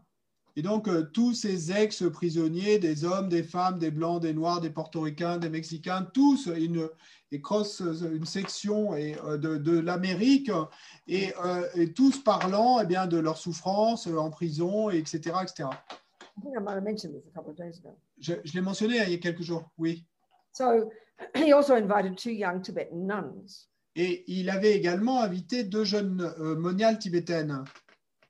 [0.57, 4.71] Et donc, euh, tous ces ex-prisonniers, des hommes, des femmes, des blancs, des noirs, des
[4.71, 6.89] portoricains, des mexicains, tous une,
[7.31, 10.49] et cross, euh, une section et, euh, de, de l'Amérique,
[11.07, 15.35] et, euh, et tous parlant eh bien, de leur souffrance euh, en prison, et etc.,
[15.43, 15.69] etc.
[16.37, 17.95] I think I might have mentioned this a couple of days ago.
[18.19, 20.05] Je, je l'ai mentionné il y a quelques jours, oui.
[20.53, 20.91] So
[21.35, 26.55] he also invited two young Tibetan nuns Et il avait également invité deux jeunes euh,
[26.55, 27.63] moniales tibétaines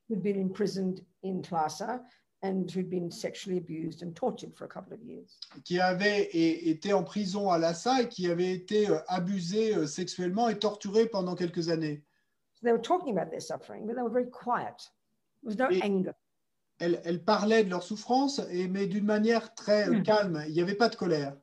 [0.10, 2.02] who'd been imprisoned in Lhasa
[2.42, 5.38] and who'd been sexually abused and tortured for a couple of years.
[5.66, 9.86] qui avaient é- été en prison à Lhasa et qui avaient été euh, abusés euh,
[9.86, 12.02] sexuellement et torturés pendant quelques années.
[12.54, 14.90] So they were talking about their suffering, but they were very quiet.
[15.44, 16.16] There was no Et- anger.
[16.80, 20.04] Elles, elles parlaient de leur souffrance, et, mais d'une manière très euh, Mm.
[20.04, 20.44] calme.
[20.48, 21.36] Il n'y avait pas de colère.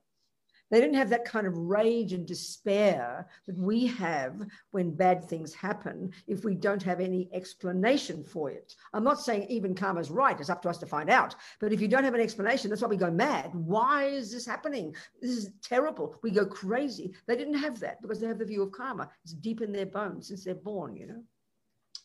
[0.70, 4.34] They didn't have that kind of rage and despair that we have
[4.72, 8.74] when bad things happen if we don't have any explanation for it.
[8.92, 11.36] I'm not saying even karma's right, it's up to us to find out.
[11.60, 13.50] But if you don't have an explanation, that's why we go mad.
[13.54, 14.96] Why is this happening?
[15.20, 16.16] This is terrible.
[16.22, 17.12] We go crazy.
[17.26, 19.10] They didn't have that because they have the view of karma.
[19.22, 21.22] It's deep in their bones since they're born, you know?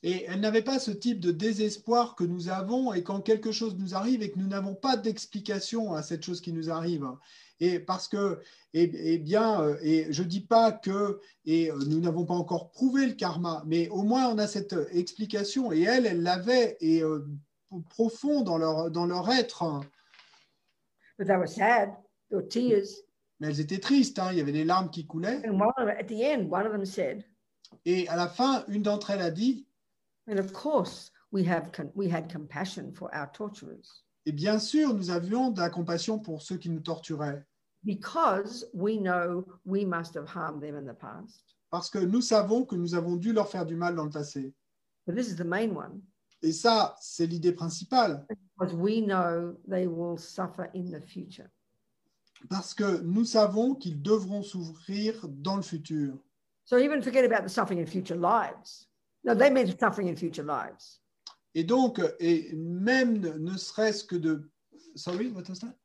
[0.01, 3.75] Et elles n'avaient pas ce type de désespoir que nous avons et quand quelque chose
[3.77, 7.05] nous arrive et que nous n'avons pas d'explication à cette chose qui nous arrive.
[7.59, 8.39] Et parce que,
[8.73, 12.71] eh, eh bien, euh, et je dis pas que et euh, nous n'avons pas encore
[12.71, 17.03] prouvé le karma, mais au moins on a cette explication et elles, elles l'avaient et
[17.03, 17.27] euh,
[17.89, 19.81] profond dans leur dans leur être.
[21.17, 21.89] But they were sad.
[22.29, 23.03] There were tears.
[23.41, 24.19] Mais elles étaient tristes.
[24.19, 25.41] hein, Il y avait des larmes qui coulaient.
[25.45, 27.25] And one of them, at the end, one of them said,
[27.85, 29.65] Et à la fin, une d'entre elles a dit
[30.29, 34.03] and of course we have we had compassion for our torturers.
[34.25, 37.43] Et bien sûr, nous avions de la compassion pour ceux qui nous torturaient.
[37.85, 41.43] because we know we must have harmed them in the past.
[41.71, 44.53] Parce que nous savons que nous avons dû leur faire du mal dans le passé.
[45.07, 46.01] But this is the main one
[46.41, 48.25] Et ça, c'est l'idée principale.
[48.57, 51.47] because we know they will suffer in the future.
[52.49, 56.17] Parce que nous savons qu'ils devront s'ouvrir dans le futur.
[56.65, 58.87] So even forget about the suffering in future lives.
[59.23, 60.99] No, they meant suffering in future lives.
[61.55, 64.49] Et donc, et même ne serait-ce que de...
[64.95, 65.75] Sorry, what was that?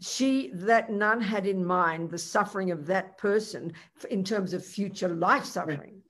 [0.00, 3.72] She, that nun, had in mind the suffering of that person
[4.10, 6.02] in terms of future life suffering.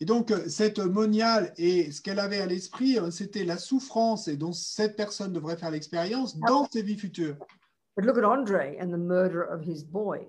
[0.00, 4.28] Et donc, euh, cette moniale et ce qu'elle avait à l'esprit, euh, c'était la souffrance
[4.28, 7.36] et dont cette personne devrait faire l'expérience dans ses vies futures.
[7.96, 10.26] But look at Andre and the murder of his boy.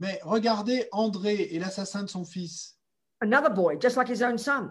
[0.00, 2.77] Mais regardez André et l'assassin de son fils.
[3.20, 4.70] Another boy, just like his own son.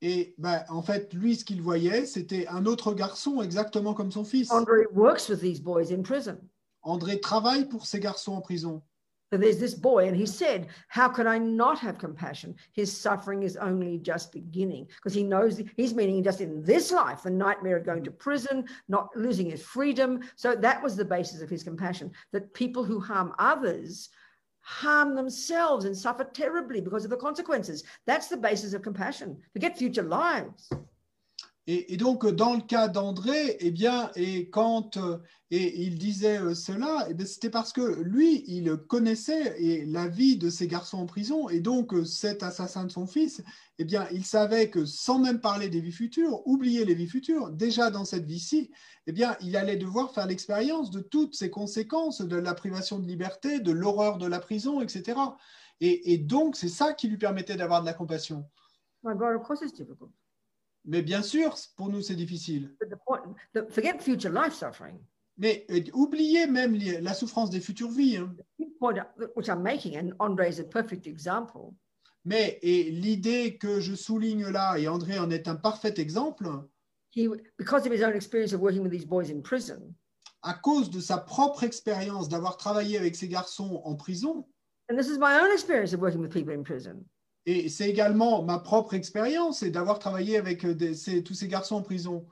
[0.00, 4.24] Et ben, en fait, lui, ce qu'il voyait, c'était un autre garçon exactement comme son
[4.24, 4.50] fils.
[4.50, 6.38] Andre works with these boys in prison.
[6.82, 8.82] André travaille pour ces garçons en prison.
[9.30, 12.54] So there's this boy, and he said, How could I not have compassion?
[12.72, 14.86] His suffering is only just beginning.
[14.86, 18.64] Because he knows he's meaning just in this life, the nightmare of going to prison,
[18.88, 20.20] not losing his freedom.
[20.36, 24.08] So that was the basis of his compassion that people who harm others
[24.68, 27.84] harm themselves and suffer terribly because of the consequences.
[28.04, 29.38] That's the basis of compassion.
[29.54, 30.70] Forget future lives.
[31.70, 35.18] Et, donc, dans le cas d'André, eh bien, et quand euh,
[35.50, 40.48] et il disait euh, cela, eh c'était parce que lui, il connaissait la vie de
[40.48, 43.42] ces garçons en prison, et donc euh, cet assassin de son fils,
[43.76, 47.50] eh bien, il savait que sans même parler des vies futures, oublier les vies futures,
[47.50, 48.70] déjà dans cette vie-ci,
[49.06, 53.06] eh bien, il allait devoir faire l'expérience de toutes ces conséquences de la privation de
[53.06, 55.20] liberté, de l'horreur de la prison, etc.
[55.82, 58.46] Et, et donc, c'est ça qui lui permettait d'avoir de la compassion.
[60.88, 62.74] Mais bien sûr, pour nous, c'est difficile.
[62.80, 63.22] But the point,
[63.54, 64.98] the, forget future life suffering.
[65.36, 68.16] Mais euh, oubliez même les- la souffrance des futures vies.
[68.16, 68.34] hein.
[68.80, 68.94] Point
[69.36, 71.74] which I'm making, and Andre is a perfect example,
[72.24, 76.46] Mais et l'idée que je souligne là, et André en est un parfait exemple,
[77.14, 77.28] he
[77.58, 79.94] because of his own experience of working with these boys in prison,
[80.42, 84.46] à cause de sa propre expérience d'avoir travaillé avec ces garçons en prison,
[84.90, 87.04] and this is my own experience of working with people in prison.
[87.46, 91.76] Et c'est également ma propre expérience, et d'avoir travaillé avec euh, ces- tous ces garçons
[91.76, 92.26] en prison.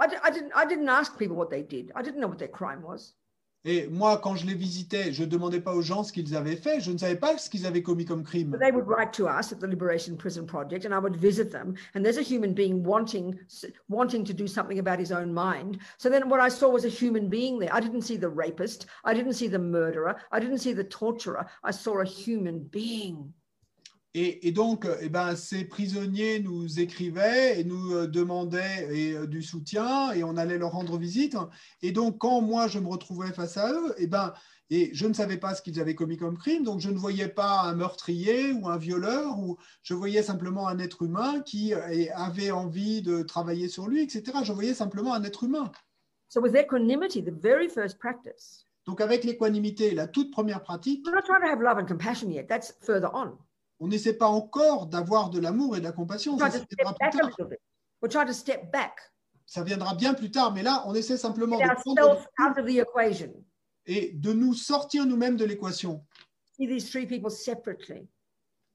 [0.00, 1.92] I, I didn't I didn't ask people what they did.
[1.96, 3.17] I didn't know what their crime was.
[3.64, 6.56] Et moi, quand je les visitais, je ne demandais pas aux gens ce qu'ils avaient
[6.56, 8.56] fait, je ne savais pas ce qu'ils avaient commis comme crime.
[8.60, 11.74] They would write to us at the Liberation Prison Project, and I would visit them.
[11.94, 13.38] And there's a human being wanting
[13.88, 15.78] wanting to do something about his own mind.
[15.98, 17.74] So then, what I saw was a human being there.
[17.74, 18.86] I didn't see the rapist.
[19.04, 20.16] I didn't see the murderer.
[20.30, 21.46] I didn't see the torturer.
[21.64, 23.32] I saw a human being.
[24.14, 29.12] Et, et donc, euh, eh ben, ces prisonniers nous écrivaient et nous euh, demandaient et,
[29.12, 31.36] euh, du soutien et on allait leur rendre visite.
[31.82, 34.32] Et donc, quand moi, je me retrouvais face à eux, eh ben,
[34.70, 37.28] et je ne savais pas ce qu'ils avaient commis comme crime, donc je ne voyais
[37.28, 42.50] pas un meurtrier ou un violeur, ou je voyais simplement un être humain qui avait
[42.50, 44.38] envie de travailler sur lui, etc.
[44.42, 45.70] Je voyais simplement un être humain.
[46.28, 51.14] So with equanimity, the very first practice, Donc, avec l'équanimité, la toute première pratique, we're
[51.14, 52.46] not trying to have love and compassion yet.
[52.46, 53.38] That's further on.
[53.80, 56.38] On n'essaie pas encore d'avoir de l'amour et de la compassion.
[56.38, 56.50] Ça,
[59.46, 62.66] ça viendra bien plus tard, mais là, on essaie simplement de prendre ourselves out of
[62.66, 63.32] the equation.
[63.86, 66.04] et de nous sortir nous-mêmes de l'équation
[66.56, 68.08] See these three people separately,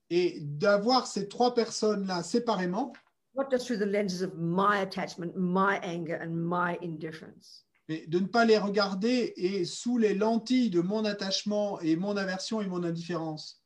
[0.09, 2.93] et d'avoir ces trois personnes-là séparément,
[3.35, 7.65] not just through the lenses of my attachment, my anger, and my indifference.
[7.89, 12.15] mais de ne pas les regarder et sous les lentilles de mon attachement et mon
[12.15, 13.62] aversion et mon indifférence.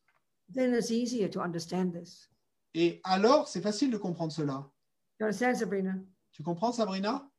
[0.53, 2.29] Then it's easier to understand this.
[2.73, 4.69] Et alors, c'est facile de comprendre cela.
[5.19, 5.95] You understand, Sabrina?
[6.31, 7.29] Tu comprends, Sabrina?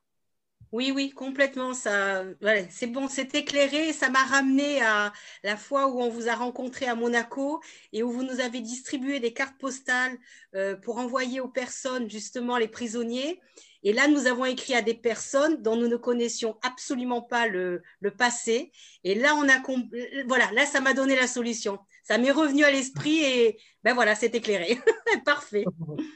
[0.72, 1.72] Oui, oui, complètement.
[1.72, 3.92] Ça, voilà, c'est bon, c'est éclairé.
[3.92, 5.12] Ça m'a ramené à
[5.42, 7.62] la fois où on vous a rencontré à Monaco
[7.92, 10.18] et où vous nous avez distribué des cartes postales
[10.54, 13.40] euh, pour envoyer aux personnes, justement, les prisonniers.
[13.82, 17.82] Et là, nous avons écrit à des personnes dont nous ne connaissions absolument pas le,
[18.00, 18.72] le passé.
[19.04, 19.62] Et là, on a,
[20.26, 21.78] voilà, là, ça m'a donné la solution.
[22.02, 24.78] Ça m'est revenu à l'esprit et ben voilà, c'est éclairé.
[25.24, 25.64] Parfait.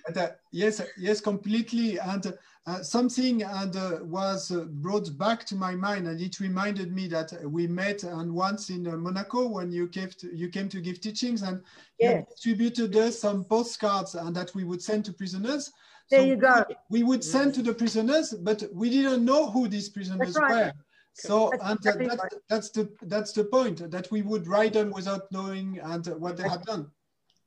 [0.07, 1.99] But, uh, yes, yes, completely.
[2.01, 2.35] And
[2.67, 7.33] uh, something and uh, was brought back to my mind, and it reminded me that
[7.45, 11.01] we met and once in uh, Monaco when you came to, you came to give
[11.01, 11.61] teachings and
[11.99, 12.25] you Yes.
[12.31, 15.73] distributed us some postcards and that we would send to prisoners.
[16.11, 16.65] There you go.
[16.91, 20.67] We would send to the prisoners, but we didn't know who these prisoners right.
[20.67, 20.73] were.
[21.15, 22.33] So That's and exactly that's, right.
[22.49, 26.49] that's the that's the point that we would write them without knowing and what they
[26.49, 26.91] have done.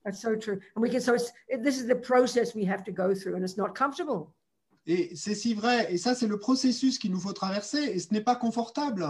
[0.04, 0.60] That's so true.
[0.76, 1.18] And we can, so
[1.60, 4.34] this is the process we have to go through, and it's not comfortable.
[4.88, 5.88] Et c'est si vrai.
[5.92, 7.80] Et ça, c'est le processus qu'il nous faut traverser.
[7.80, 9.04] Et ce n'est pas confortable.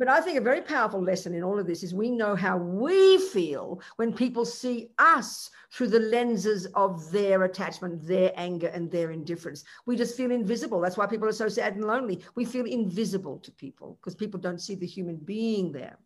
[0.00, 2.56] But I think a very powerful lesson in all of this is we know how
[2.56, 8.90] we feel when people see us through the lenses of their attachment, their anger, and
[8.90, 9.62] their indifference.
[9.84, 10.80] We just feel invisible.
[10.80, 12.20] That's why people are so sad and lonely.
[12.34, 15.98] We feel invisible to people because people don't see the human being there.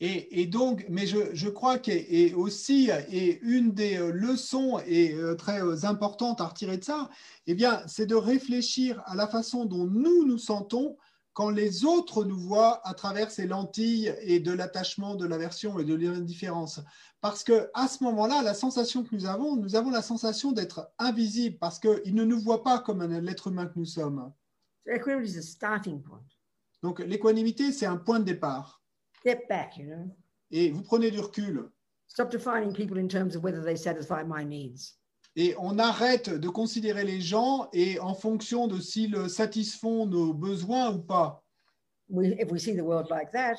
[0.00, 4.80] Et, et donc, mais je, je crois que et aussi, et une des euh, leçons
[4.86, 7.10] et euh, très euh, importantes à retirer de ça,
[7.48, 10.96] eh bien, c'est de réfléchir à la façon dont nous nous sentons
[11.34, 15.84] quand les autres nous voient à travers ces lentilles et de l'attachement, de l'aversion et
[15.84, 16.80] de l'indifférence.
[17.20, 20.92] Parce que à ce moment-là, la sensation que nous avons, nous avons la sensation d'être
[20.98, 24.32] invisibles parce qu'ils ne nous voient pas comme un être humain que nous sommes.
[24.84, 26.26] So equanimity is a starting point.
[26.82, 28.82] Donc l'équanimité, c'est un point de départ.
[29.20, 30.10] Step back, you know.
[30.50, 31.70] Et vous prenez du recul.
[32.08, 34.98] Stop defining people in terms of whether they satisfy my needs.
[35.34, 40.92] Et on arrête de considérer les gens et en fonction de s'ils satisfont nos besoins
[40.92, 41.42] ou pas.
[42.10, 43.56] We, if we see the world like that,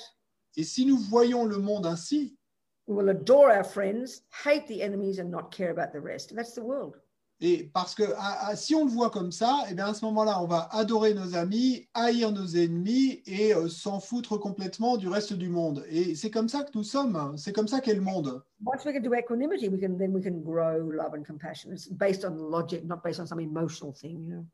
[0.56, 2.38] Et si nous voyons le monde ainsi,
[2.86, 6.36] we will adore our friends, hate the enemies, and not care about the rest.
[6.36, 6.98] That's the world.
[7.46, 10.06] Et parce que à- à- si on le voit comme ça, eh bien à ce
[10.06, 15.10] moment-là, on va adorer nos amis, haïr nos ennemis et euh, s'en foutre complètement du
[15.10, 15.84] reste du monde.
[15.90, 17.36] Et c'est comme ça que nous sommes.
[17.38, 18.42] C'est comme ça qu'est le monde.
[18.66, 21.74] Once we can do equanimity, we can then we can grow love and compassion.
[21.74, 24.46] It's based on logic, not based on some emotional thing, you know.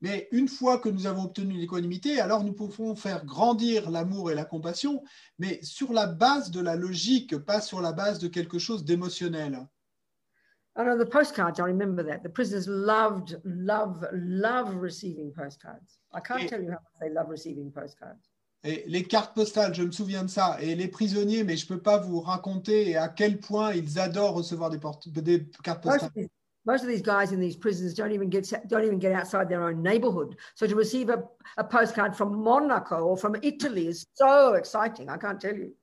[0.00, 4.34] Mais une fois que nous avons obtenu l'équanimité, alors nous pouvons faire grandir l'amour et
[4.36, 5.02] la compassion,
[5.38, 9.66] mais sur la base de la logique, pas sur la base de quelque chose d'émotionnel.
[10.80, 12.22] I know the postcards, I remember that.
[12.22, 15.98] The prisoners loved, love, love receiving postcards.
[16.14, 16.48] I can't Yeah.
[16.48, 18.30] tell you how much they love receiving postcards.
[18.64, 20.56] Et les cartes postales, je me souviens de ça.
[20.60, 24.34] Et les prisonniers, mais je ne peux pas vous raconter à quel point ils adorent
[24.34, 24.78] recevoir des,
[25.22, 26.08] des cartes Most postales.
[26.08, 26.28] of, these,
[26.66, 29.62] most of these guys in these prisons don't even get don't even get outside their
[29.62, 30.36] own neighborhood.
[30.54, 31.22] So to receive a,
[31.56, 35.08] a postcard from Monaco or from Italy is so exciting.
[35.10, 35.74] I can't tell you.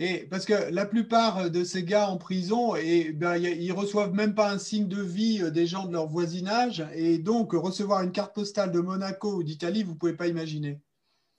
[0.00, 4.34] Et parce que la plupart de ces gars en prison, et ben, ils reçoivent même
[4.34, 6.86] pas un signe de vie euh, des gens de leur voisinage.
[6.94, 10.80] Et donc, recevoir une carte postale de Monaco ou d'Italie, vous pouvez pas imaginer.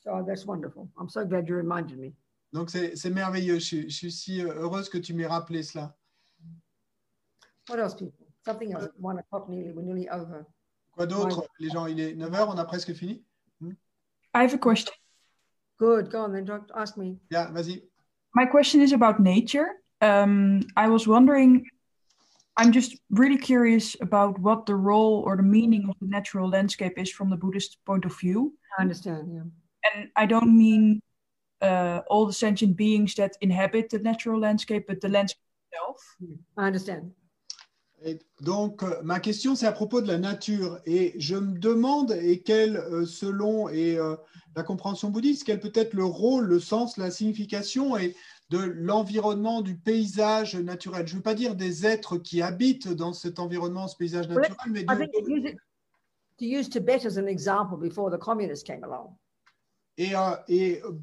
[0.03, 0.90] So that's wonderful.
[0.99, 2.11] I'm so glad you reminded me.
[2.52, 3.56] Donc, c'est merveilleux.
[3.60, 5.95] Je, suis- je suis si euh, heureuse que tu m'aies rappelé cela.
[7.69, 8.26] What else, people?
[8.45, 8.90] Something else.
[9.02, 9.72] One o'clock nearly.
[9.72, 10.45] We're nearly over.
[10.91, 13.23] Quoi d'autre Les gens, il est 9h, on a presque fini?
[13.61, 14.94] I have a question.
[15.77, 16.10] Good.
[16.11, 16.45] Go on then.
[16.76, 17.18] Ask me.
[17.30, 17.88] Bien, vas-y.
[18.34, 19.69] My question is about nature.
[20.01, 21.65] Um, I was wondering,
[22.57, 26.93] I'm just really curious about what the role or the meaning of the natural landscape
[26.97, 28.53] is from the Buddhist point of view.
[28.77, 29.31] I understand.
[29.34, 29.91] Yeah.
[29.93, 31.01] And I don't mean
[31.61, 35.41] uh, all the sentient beings that inhabit the natural landscape, but the landscape
[35.72, 36.18] itself.
[36.57, 37.11] I understand.
[38.03, 40.80] Et donc, euh, ma question, c'est à propos de la nature.
[40.85, 44.15] Et je me demande, et quel, euh, selon et, euh,
[44.55, 48.15] la compréhension bouddhiste, quel peut être le rôle, le sens, la signification et
[48.49, 51.05] de l'environnement, du paysage naturel.
[51.07, 54.57] Je ne veux pas dire des êtres qui habitent dans cet environnement, ce paysage naturel,
[54.71, 55.57] mais de- to use, it,
[56.38, 59.15] to use Tibet as an example before the communists came along.
[59.99, 60.93] Et, euh, et, euh,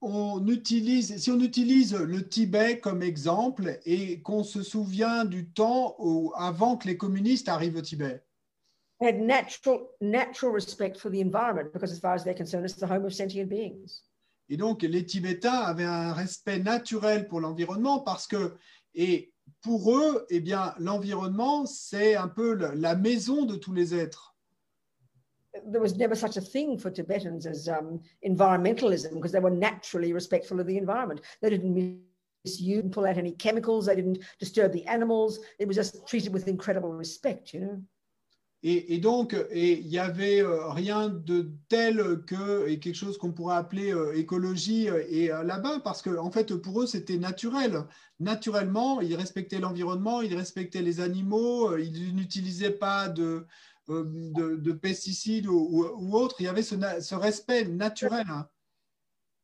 [0.00, 5.94] on utilise, si on utilise le Tibet comme exemple et qu'on se souvient du temps
[5.98, 8.24] où, avant que les communistes arrivent au Tibet,
[8.98, 12.76] They had natural natural respect for the environment because, as far as they're concerned, it's
[12.76, 14.04] the home of sentient beings.
[14.50, 18.56] Et donc, les Tibétains avaient un respect naturel pour l'environnement parce que,
[18.94, 24.29] et pour eux, eh bien, l'environnement, c'est un peu la maison de tous les êtres.
[25.66, 30.12] There was never such a thing for Tibetans as um, environmentalism because they were naturally
[30.12, 31.20] respectful of the environment.
[31.40, 32.02] They didn't
[32.44, 33.86] misuse and pull out any chemicals.
[33.86, 35.40] They didn't disturb the animals.
[35.58, 37.82] It was just treated with incredible respect, you know?
[38.62, 43.32] Et, et donc, il y avait euh, rien de tel que et quelque chose qu'on
[43.32, 47.84] pourrait appeler euh, écologie euh, euh, là-bas parce que en fait pour eux c'était naturel.
[48.18, 53.46] Naturellement, ils respectaient l'environnement, ils respectaient les animaux, euh, ils n'utilisaient pas de
[53.90, 56.36] Euh, de, de pesticides ou, ou, ou autre.
[56.38, 58.24] Il y avait ce, ce respect naturel.
[58.28, 58.48] hein.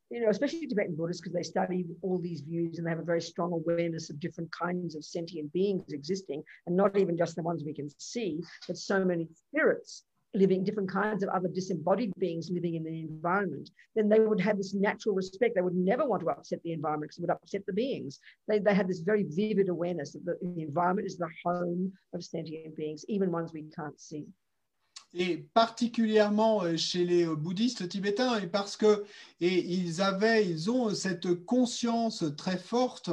[0.09, 3.03] you know, especially Tibetan Buddhists, because they study all these views and they have a
[3.03, 7.43] very strong awareness of different kinds of sentient beings existing, and not even just the
[7.43, 10.03] ones we can see, but so many spirits
[10.33, 14.57] living, different kinds of other disembodied beings living in the environment, then they would have
[14.57, 15.55] this natural respect.
[15.55, 18.19] They would never want to upset the environment because it would upset the beings.
[18.47, 22.23] They, they had this very vivid awareness that the, the environment is the home of
[22.23, 24.25] sentient beings, even ones we can't see.
[25.17, 29.03] Et particulièrement euh, chez les euh, bouddhistes tibétains, et parce que
[29.41, 33.09] et ils avaient, ils ont cette conscience très forte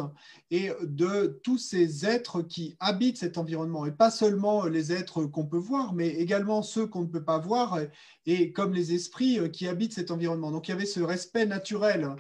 [0.51, 5.47] et de tous ces êtres qui habitent cet environnement, et pas seulement les êtres qu'on
[5.47, 7.79] peut voir, mais également ceux qu'on ne peut pas voir,
[8.27, 10.51] et comme les esprits euh, qui habitent cet environnement.
[10.51, 12.15] Donc il y avait ce respect naturel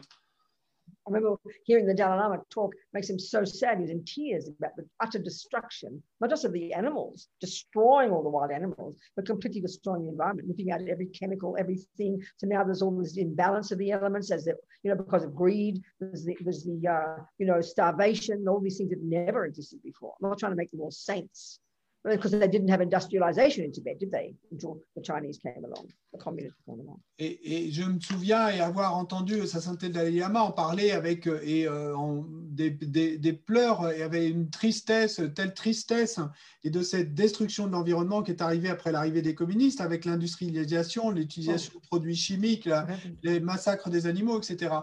[1.06, 3.78] I remember hearing the Dalai Lama talk, makes him so sad.
[3.78, 8.30] He's in tears about the utter destruction, not just of the animals, destroying all the
[8.30, 12.22] wild animals, but completely destroying the environment, looking at every chemical, everything.
[12.36, 15.34] So now there's all this imbalance of the elements, as that you know, because of
[15.34, 15.82] greed.
[16.00, 20.14] There's the, there's the uh, you know starvation, all these things that never existed before.
[20.22, 21.60] I'm not trying to make them all saints,
[22.04, 24.34] because they didn't have industrialization in Tibet, did they?
[24.52, 27.00] Until the Chinese came along, the communists came along?
[27.18, 31.26] Et, et je me souviens et avoir entendu sa sainteté Dalai Lama en parler avec
[31.26, 36.20] euh, et euh, en, des, des, des, pleurs et avait une tristesse, telle tristesse
[36.62, 41.10] et de cette destruction de l'environnement qui est arrivée après l'arrivée des communistes avec l'industrialisation,
[41.10, 42.86] l'utilisation de produits chimiques, la,
[43.22, 44.74] les massacres des animaux, etc.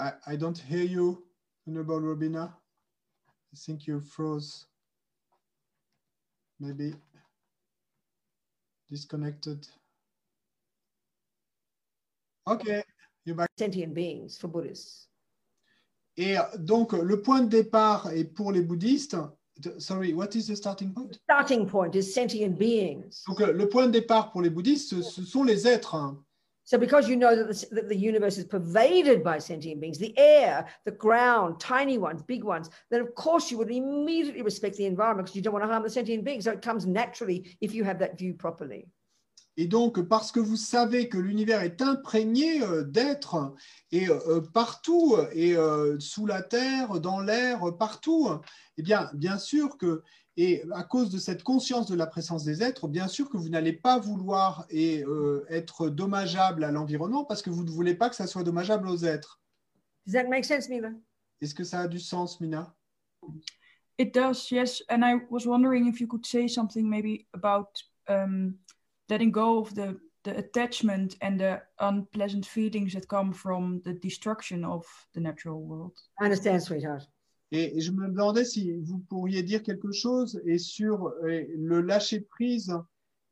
[0.00, 1.24] I, I don't hear you,
[1.66, 2.54] Honorable Robina.
[3.52, 4.66] I think you froze.
[6.60, 6.94] Maybe
[8.90, 9.66] disconnected.
[12.46, 12.82] Okay,
[13.24, 13.48] you're back.
[13.58, 15.08] Sentient beings for Buddhists.
[16.16, 19.16] Et donc, le point de départ est pour les bouddhistes.
[19.78, 21.14] Sorry, what is the starting point?
[21.24, 23.22] Starting point is sentient beings.
[23.26, 25.96] Donc, le point de départ pour les bouddhistes, ce sont les êtres.
[26.68, 30.12] So, because you know that the, that the, universe is pervaded by sentient beings, the
[30.18, 34.84] air, the ground, tiny ones, big ones, then of course you would immediately respect the
[34.84, 36.44] environment because you don't want to harm the sentient beings.
[36.44, 38.86] So, it comes naturally if you have that view properly.
[39.56, 43.54] Et donc, parce que vous savez que l'univers est imprégné euh, d'êtres
[43.90, 48.28] et euh, partout, et euh, sous la terre, dans l'air, partout,
[48.76, 50.02] eh bien, bien sûr que
[50.38, 53.48] et à cause de cette conscience de la présence des êtres, bien sûr que vous
[53.48, 58.08] n'allez pas vouloir et, euh, être dommageable à l'environnement parce que vous ne voulez pas
[58.08, 59.42] que ça soit dommageable aux êtres.
[60.06, 60.92] Does that make sense, Mina?
[61.40, 62.72] Est-ce que ça a du sens, Mina?
[63.98, 64.80] It does, yes.
[64.88, 68.54] And I was wondering if you could say something maybe about um,
[69.08, 74.64] letting go of the, the attachment and the unpleasant feelings that come from the destruction
[74.64, 75.98] of the natural world.
[76.20, 77.08] I understand, sweetheart.
[77.50, 82.74] Et, je me demandais si vous pourriez dire quelque chose et sur le lâcher prise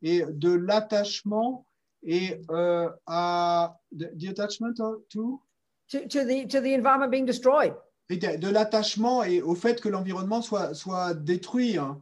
[0.02, 1.66] et de l'attachement
[2.02, 4.74] et euh, à the attachment
[5.10, 5.42] to?
[5.90, 7.74] To, to the to the environment being destroyed.
[8.08, 11.76] Et de, de l'attachement et au fait que l'environnement soit soit détruit.
[11.76, 12.00] Hein.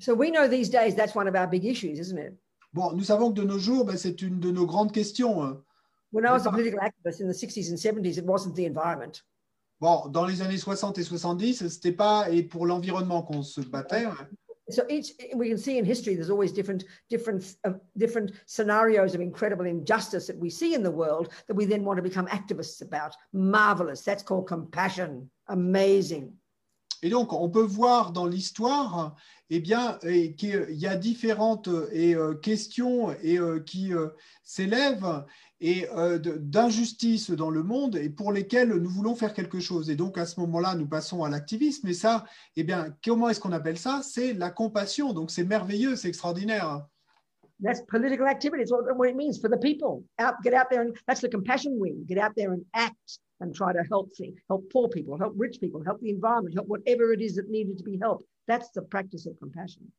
[0.00, 2.34] So we know these days that's one of our big issues, isn't it?
[2.72, 5.42] Bon, nous savons que de nos jours, ben, c'est une de nos grandes questions.
[5.42, 5.62] Hein.
[6.10, 9.22] When I was a political activist in the 60s and 70s, it wasn't the environment.
[9.82, 14.06] Bon, dans les années 60 et 70, c'était pas et pour l'environnement qu'on se battait.
[14.70, 19.20] So each we can see in history there's always different different uh, different scenarios of
[19.20, 22.80] incredible injustice that we see in the world that we then want to become activists
[22.80, 23.16] about.
[23.32, 24.02] Marvelous.
[24.04, 25.28] That's called compassion.
[25.48, 26.32] Amazing.
[27.02, 29.16] Et donc, on peut voir dans l'histoire,
[29.50, 34.10] eh bien, qu'il y a différentes et, euh, questions et, euh, qui euh,
[34.44, 35.24] s'élèvent
[35.62, 35.86] et
[36.40, 39.90] d'injustices dans le monde et pour lesquelles nous voulons faire quelque chose.
[39.90, 41.86] Et donc, à ce moment-là, nous passons à l'activisme.
[41.86, 42.24] Et ça,
[42.56, 44.00] eh bien, comment est-ce qu'on appelle ça?
[44.02, 45.12] C'est la compassion.
[45.12, 46.84] Donc, c'est merveilleux, c'est extraordinaire.
[47.62, 48.62] That's political activity.
[48.62, 50.02] It's what it means for the people.
[50.18, 52.04] Out, get out there and that's the compassion wing.
[52.08, 53.20] Get out there and act.
[53.42, 56.68] and try to help things, help poor people, help rich people, help the environment, help
[56.68, 58.24] whatever it is that needed to be helped.
[58.46, 59.90] That's the practice of compassion.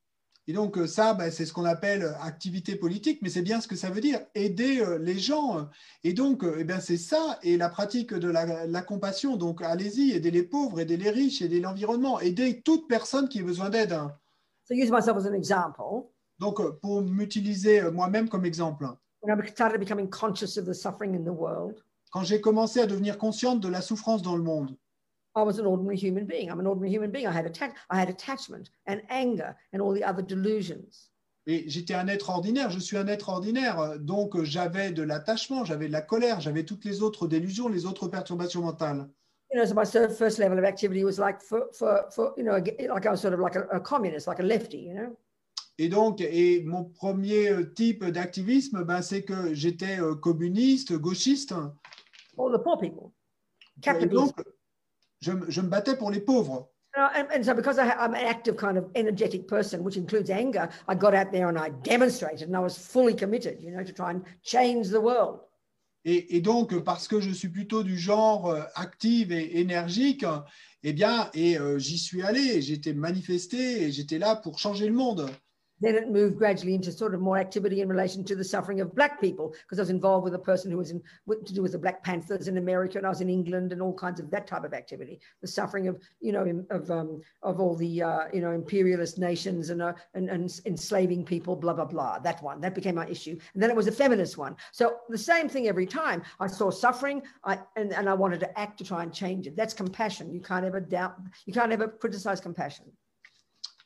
[0.47, 3.61] Et donc euh, ça, ben, c'est ce qu'on appelle euh, activité politique, mais c'est bien
[3.61, 5.69] ce que ça veut dire, aider euh, les gens.
[6.03, 9.37] Et donc, eh bien, c'est ça, et la pratique de la, la compassion.
[9.37, 13.43] Donc, allez-y, aidez les pauvres, aidez les riches, aidez l'environnement, aidez toute personne qui a
[13.43, 13.97] besoin d'aide.
[14.65, 16.09] So use myself as an example.
[16.39, 18.87] Donc, pour m'utiliser moi-même comme exemple.
[19.21, 21.81] When I started becoming conscious of the suffering in the world
[22.13, 24.77] quand j'ai commencé à devenir consciente de la souffrance dans le monde.
[25.35, 26.49] I was an ordinary human being.
[26.49, 27.27] I'm an ordinary human being.
[27.27, 31.09] I had, atta I had attachment and anger and all the other delusions.
[31.45, 35.87] Et j'étais un être ordinaire, je suis un être ordinaire, donc j'avais de l'attachement, j'avais
[35.87, 39.09] de la colère, j'avais toutes les autres délusions, les autres perturbations mentales.
[39.51, 42.53] You know, so my first level of activity was like for, for, for you know,
[42.53, 45.17] like I was sort of like a, a communist, like a lefty, you know?
[45.77, 51.53] Et donc, et mon premier type d'activisme, ben, c'est que j'étais euh, communiste, gauchiste.
[52.37, 53.11] All the poor people.
[55.23, 56.69] Je, je, me battais pour les pauvres.
[56.95, 60.29] Uh, and, and so because I, I'm an active kind of energetic person, which includes
[60.29, 63.83] anger, I got out there and I demonstrated and I was fully committed, you know,
[63.83, 65.39] to try and change the world.
[66.05, 70.25] Et, et donc, parce que je suis plutôt du genre euh, active et énergique,
[70.83, 74.93] eh bien, et euh, j'y suis allé, j'étais manifesté et j'étais là pour changer le
[74.93, 75.29] monde.
[75.83, 78.95] Then it moved gradually into sort of more activity in relation to the suffering of
[78.95, 81.73] black people, because I was involved with a person who was in to do with
[81.73, 84.47] the Black Panthers in America, and I was in England, and all kinds of that
[84.47, 85.19] type of activity.
[85.41, 89.69] The suffering of you know of um, of all the uh, you know imperialist nations
[89.71, 92.19] and, uh, and and enslaving people, blah blah blah.
[92.19, 94.55] That one that became my issue, and then it was a feminist one.
[94.71, 96.23] So the same thing every time.
[96.39, 99.55] I saw suffering, I and, and I wanted to act to try and change it.
[99.55, 100.33] That's compassion.
[100.33, 101.17] You can't ever doubt.
[101.45, 102.85] You can't ever criticize compassion.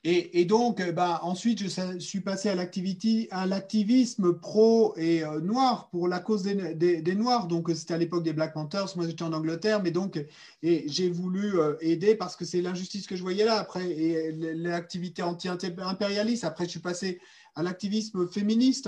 [0.10, 6.08] Et, donc, eh ben, ensuite, je suis passé à l'activisme pro et euh, noir pour
[6.08, 7.48] la cause des, Noirs.
[7.48, 8.96] Donc, c'était à l'époque des Black Panthers.
[8.96, 10.18] Moi, j'étais en Angleterre, mais donc,
[10.64, 13.60] et j'ai voulu euh, aider parce que c'est l'injustice que je voyais là.
[13.60, 16.46] Après, et l'activité anti-impérialiste.
[16.46, 17.20] Après, je suis passé
[17.58, 18.88] à l'activisme féministe.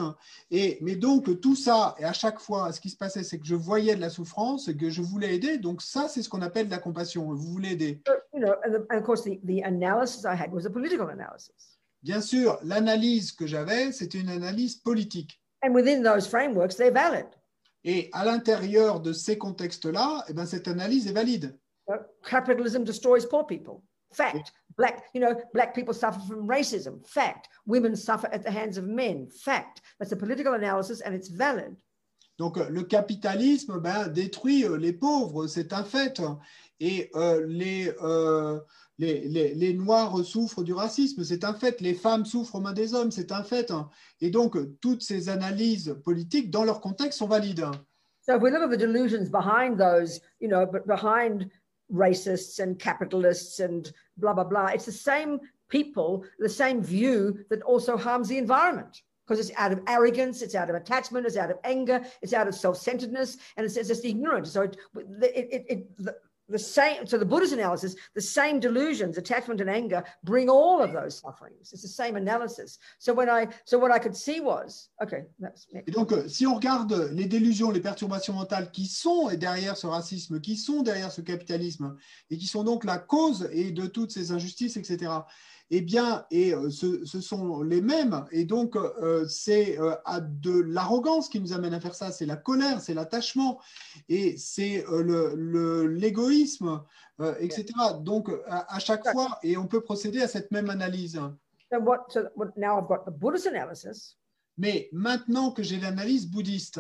[0.52, 3.46] Et, mais donc, tout ça, et à chaque fois, ce qui se passait, c'est que
[3.46, 5.58] je voyais de la souffrance et que je voulais aider.
[5.58, 7.26] Donc, ça, c'est ce qu'on appelle de la compassion.
[7.34, 8.02] Vous voulez aider?
[12.02, 15.42] Bien sûr, l'analyse que j'avais, c'était une analyse politique.
[15.64, 17.26] And within those frameworks, they're valid.
[17.84, 21.58] Et à l'intérieur de ces contextes-là, eh ben, cette analyse est valide.
[22.24, 23.82] Capitalism destroys poor people.
[24.12, 24.54] Fact.
[24.78, 27.06] Black, you know, black people suffer from racism.
[27.08, 27.50] Fact.
[27.66, 29.28] Women suffer at the hands of men.
[29.30, 29.82] Fact.
[30.00, 31.76] That's a political analysis and it's valid.
[32.38, 36.22] Donc euh, le capitalisme ben, détruit euh, les pauvres, c'est un fait.
[36.80, 38.60] Et euh, les, euh,
[38.98, 41.82] les, les, les Noirs souffrent du racisme, c'est un fait.
[41.82, 43.74] Les femmes souffrent aux mains des hommes, c'est un fait.
[44.22, 47.66] Et donc euh, toutes ces analyses politiques, dans leur contexte, sont valides.
[48.22, 51.50] So if we look at the delusions behind those, you know, but behind
[51.92, 55.40] racists and capitalists and blah blah blah, it's the same
[55.70, 59.02] people, the same view that also harms the environment.
[59.28, 62.48] Because it's out of arrogance, it's out of attachment, it's out of anger, it's out
[62.48, 64.52] of self-centeredness, and it's, it's just ignorance.
[64.52, 66.16] So it, it, it, it the,
[66.50, 67.06] the same.
[67.06, 71.72] So the Buddhist analysis, the same delusions, attachment and anger, bring all of those sufferings.
[71.72, 72.80] It's the same analysis.
[72.98, 75.68] So when I, so what I could see was, okay, that's.
[75.88, 79.88] Et donc, euh, si on regarde les délusions, les perturbations mentales qui sont derrière ce
[79.88, 81.96] racisme, qui sont derrière ce capitalisme,
[82.30, 85.12] et qui sont donc la cause et de toutes ces injustices, etc.,
[85.72, 88.26] eh bien, et euh, ce, ce sont les mêmes.
[88.32, 92.12] Et donc, euh, c'est euh, à de l'arrogance qui nous amène à faire ça.
[92.12, 93.60] C'est la colère, c'est l'attachement,
[94.08, 96.82] et c'est le- le- l'égoïsme,
[97.22, 97.66] euh, etc.
[98.02, 101.20] Donc, à, à chaque fois, et on peut procéder à cette même analyse.
[101.72, 104.16] So what, so what, now I've got the Buddhist analysis,
[104.58, 106.80] Mais maintenant que j'ai l'analyse bouddhiste,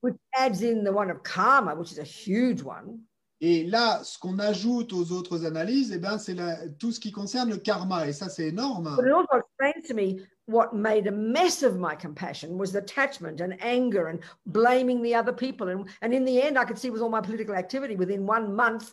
[0.00, 3.00] which adds in the one of karma, which is a huge one.
[3.44, 6.36] Et là, ce qu'on ajoute aux autres analyses, eh ben, c'est
[6.78, 8.06] tout ce qui concerne le karma.
[8.06, 8.94] Et ça, c'est énorme.
[8.96, 13.40] But it also explains to me what made a mess of my compassion was attachment
[13.40, 15.70] and anger and blaming the other people.
[15.70, 18.54] And, and in the end, I could see with all my political activity within one
[18.54, 18.92] month,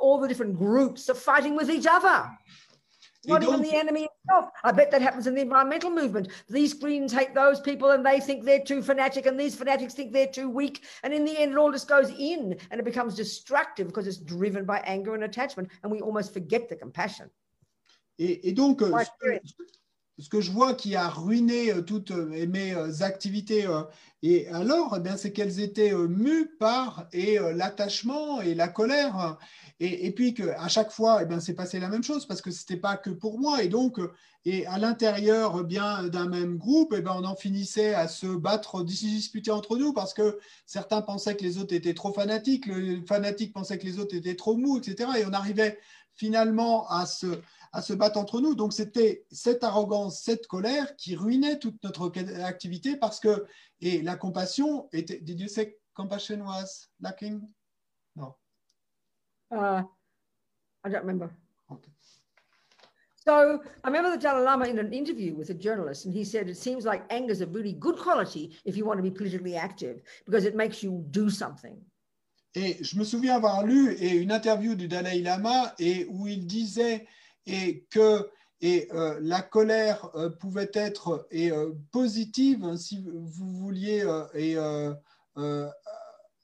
[0.00, 2.30] all the different groups are fighting with each other.
[3.26, 4.50] Et Not even the enemy itself.
[4.62, 6.28] I bet that happens in the environmental movement.
[6.48, 10.12] These Greens hate those people and they think they're too fanatic, and these fanatics think
[10.12, 10.84] they're too weak.
[11.02, 14.18] And in the end, it all just goes in and it becomes destructive because it's
[14.18, 15.70] driven by anger and attachment.
[15.82, 17.28] And we almost forget the compassion.
[18.18, 18.88] et, et donc, ce
[20.18, 23.66] ce que je vois qui a ruiné euh, toutes euh, mes euh, activités,
[24.22, 29.38] et alors, eh c'est qu'elles étaient mues par et l'attachement et la colère.
[29.78, 32.76] Et, et puis qu'à chaque fois, eh c'est passé la même chose parce que c'était
[32.76, 33.62] pas que pour moi.
[33.62, 34.00] Et donc,
[34.44, 38.26] et à l'intérieur eh bien d'un même groupe, eh bien, on en finissait à se
[38.26, 43.00] battre, disputer entre nous parce que certains pensaient que les autres étaient trop fanatiques, le
[43.06, 45.10] fanatique pensait que les autres étaient trop mous, etc.
[45.20, 45.78] Et on arrivait
[46.18, 47.40] finalement à se
[47.72, 48.54] à se battre entre nous.
[48.54, 52.12] Donc c'était cette arrogance, cette colère qui ruinait toute notre
[52.42, 53.46] activité parce que
[53.80, 55.18] et la compassion était.
[55.20, 57.40] Did you say compassion was lacking?
[58.16, 58.36] No.
[59.50, 59.82] Uh,
[60.84, 61.30] I don't remember.
[61.70, 61.90] Okay.
[63.24, 66.48] So I remember the Dalai Lama in an interview with a journalist, and he said,
[66.48, 69.54] It seems like anger is a really good quality if you want to be politically
[69.54, 71.76] active because it makes you do something.
[72.54, 76.46] Et je me souviens avoir lu et une interview du Dalai Lama et où il
[76.46, 77.06] disait
[77.46, 78.28] et que
[78.60, 84.04] et euh, la colère euh, pouvait être et, euh, positive si vous vouliez
[84.34, 84.56] et,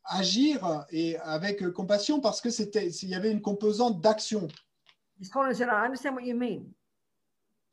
[0.05, 4.47] agir et avec compassion parce que c'était il y avait une composante d'action.
[5.19, 6.67] His Holiness said, I understand what you mean?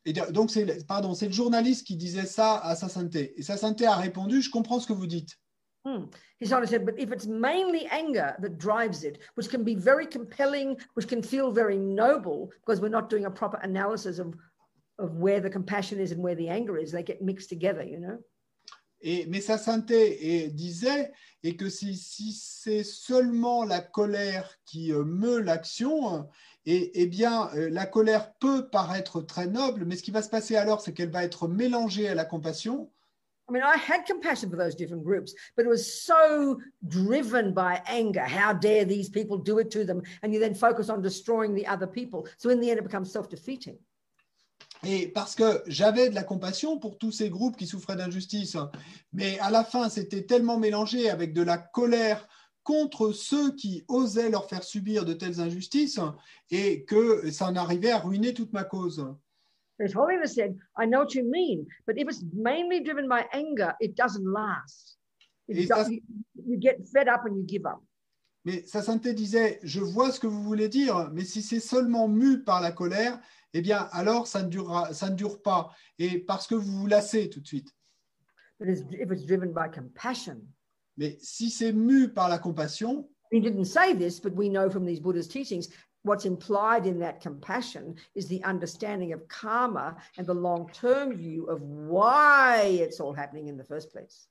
[0.06, 3.58] Et donc c'est pardon c'est le journaliste qui disait ça à sa sainteté et sa
[3.58, 5.38] sainteté a répondu je comprends ce que vous dites.
[5.86, 6.06] Hmm.
[6.40, 10.06] His Honor said, but if it's mainly anger that drives it, which can be very
[10.06, 14.36] compelling, which can feel very noble, because we're not doing a proper analysis of,
[15.00, 18.00] of where the compassion is and where the anger is, they get mixed together, you
[18.00, 18.20] know?
[19.04, 24.94] Et, mais sa sainteté et, disait et que si, si c'est seulement la colère qui
[24.94, 26.30] euh, meut l'action,
[26.68, 30.30] et, eh bien, euh, la colère peut paraître très noble, mais ce qui va se
[30.30, 32.92] passer alors, c'est qu'elle va être mélangée à la compassion.
[33.52, 36.58] I mean, I had compassion for those different groups, but it was so
[36.88, 38.24] driven by anger.
[38.24, 40.02] How dare these people do it to them?
[40.24, 42.30] And you then focus on destroying the other people.
[42.38, 43.78] So in the end, it becomes self defeating.
[44.86, 48.56] Et parce que j'avais de la compassion pour tous ces groupes qui souffraient d'injustice,
[49.12, 52.26] mais à la fin, c'était tellement mélangé avec de la colère
[52.64, 56.00] contre ceux qui osaient leur faire subir de telles injustices
[56.52, 59.06] et que ça en arrivait à ruiner toute ma cause.
[59.84, 63.74] As Holiness said, I know what you mean, but if it's mainly driven by anger,
[63.80, 64.98] it doesn't last.
[65.48, 66.02] It ça, does, you,
[66.36, 67.82] you get fed up and you give up.
[68.44, 72.08] Mais sa sainteté disait, je vois ce que vous voulez dire, mais si c'est seulement
[72.08, 73.20] mu par la colère,
[73.54, 75.70] eh bien, alors ça ne, durera, ça ne dure pas.
[76.00, 77.72] Et parce que vous vous lassez tout de suite.
[78.60, 80.42] But if it's driven by compassion,
[80.98, 84.86] Mais si c'est mu par la compassion, he didn't say this, but we know from
[84.86, 85.70] these Buddhist teachings,
[86.04, 91.46] what's implied in that compassion is the understanding of karma and the long term view
[91.46, 94.28] of why it's all happening in the first place.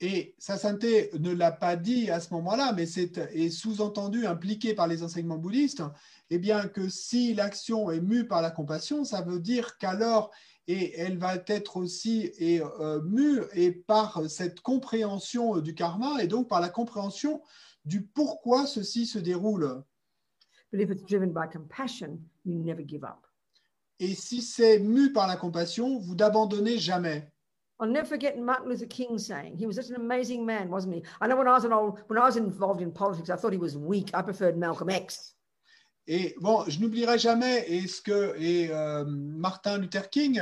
[0.00, 4.74] et sa sainteté ne l'a pas dit à ce moment-là, mais c'est est sous-entendu, impliqué
[4.74, 5.82] par les enseignements bouddhistes,
[6.30, 10.32] eh bien que si l'action est mue par la compassion, ça veut dire qu'alors,
[10.66, 16.26] et elle va être aussi et, euh, mue et par cette compréhension du karma et
[16.26, 17.42] donc par la compréhension
[17.84, 19.82] du pourquoi ceci se déroule.
[20.70, 23.26] But if it's driven by compassion, you never give up.
[23.98, 27.30] Et si c'est mu par la compassion, vous n'abandonnez jamais.
[27.80, 31.02] I'll never forget Martin Luther King saying he was such an amazing man, wasn't he?
[31.20, 33.52] I know when I was an old, when I was involved in politics, I thought
[33.52, 34.10] he was weak.
[34.12, 35.34] I preferred Malcolm X.
[36.12, 40.40] Et bon, je n'oublierai jamais et ce que et, euh, Martin Luther King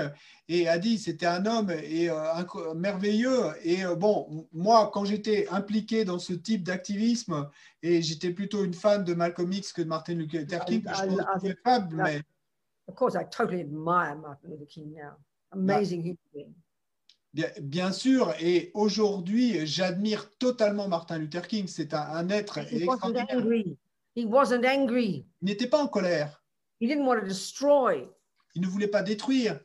[0.49, 3.53] et a dit, c'était un homme et, euh, merveilleux.
[3.63, 7.51] Et euh, bon, moi, quand j'étais impliqué dans ce type d'activisme,
[7.83, 11.49] et j'étais plutôt une fan de Malcolm X que de Martin Luther King, je I-
[11.51, 12.23] I- I- mais
[12.87, 15.19] Of course, I totally admire Martin Luther King now.
[15.51, 16.55] Amazing human being.
[17.35, 18.33] bien, bien sûr.
[18.41, 21.67] Et aujourd'hui, j'admire totalement Martin Luther King.
[21.67, 23.27] C'est un, un être extraordinaire.
[24.19, 25.25] He wasn't angry.
[25.41, 26.33] Il n'était pas en colère.
[26.81, 28.09] He didn't want to destroy.
[28.57, 29.61] Il ne voulait pas détruire.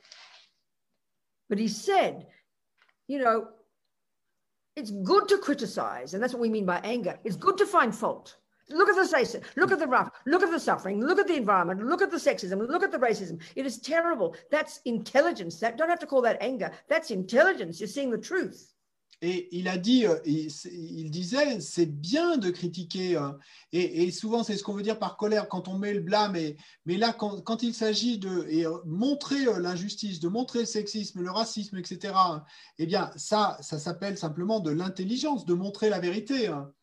[1.49, 2.27] But he said,
[3.07, 3.47] you know,
[4.75, 7.17] it's good to criticize, and that's what we mean by anger.
[7.23, 8.37] It's good to find fault.
[8.69, 11.35] Look at the say, look at the rough, look at the suffering, look at the
[11.35, 13.41] environment, look at the sexism, look at the racism.
[13.55, 14.35] It is terrible.
[14.51, 15.59] That's intelligence.
[15.61, 16.69] That don't have to call that anger.
[16.87, 17.79] That's intelligence.
[17.79, 18.71] You're seeing the truth.
[19.25, 23.15] Et il a dit, euh, il, il disait, c'est bien de critiquer.
[23.15, 23.31] euh,
[23.71, 26.35] Et, et souvent, c'est ce qu'on veut dire par colère quand on met le blâme.
[26.35, 30.59] Et, mais là, quand, quand il s'agit de et, euh, montrer euh, l'injustice, de montrer
[30.59, 32.13] le sexisme, le racisme, etc.,
[32.77, 36.47] eh bien, ça, ça s'appelle simplement de l'intelligence, de montrer la vérité.
[36.47, 36.73] hein.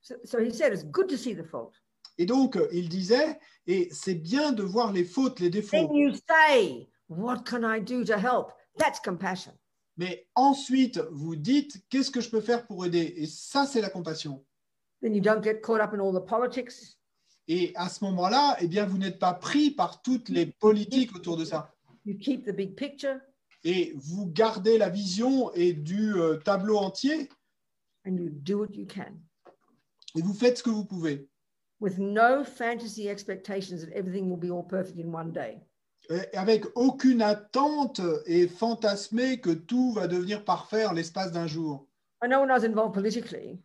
[0.00, 1.72] So, so he said it's good to see the fault.
[2.16, 5.76] Et donc, il disait, et c'est bien de voir les fautes, les défauts.
[5.76, 8.52] Then you say, what can I do to help?
[8.78, 9.57] That's compassion.
[9.98, 13.14] Mais ensuite, vous dites, qu'est-ce que je peux faire pour aider?
[13.16, 14.44] Et ça, c'est la compassion.
[15.02, 16.96] Then you don't get caught up in all the politics.
[17.48, 21.36] Et à ce moment-là, eh bien, vous n'êtes pas pris par toutes les politiques autour
[21.36, 21.74] de ça.
[22.04, 23.18] You keep the big picture
[23.64, 27.28] Et vous gardez la vision et du euh, tableau entier
[28.06, 29.12] and you do what you can.
[30.16, 31.28] et vous faites ce que vous pouvez.
[31.80, 35.60] with no fantasy expectations that everything will be all perfect in one day.
[36.34, 41.86] Avec aucune attente et fantasmer que tout va devenir parfait en l'espace d'un jour.
[42.24, 43.60] I know when I was involved politically,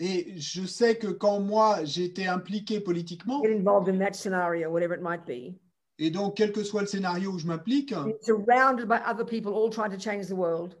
[0.00, 4.94] Et je sais que quand moi j'étais impliqué politiquement, get involved in that scenario, whatever
[4.94, 5.58] it might be,
[5.98, 9.52] et donc quel que soit le scénario où je m'implique, being surrounded by other people
[9.52, 10.76] all trying to change the world.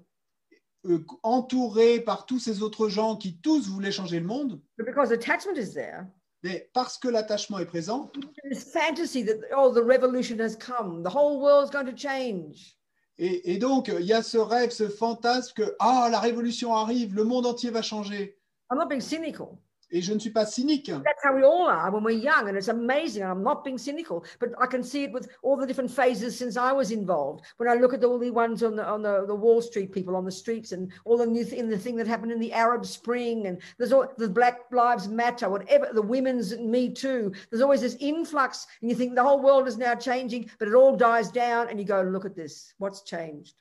[0.86, 5.10] euh, entouré par tous ces autres gens qui tous voulaient changer le monde, But because
[5.10, 6.06] attachment is there,
[6.42, 8.10] mais parce que l'attachement est présent,
[8.50, 12.76] this fantasy that, oh, the revolution has come, the whole world's going to change.
[13.18, 17.14] et, et donc il y a ce rêve, ce fantasme que ah la révolution arrive,
[17.14, 18.36] le monde entier va changer.
[18.70, 19.58] I'm not being cynical.
[19.90, 20.90] Et je ne suis pas cynique.
[21.02, 23.22] That's how we all are when we're young, and it's amazing.
[23.22, 26.36] And I'm not being cynical, but I can see it with all the different phases
[26.36, 27.46] since I was involved.
[27.56, 30.14] When I look at all the ones on the on the, the Wall Street people
[30.14, 32.52] on the streets, and all the new th- in the thing that happened in the
[32.52, 37.32] Arab Spring, and there's all the Black Lives Matter, whatever the women's Me Too.
[37.48, 40.74] There's always this influx, and you think the whole world is now changing, but it
[40.74, 43.54] all dies down, and you go, look at this, what's changed?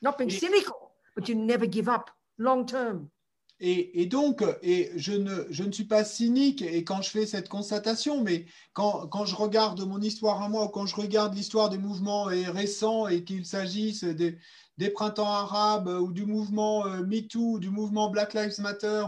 [0.00, 3.10] Not being cynical, but you never give up long term.
[3.58, 7.24] Et, et donc, et je, ne, je ne suis pas cynique et quand je fais
[7.24, 11.34] cette constatation, mais quand, quand je regarde mon histoire à moi ou quand je regarde
[11.34, 14.36] l'histoire des mouvements et récents et qu'il s'agisse des,
[14.76, 19.04] des printemps arabes ou du mouvement euh, MeToo, ou du mouvement Black Lives Matter,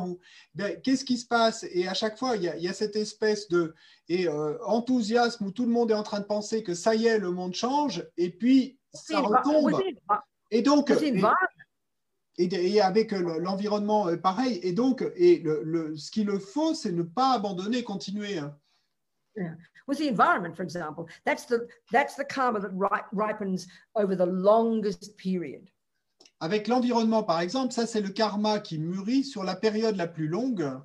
[0.55, 1.67] ben, qu'est-ce qui se passe?
[1.71, 3.75] Et à chaque fois, il y a, il y a cette espèce de
[4.09, 7.07] et, euh, enthousiasme où tout le monde est en train de penser que ça y
[7.07, 9.79] est, le monde change, et puis ça retombe.
[10.51, 10.91] Et donc,
[12.39, 14.61] et, avec l'environnement euh, pareil.
[14.63, 18.39] Et donc, et le, le, ce qu'il le faut, c'est ne pas abandonner, continuer.
[18.39, 18.57] Hein.
[19.37, 19.55] Yeah.
[19.87, 24.27] With the environment, for example, that's the that's the karma that ri ripens over the
[24.27, 25.71] longest period.
[26.41, 30.29] Avec l'environnement, par exemple, ça c'est le karma qui mûrit sur la période la plus
[30.29, 30.81] longue.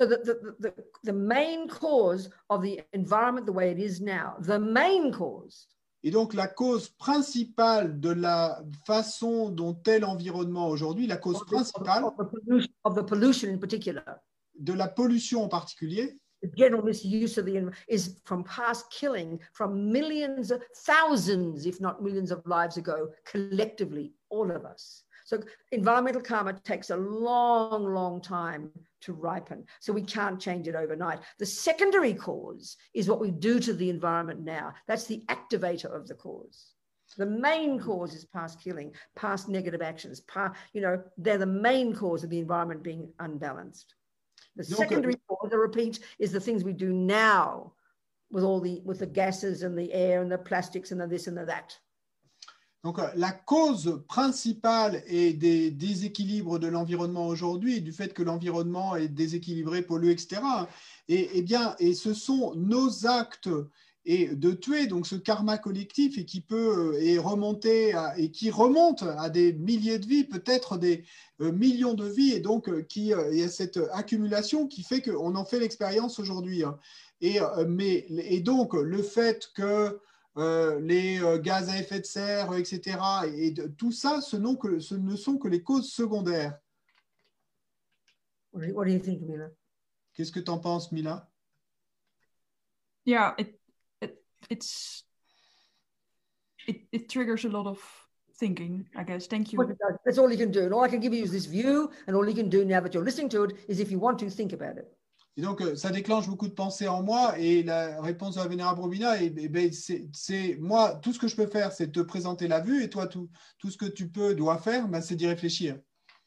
[0.00, 0.74] So the, the, the,
[1.04, 5.66] the main cause of the environment the way it is now, the main cause
[6.02, 12.04] Et donc la cause principale de la façon dont est l'environnement aujourd'hui, la cause principale
[12.04, 14.02] of the, pollution, of the pollution in particular,
[14.58, 19.38] de la pollution en particulier, the general misuse of the env- is from past killing
[19.52, 25.04] from millions, of, thousands, if not millions of lives ago, collectively, all of us.
[25.26, 25.38] So
[25.70, 28.70] environmental karma takes a long, long time
[29.02, 29.64] to ripen.
[29.80, 31.20] So we can't change it overnight.
[31.38, 34.74] The secondary cause is what we do to the environment now.
[34.86, 36.74] That's the activator of the cause.
[37.16, 40.20] The main cause is past killing, past negative actions.
[40.20, 43.94] Past, you know, they're the main cause of the environment being unbalanced.
[44.56, 47.72] The Donc, secondary cause, I repeat, is the things we do now
[48.30, 51.26] with all the with the gases and the air and the plastics and the this
[51.26, 51.76] and the that.
[52.82, 58.22] Donc, euh, la cause principale est des déséquilibres de l'environnement aujourd'hui, et du fait que
[58.22, 60.40] l'environnement est déséquilibré, pollué, etc.
[61.08, 63.50] Et, eh bien, et ce sont nos actes
[64.06, 68.50] et de tuer, donc ce karma collectif, et qui peut euh, et remonter et qui
[68.50, 71.04] remonte à des milliers de vies, peut-être des
[71.42, 75.34] euh, millions de vies, et donc qui il y a cette accumulation qui fait qu'on
[75.34, 76.64] en fait l'expérience aujourd'hui.
[76.64, 76.78] hein.
[77.20, 77.38] Et,
[77.68, 80.00] mais, et donc, le fait que
[80.36, 82.98] les euh, gaz à effet de serre, etc.
[83.36, 86.58] Et de- tout ça, ce, n'ont que- ce ne sont que les causes secondaires.
[88.52, 89.48] What do you, what do you think, Mila?
[90.14, 91.28] Qu'est-ce que tu en penses, Mila?
[93.06, 93.58] Yeah it,
[94.02, 95.04] it it's
[96.66, 97.78] it, it triggers a lot of
[98.38, 100.64] thinking i guess thank you What it does, That's all you can do.
[100.64, 102.80] And all I can give you is this view, and all you can do now
[102.80, 104.92] that you're listening to it is if you want to think about it.
[105.40, 107.38] Et donc, euh, ça déclenche beaucoup de pensées en moi.
[107.38, 111.34] Et la réponse de la Vénérable Robina, eh, ben, c'est moi, tout ce que je
[111.34, 112.84] peux faire, c'est te présenter la vue.
[112.84, 115.78] Et toi, tout, tout ce que tu peux, dois faire, ben, c'est d'y réfléchir.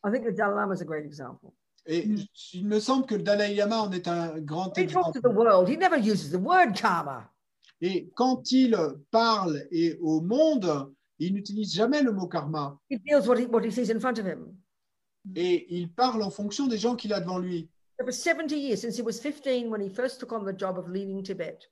[0.03, 1.51] I think the Dalai Lama is a great example.
[1.85, 2.17] Et Mm.
[2.53, 5.11] il me semble que le Dalai Lama en est un grand exemple.
[5.13, 5.69] to the world.
[5.69, 7.29] He never uses the word karma.
[7.81, 8.75] Et quand il
[9.11, 12.79] parle et au monde, il n'utilise jamais le mot karma.
[12.89, 14.57] He feels what he, what he sees in front of him.
[15.35, 17.69] Et il parle en fonction des gens qu'il a devant lui.
[18.03, 20.77] So for 70 years, since he was 15 when he first took on the job
[20.77, 21.65] of leading Tibet,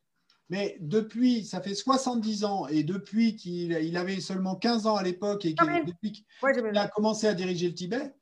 [0.49, 5.03] Mais depuis, ça fait 70 ans, et depuis qu'il il avait seulement 15 ans à
[5.03, 8.13] l'époque, et qu'il- depuis qu'il a commencé à diriger le Tibet,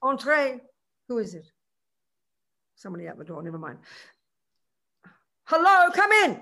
[0.00, 0.60] entree.
[1.08, 1.44] Who is it?
[2.76, 3.78] Somebody at the door, never mind.
[5.46, 6.40] Hello, come in.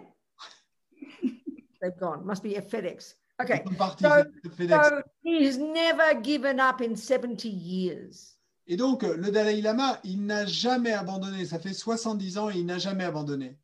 [1.83, 2.25] They've gone.
[2.25, 3.17] Must be a FedEx.
[3.41, 3.63] Okay.
[3.65, 4.25] ils sont partis, So-
[4.57, 4.89] FedEx.
[4.89, 8.32] So he's never given up in 70 years.
[8.67, 11.45] Et donc, le Dalai Lama, il n'a jamais abandonné.
[11.45, 13.59] Ça fait 70 ans et il n'a jamais abandonné.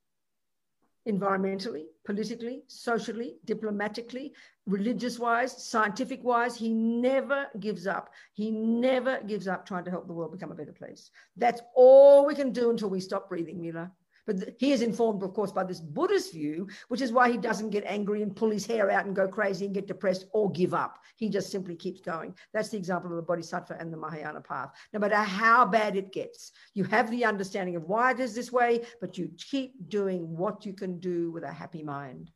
[1.08, 4.32] environmentally, politically, socially, diplomatically,
[4.66, 6.54] religious wise, scientific wise.
[6.54, 8.10] He never gives up.
[8.34, 11.10] He never gives up trying to help the world become a better place.
[11.36, 13.90] That's all we can do until we stop breathing, Mila.
[14.28, 17.70] But he is informed, of course, by this Buddhist view, which is why he doesn't
[17.70, 20.74] get angry and pull his hair out and go crazy and get depressed or give
[20.74, 20.98] up.
[21.16, 22.34] He just simply keeps going.
[22.52, 24.72] That's the example of the Bodhisattva and the Mahayana path.
[24.92, 28.52] No matter how bad it gets, you have the understanding of why it is this
[28.52, 32.30] way, but you keep doing what you can do with a happy mind.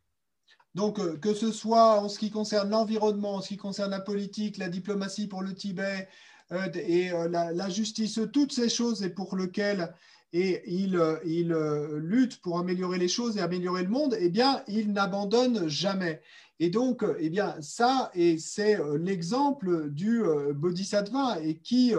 [0.74, 4.00] Donc, euh, que ce soit en ce qui concerne l'environnement, en ce qui concerne la
[4.00, 6.08] politique, la diplomatie pour le Tibet
[6.52, 9.92] euh, et euh, la, la justice, toutes ces choses et pour lesquelles
[10.32, 14.30] et il, euh, il euh, lutte pour améliorer les choses et améliorer le monde, eh
[14.30, 16.22] bien, il n'abandonne jamais.
[16.58, 20.22] Et donc, eh bien, ça, et c'est euh, l'exemple du
[20.54, 21.92] Bodhisattva et qui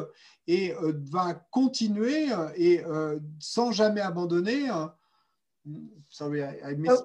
[0.48, 0.74] et,
[1.12, 2.82] va continuer et
[3.40, 4.70] sans jamais abandonner.
[4.70, 5.72] euh,
[6.10, 7.04] sorry, I, missed.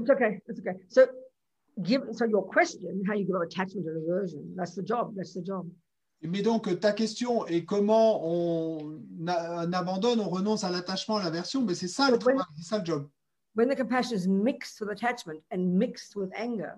[0.00, 0.40] It's okay.
[0.48, 0.78] It's okay.
[0.88, 1.06] So,
[1.82, 4.54] give so your question, how you give attachment and aversion.
[4.56, 5.14] That's the job.
[5.16, 5.66] That's the job.
[6.24, 11.74] Mais donc, ta question est comment on, abandonne, on renonce à l'attachement, à l'aversion, mais
[11.74, 13.08] c'est ça le travail, c'est ça le job.
[13.56, 16.72] When the compassion is mixed with attachment and mixed with anger,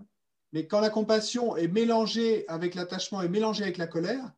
[0.52, 4.32] Mais quand la compassion est mélangée avec l'attachement et mélangée avec la colère,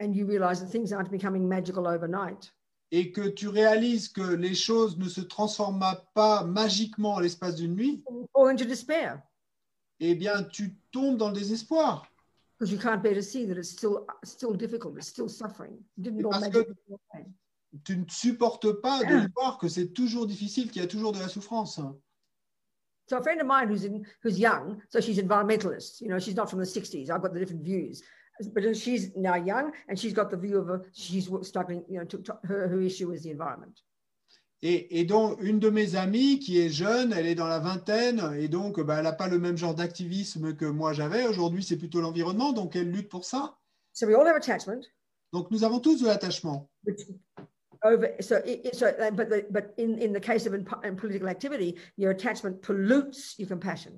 [0.00, 2.52] and you realize that things aren't becoming magical overnight,
[2.90, 5.82] et que tu réalises que les choses ne se transforment
[6.14, 8.02] pas magiquement en l'espace d'une nuit,
[8.34, 9.22] fall into despair
[10.00, 12.06] eh bien, tu tombes dans le désespoir.
[12.58, 15.78] Because you can't bear to see that it's still still difficult, it's still suffering.
[16.00, 17.26] Didn't all Parce magically que- go away.
[17.84, 21.18] Tu ne supportes pas de voir que c'est toujours difficile, qu'il y a toujours de
[21.18, 21.78] la souffrance.
[23.08, 26.00] So a friend of mine who's in who's young, so she's environmentalist.
[26.00, 27.10] You know, she's not from the '60s.
[27.10, 28.02] I've got the different views,
[28.54, 31.84] but she's now young and she's got the view of a she's struggling.
[31.88, 33.78] You know, to, to- her her issue is the environment.
[34.68, 38.20] Et, et donc, une de mes amies qui est jeune, elle est dans la vingtaine,
[38.36, 41.24] et donc bah, elle n'a pas le même genre d'activisme que moi j'avais.
[41.24, 43.56] Aujourd'hui, c'est plutôt l'environnement, donc elle lutte pour ça.
[43.92, 44.82] So we all have attachment,
[45.32, 46.68] Donc, nous avons tous de l'attachement.
[46.84, 47.02] which
[47.84, 50.96] over so it, it- so but the, but in in the case of in, in
[50.96, 53.92] political activity, your attachment pollutes your compassion.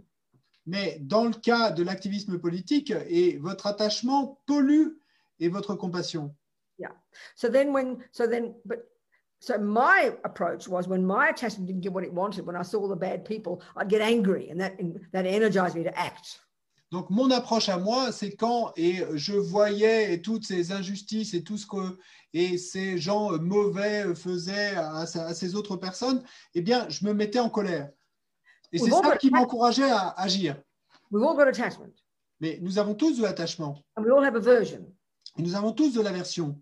[0.66, 4.98] Mais dans le cas de l'activisme politique, et votre attachement pollue
[5.40, 6.34] et votre compassion.
[7.36, 8.80] So then when so then but
[9.40, 12.80] so my approach was when my attachment didn't get what it wanted, when I saw
[12.80, 14.78] all the bad people, I'd get angry and that
[15.12, 16.40] that energized me to act.
[16.90, 21.58] Donc, mon approche à moi, c'est quand et je voyais toutes ces injustices et tout
[21.58, 21.98] ce que
[22.32, 26.22] et ces gens mauvais faisaient à, ces autres personnes,
[26.54, 27.90] eh bien, je me mettais en colère.
[28.72, 30.56] Et c'est ça qui m'encourageait à agir.
[31.10, 31.92] We've all got attachment
[32.40, 33.82] Mais nous avons tous de l'attachement.
[33.96, 34.90] and we all have aversion.
[35.38, 36.60] Et nous avons tous de l'aversion.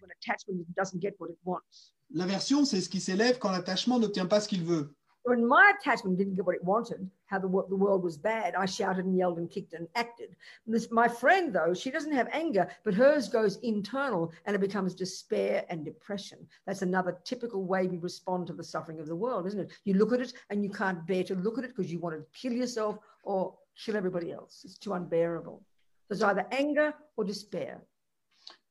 [0.00, 1.92] When attachment doesn't get what it wants.
[2.12, 4.94] L'aversion, c'est ce qui s'élève quand l'attachement n'obtient pas ce qu'il veut.
[5.22, 8.64] When my attachment didn't get what it wanted, how the, the world was bad, I
[8.64, 10.34] shouted and yelled and kicked and acted.
[10.66, 14.94] This, my friend, though, she doesn't have anger, but hers goes internal and it becomes
[14.94, 16.38] despair and depression.
[16.66, 19.72] That's another typical way we respond to the suffering of the world, isn't it?
[19.84, 22.16] You look at it and you can't bear to look at it because you want
[22.16, 24.62] to kill yourself or kill everybody else.
[24.64, 25.62] It's too unbearable.
[26.08, 27.82] There's either anger or despair.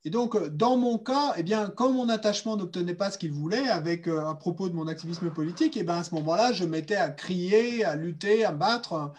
[0.05, 3.31] Et donc, euh, dans mon cas, eh bien, quand mon attachement n'obtenait pas ce qu'il
[3.33, 6.63] voulait, avec euh, à propos de mon activisme politique, eh bien, à ce moment-là, je
[6.63, 9.11] mettais à crier, à lutter, à me battre.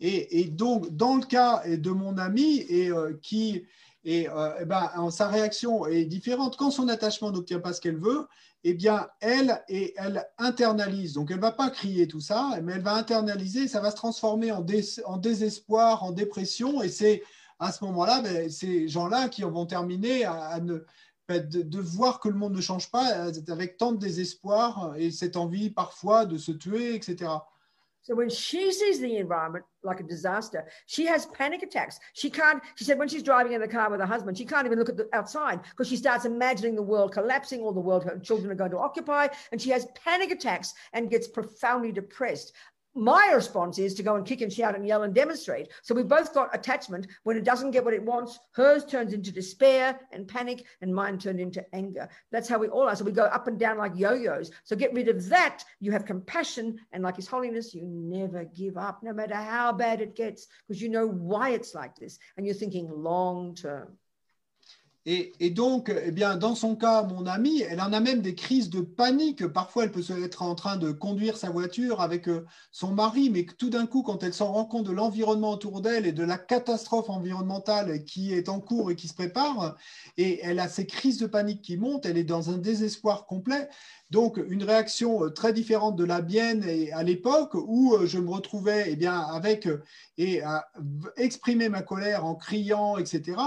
[0.00, 3.64] Et, donc, dans le cas de mon ami, et euh, qui,
[4.04, 6.56] et, euh, eh ben, en- sa réaction est différente.
[6.56, 8.28] Quand son attachement n'obtient pas ce qu'elle veut,
[8.62, 11.14] eh bien, elle, et elle internalise.
[11.14, 13.66] Donc, elle va pas crier tout ça, mais elle va internaliser.
[13.66, 14.64] Ça va se transformer en,
[15.04, 17.22] en désespoir, en dépression, et c'est
[17.58, 20.84] à ce moment-là, ben, ces gens-là qui vont terminer à, à ne,
[21.28, 24.94] ben, de, de voir que le monde ne change pas euh, avec tant de désespoir
[24.96, 27.26] et cette envie parfois de se tuer, etc.
[28.08, 32.00] So when she sees the environment like a disaster, she has panic attacks.
[32.14, 34.64] She can't, she said when she's driving in the car with her husband, she can't
[34.64, 38.04] even look at the outside because she starts imagining the world collapsing, all the world
[38.04, 42.54] her children are going to occupy, and she has panic attacks and gets profoundly depressed.
[42.94, 45.68] My response is to go and kick and shout and yell and demonstrate.
[45.82, 47.06] So we both got attachment.
[47.22, 51.18] When it doesn't get what it wants, hers turns into despair and panic, and mine
[51.18, 52.08] turned into anger.
[52.32, 52.96] That's how we all are.
[52.96, 54.50] So we go up and down like yo-yos.
[54.64, 55.64] So get rid of that.
[55.80, 60.00] You have compassion, and like His Holiness, you never give up, no matter how bad
[60.00, 63.96] it gets, because you know why it's like this, and you're thinking long term.
[65.10, 68.68] Et, donc, eh bien, dans son cas, mon amie, elle en a même des crises
[68.68, 69.46] de panique.
[69.46, 73.46] Parfois, elle peut être en train de conduire sa voiture avec euh, son mari, mais
[73.46, 76.36] tout d'un coup, quand elle s'en rend compte de l'environnement autour d'elle et de la
[76.36, 79.76] catastrophe environnementale qui est en cours et qui se prépare,
[80.18, 83.70] et elle a ces crises de panique qui montent, elle est dans un désespoir complet.
[84.10, 88.28] Donc, une réaction euh, très différente de la mienne à l'époque où euh, je me
[88.28, 89.68] retrouvais eh bien, avec
[90.18, 90.68] et à
[91.16, 93.38] exprimer ma colère en criant, etc.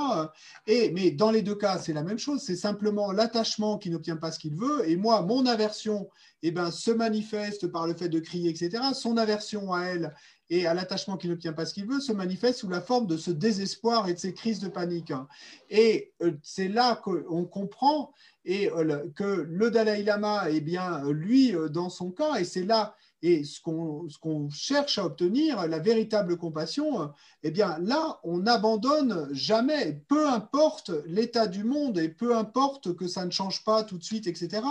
[0.66, 2.42] Et, mais dans les deux cas, c'est la même chose.
[2.42, 4.90] C'est simplement l'attachement qui n'obtient pas ce qu'il veut.
[4.90, 6.10] Et moi, mon aversion
[6.44, 8.84] eh ben, se manifeste par le fait de crier, etc.
[8.94, 10.14] Son aversion à elle
[10.50, 13.18] et à l'attachement qui n'obtient pas ce qu'il veut se manifeste sous la forme de
[13.18, 15.12] ce désespoir et de ces crises de panique.
[15.12, 15.28] hein.
[15.70, 18.14] Et euh, c'est là qu'on comprend
[18.44, 22.64] et euh, que le Dalai Lama, eh bien, lui, euh, dans son cas, et c'est
[22.64, 27.12] là, et ce qu'on cherche à obtenir, la véritable compassion,
[27.44, 33.08] eh bien, là, on n'abandonne jamais, peu importe l'état du monde et peu importe que
[33.08, 34.62] ça ne change pas tout de suite, etc.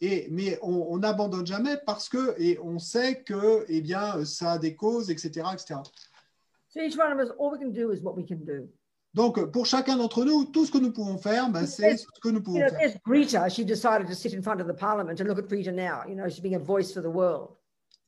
[0.00, 4.52] Et, mais on on n'abandonne jamais parce que, et on sait que, eh bien, ça
[4.52, 5.80] a des causes, etc., etc.
[6.68, 8.68] So each one of us, all we can do is what we can do.
[9.12, 12.28] Donc, pour chacun d'entre nous, tout ce que nous pouvons faire, ben, c'est ce que
[12.28, 12.94] nous You pouvons know, faire.
[13.04, 13.48] Greta.
[13.48, 16.02] She decided to sit in front of the parliament and look at Greta now.
[16.08, 17.56] You know, she's being a voice for the world.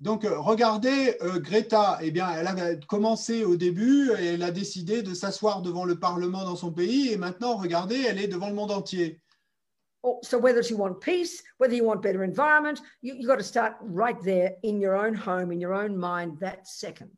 [0.03, 4.51] Donc, euh, regardez, euh, Greta, eh bien, elle a commencé au début et elle a
[4.51, 8.49] décidé de s'asseoir devant le Parlement dans son pays et maintenant, regardez, elle est devant
[8.49, 9.21] le monde entier.
[10.03, 13.45] Oh, so whether you want peace, whether you want better environment, you, you got to
[13.45, 17.09] start right there in your own home, in your own mind, that second.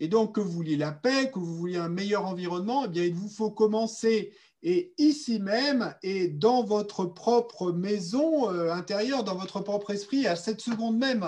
[0.00, 3.04] Et donc, que vous vouliez la paix, que vous vouliez un meilleur environnement, eh bien,
[3.04, 4.32] il vous faut commencer
[4.62, 10.34] et ici même et dans votre propre maison euh, intérieure, dans votre propre esprit, à
[10.34, 11.22] cette seconde même.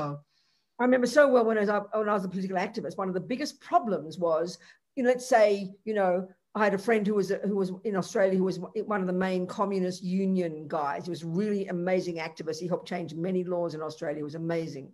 [0.78, 3.08] I remember so well when I was, a- when I was a political activist, one
[3.08, 4.58] of the biggest problems was,
[4.94, 7.94] you know, let's say, you know, I had a friend who was who was in
[7.94, 11.04] Australia who was one of the main communist union guys.
[11.04, 12.58] He was really amazing activist.
[12.58, 14.18] He helped change many laws in Australia.
[14.18, 14.90] He was amazing.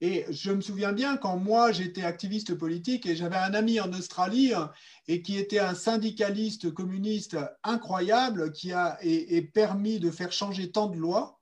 [0.00, 3.92] Et je me souviens bien quand moi j'étais activiste politique et j'avais un ami en
[3.92, 4.66] Australie euh,
[5.06, 10.72] et qui était un syndicaliste communiste incroyable qui a et, et permis de faire changer
[10.72, 11.38] tant de lois.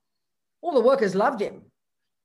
[0.62, 1.62] All the workers loved him.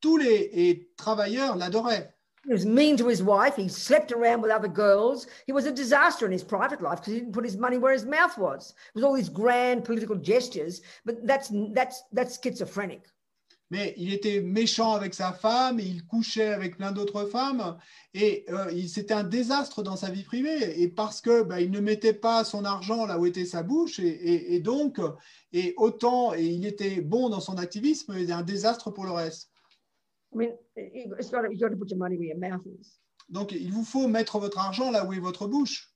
[0.02, 2.14] Tous les et travailleurs l'adoraient.
[2.46, 3.58] He was mean to his wife.
[3.58, 5.28] He slept around with other girls.
[5.48, 7.92] He was a disaster in his private life because he didn't put his money where
[7.94, 8.74] his mouth was.
[8.94, 13.02] It was all these grand political gestures, but that's that's that's schizophrenic.
[13.70, 17.78] Mais il était méchant avec sa femme, il couchait avec plein d'autres femmes,
[18.14, 20.82] et euh, il- c'était un désastre dans sa vie privée.
[20.82, 24.00] Et parce que bah, il ne mettait pas son argent là où était sa bouche,
[24.00, 25.02] et, et- et donc,
[25.52, 29.50] et autant, et il était bon dans son activisme, mais un désastre pour le reste.
[33.30, 35.94] Donc, il vous faut mettre votre argent là où est votre bouche.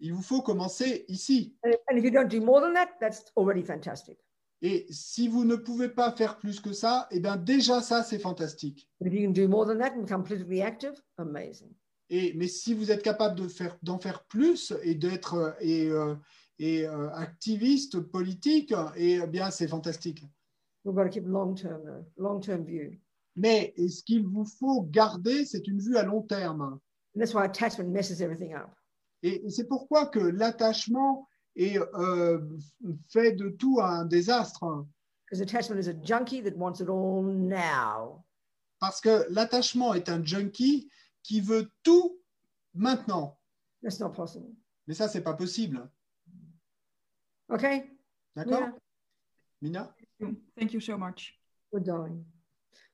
[0.00, 1.56] Il vous faut commencer ici.
[1.64, 4.18] And, and if you don't do more than that, that's already fantastic.
[4.60, 8.20] Et si vous ne pouvez pas faire plus que ça, eh bien déjà ça, c'est
[8.20, 8.88] fantastique.
[9.00, 11.74] But if you can do more than that and become politically active, amazing.
[12.10, 16.14] Et, mais si vous êtes capable de faire, d'en faire plus et d'être et, euh,
[16.58, 20.22] et, euh, activiste politique, eh bien c'est fantastique.
[20.84, 22.98] We've got to keep long term, though, long term view.
[23.36, 26.80] Mais ce qu'il vous faut garder, c'est une vue à long terme.
[27.14, 28.70] And that's why attachment messes everything up.
[29.22, 32.40] Et, c'est pourquoi que l'attachement est, euh,
[33.08, 34.86] fait de tout un désastre.
[35.26, 38.24] Because attachment is a junkie that wants it all now.
[38.80, 40.90] Parce que l'attachement est un junkie
[41.22, 42.18] qui veut tout
[42.74, 43.38] maintenant.
[43.82, 44.50] That's not possible.
[44.86, 45.88] Mais ça, c'est pas possible.
[47.48, 47.90] Okay?
[48.34, 48.60] D'accord?
[48.60, 48.74] Yeah.
[49.60, 49.94] Mina?
[50.58, 51.34] Thank you so much.
[51.72, 52.24] We're dying.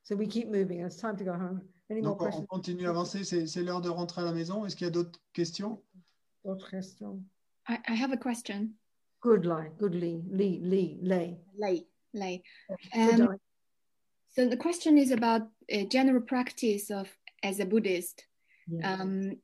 [0.03, 0.81] So we keep moving.
[0.81, 1.61] It's time to go home.
[1.91, 2.47] Any more Donc, on- on questions?
[2.49, 3.23] continue à avancer.
[3.23, 4.65] C'est c'est l'heure de rentrer à la maison.
[4.65, 5.81] Est-ce qu'il y a d'autres questions
[6.45, 7.21] D'autres questions?
[7.67, 8.69] I, I have a question.
[9.21, 9.69] Good lie.
[9.77, 10.23] Good Lee.
[10.31, 10.59] Lee.
[10.63, 10.97] Lee.
[11.01, 11.37] Lay.
[11.57, 12.41] Lay, lay.
[12.95, 13.37] Um,
[14.31, 17.09] so the question is about a general practice of
[17.43, 18.23] as a Buddhist.
[18.67, 18.93] Yeah.
[19.01, 19.35] Um,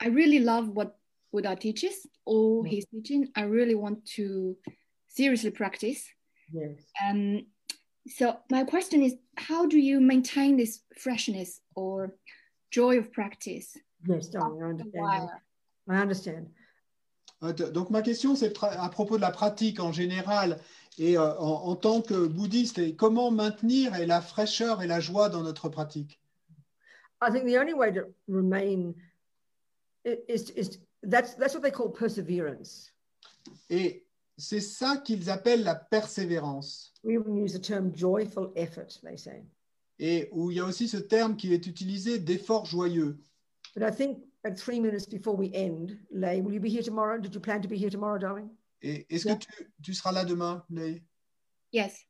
[0.00, 0.96] I really love what
[1.32, 2.70] Buddha teaches, all Mm.
[2.70, 3.28] his teaching.
[3.36, 4.56] I really want to
[5.08, 6.08] seriously practice.
[6.52, 6.78] Yes.
[7.02, 7.46] Um,
[8.06, 12.14] so my question is, how do you maintain this freshness or
[12.70, 13.76] joy of practice?
[14.06, 14.62] Yes, darling.
[14.62, 15.28] I understand.
[15.88, 16.46] I understand.
[17.42, 20.60] Euh, d- Donc, ma question, c'est à propos de la pratique en général
[20.98, 22.78] et euh, en, en tant que bouddhiste.
[22.78, 26.20] Et comment maintenir et la fraîcheur et la joie dans notre pratique?
[27.20, 28.94] I think the only way to remain
[30.04, 32.92] is, is that's that's what they call perseverance.
[33.70, 34.04] Et
[34.42, 36.92] c'est ça qu'ils appellent la persévérance.
[37.04, 39.44] We even use the term joyful effort, they say.
[39.98, 43.18] Et où il y a aussi ce terme qui est utilisé d'effort joyeux.
[43.76, 47.18] But I think at three minutes before we end, Lay, will you be here tomorrow?
[47.20, 48.50] Did you plan to be here tomorrow, darling?
[48.82, 49.36] Et est-ce Yeah.
[49.36, 51.02] que tu, tu seras là demain, Lei
[51.72, 52.04] Yes.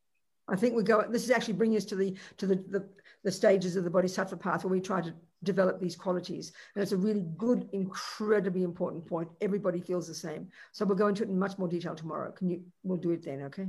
[0.49, 1.03] I think we go.
[1.11, 2.89] This is actually bringing us to the to the, the
[3.25, 5.13] the stages of the Bodhisattva path where we try to
[5.43, 9.29] develop these qualities, and it's a really good, incredibly important point.
[9.41, 12.31] Everybody feels the same, so we'll go into it in much more detail tomorrow.
[12.33, 12.63] Can you?
[12.83, 13.69] We'll do it then, okay?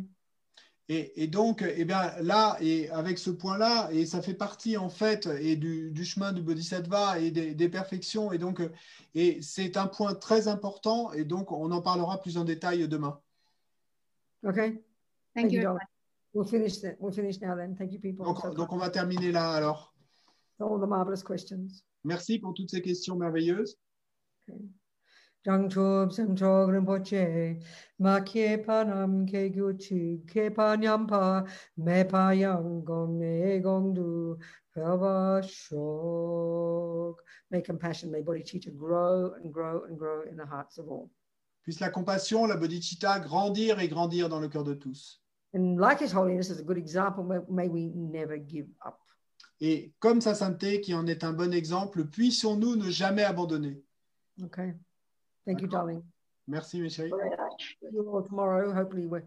[0.89, 4.89] Et, et donc, eh bien, là, et avec ce point-là, et ça fait partie en
[4.89, 8.69] fait et du, du chemin du Bodhisattva et des, des perfections, et donc, euh,
[9.15, 13.17] et c'est un point très important, et donc on en parlera plus en détail demain.
[14.45, 14.83] Okay.
[15.33, 15.61] Thank, you.
[15.61, 15.75] very darling.
[15.75, 15.87] much.
[16.33, 16.95] We'll finish that.
[16.99, 17.75] We'll finish now then.
[17.75, 18.25] Thank you, people.
[18.25, 19.92] Donc, So donc on va terminer là alors.
[20.63, 21.83] All the marvelous questions.
[22.03, 23.77] Merci pour toutes ces questions merveilleuses.
[25.45, 27.61] Jang chub sam chog rinpoche,
[27.99, 31.43] ma kye panam ke gyu chi, ke pa nyam pa,
[31.75, 34.37] me pa yang gong ne gong du,
[34.73, 37.15] phaba shok.
[37.51, 41.11] May compassion, may bodhicitta grow and grow and grow in the hearts of all.
[41.65, 45.19] Puisse la compassion, la bodhicitta grandir et grandir dans le cœur de tous.
[45.53, 49.02] And like His Holiness is a good example, may we never give up.
[49.61, 53.81] Et comme sa sainteté, qui en est un bon exemple, puissions-nous ne jamais abandonner.
[54.43, 54.73] Okay.
[55.45, 56.03] Thank you, darling.
[56.47, 57.11] Merci, mes chéris.
[57.79, 58.73] See you all tomorrow.
[58.73, 59.23] Hopefully, we're.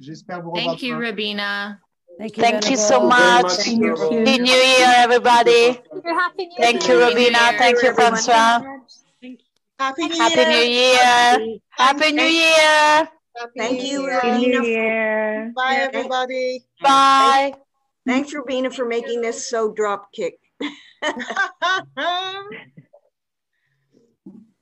[0.00, 0.74] J'espère vous revoir.
[0.74, 0.96] Thank you.
[0.98, 1.78] Rabina.
[2.18, 3.56] Thank you, Thank you so much.
[3.58, 5.74] Happy New Year, everybody.
[5.74, 6.12] Thank Year.
[6.12, 6.46] you, Happy
[6.86, 7.38] New Robina.
[7.38, 7.94] Year, Thank you.
[7.94, 8.62] Francois.
[9.78, 10.16] Happy New
[11.76, 13.08] Happy New Year.
[13.34, 13.46] Year.
[13.46, 15.52] Happy New Thank you, Happy New Year.
[15.54, 16.64] Bye, everybody.
[16.80, 17.54] Bye.
[18.06, 20.38] Thanks, Rubina, for making this so drop kick.
[20.60, 20.70] Bye.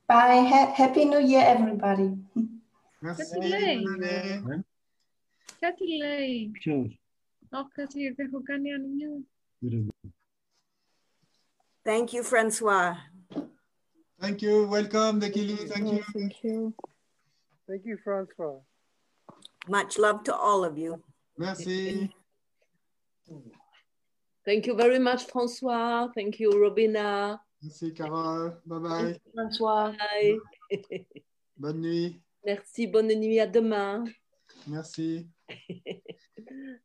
[0.07, 2.17] Ha- Happy New Year, everybody.
[3.01, 3.23] Merci.
[3.23, 3.83] Catilei.
[3.83, 4.63] bonne année.
[5.61, 6.53] Catilei.
[6.61, 6.89] Ciao.
[7.53, 9.23] Oh, Catilei, kaniya
[11.85, 12.95] Thank you, Francois.
[14.19, 14.67] Thank you.
[14.67, 15.67] Welcome, Dekili.
[15.67, 16.03] Thank you.
[16.13, 16.73] Thank you.
[17.67, 18.59] Thank you, Francois.
[19.67, 21.01] Much love to all of you.
[21.37, 22.13] Merci.
[24.45, 26.13] Thank you very much, François.
[26.13, 27.39] Thank you, Robina.
[27.61, 28.57] Merci, Carole.
[28.65, 29.19] Bye bye.
[29.33, 29.95] François.
[29.97, 30.37] Bye.
[31.57, 32.21] Bonne nuit.
[32.45, 34.03] Merci, bonne nuit, à demain.
[34.67, 35.27] Merci.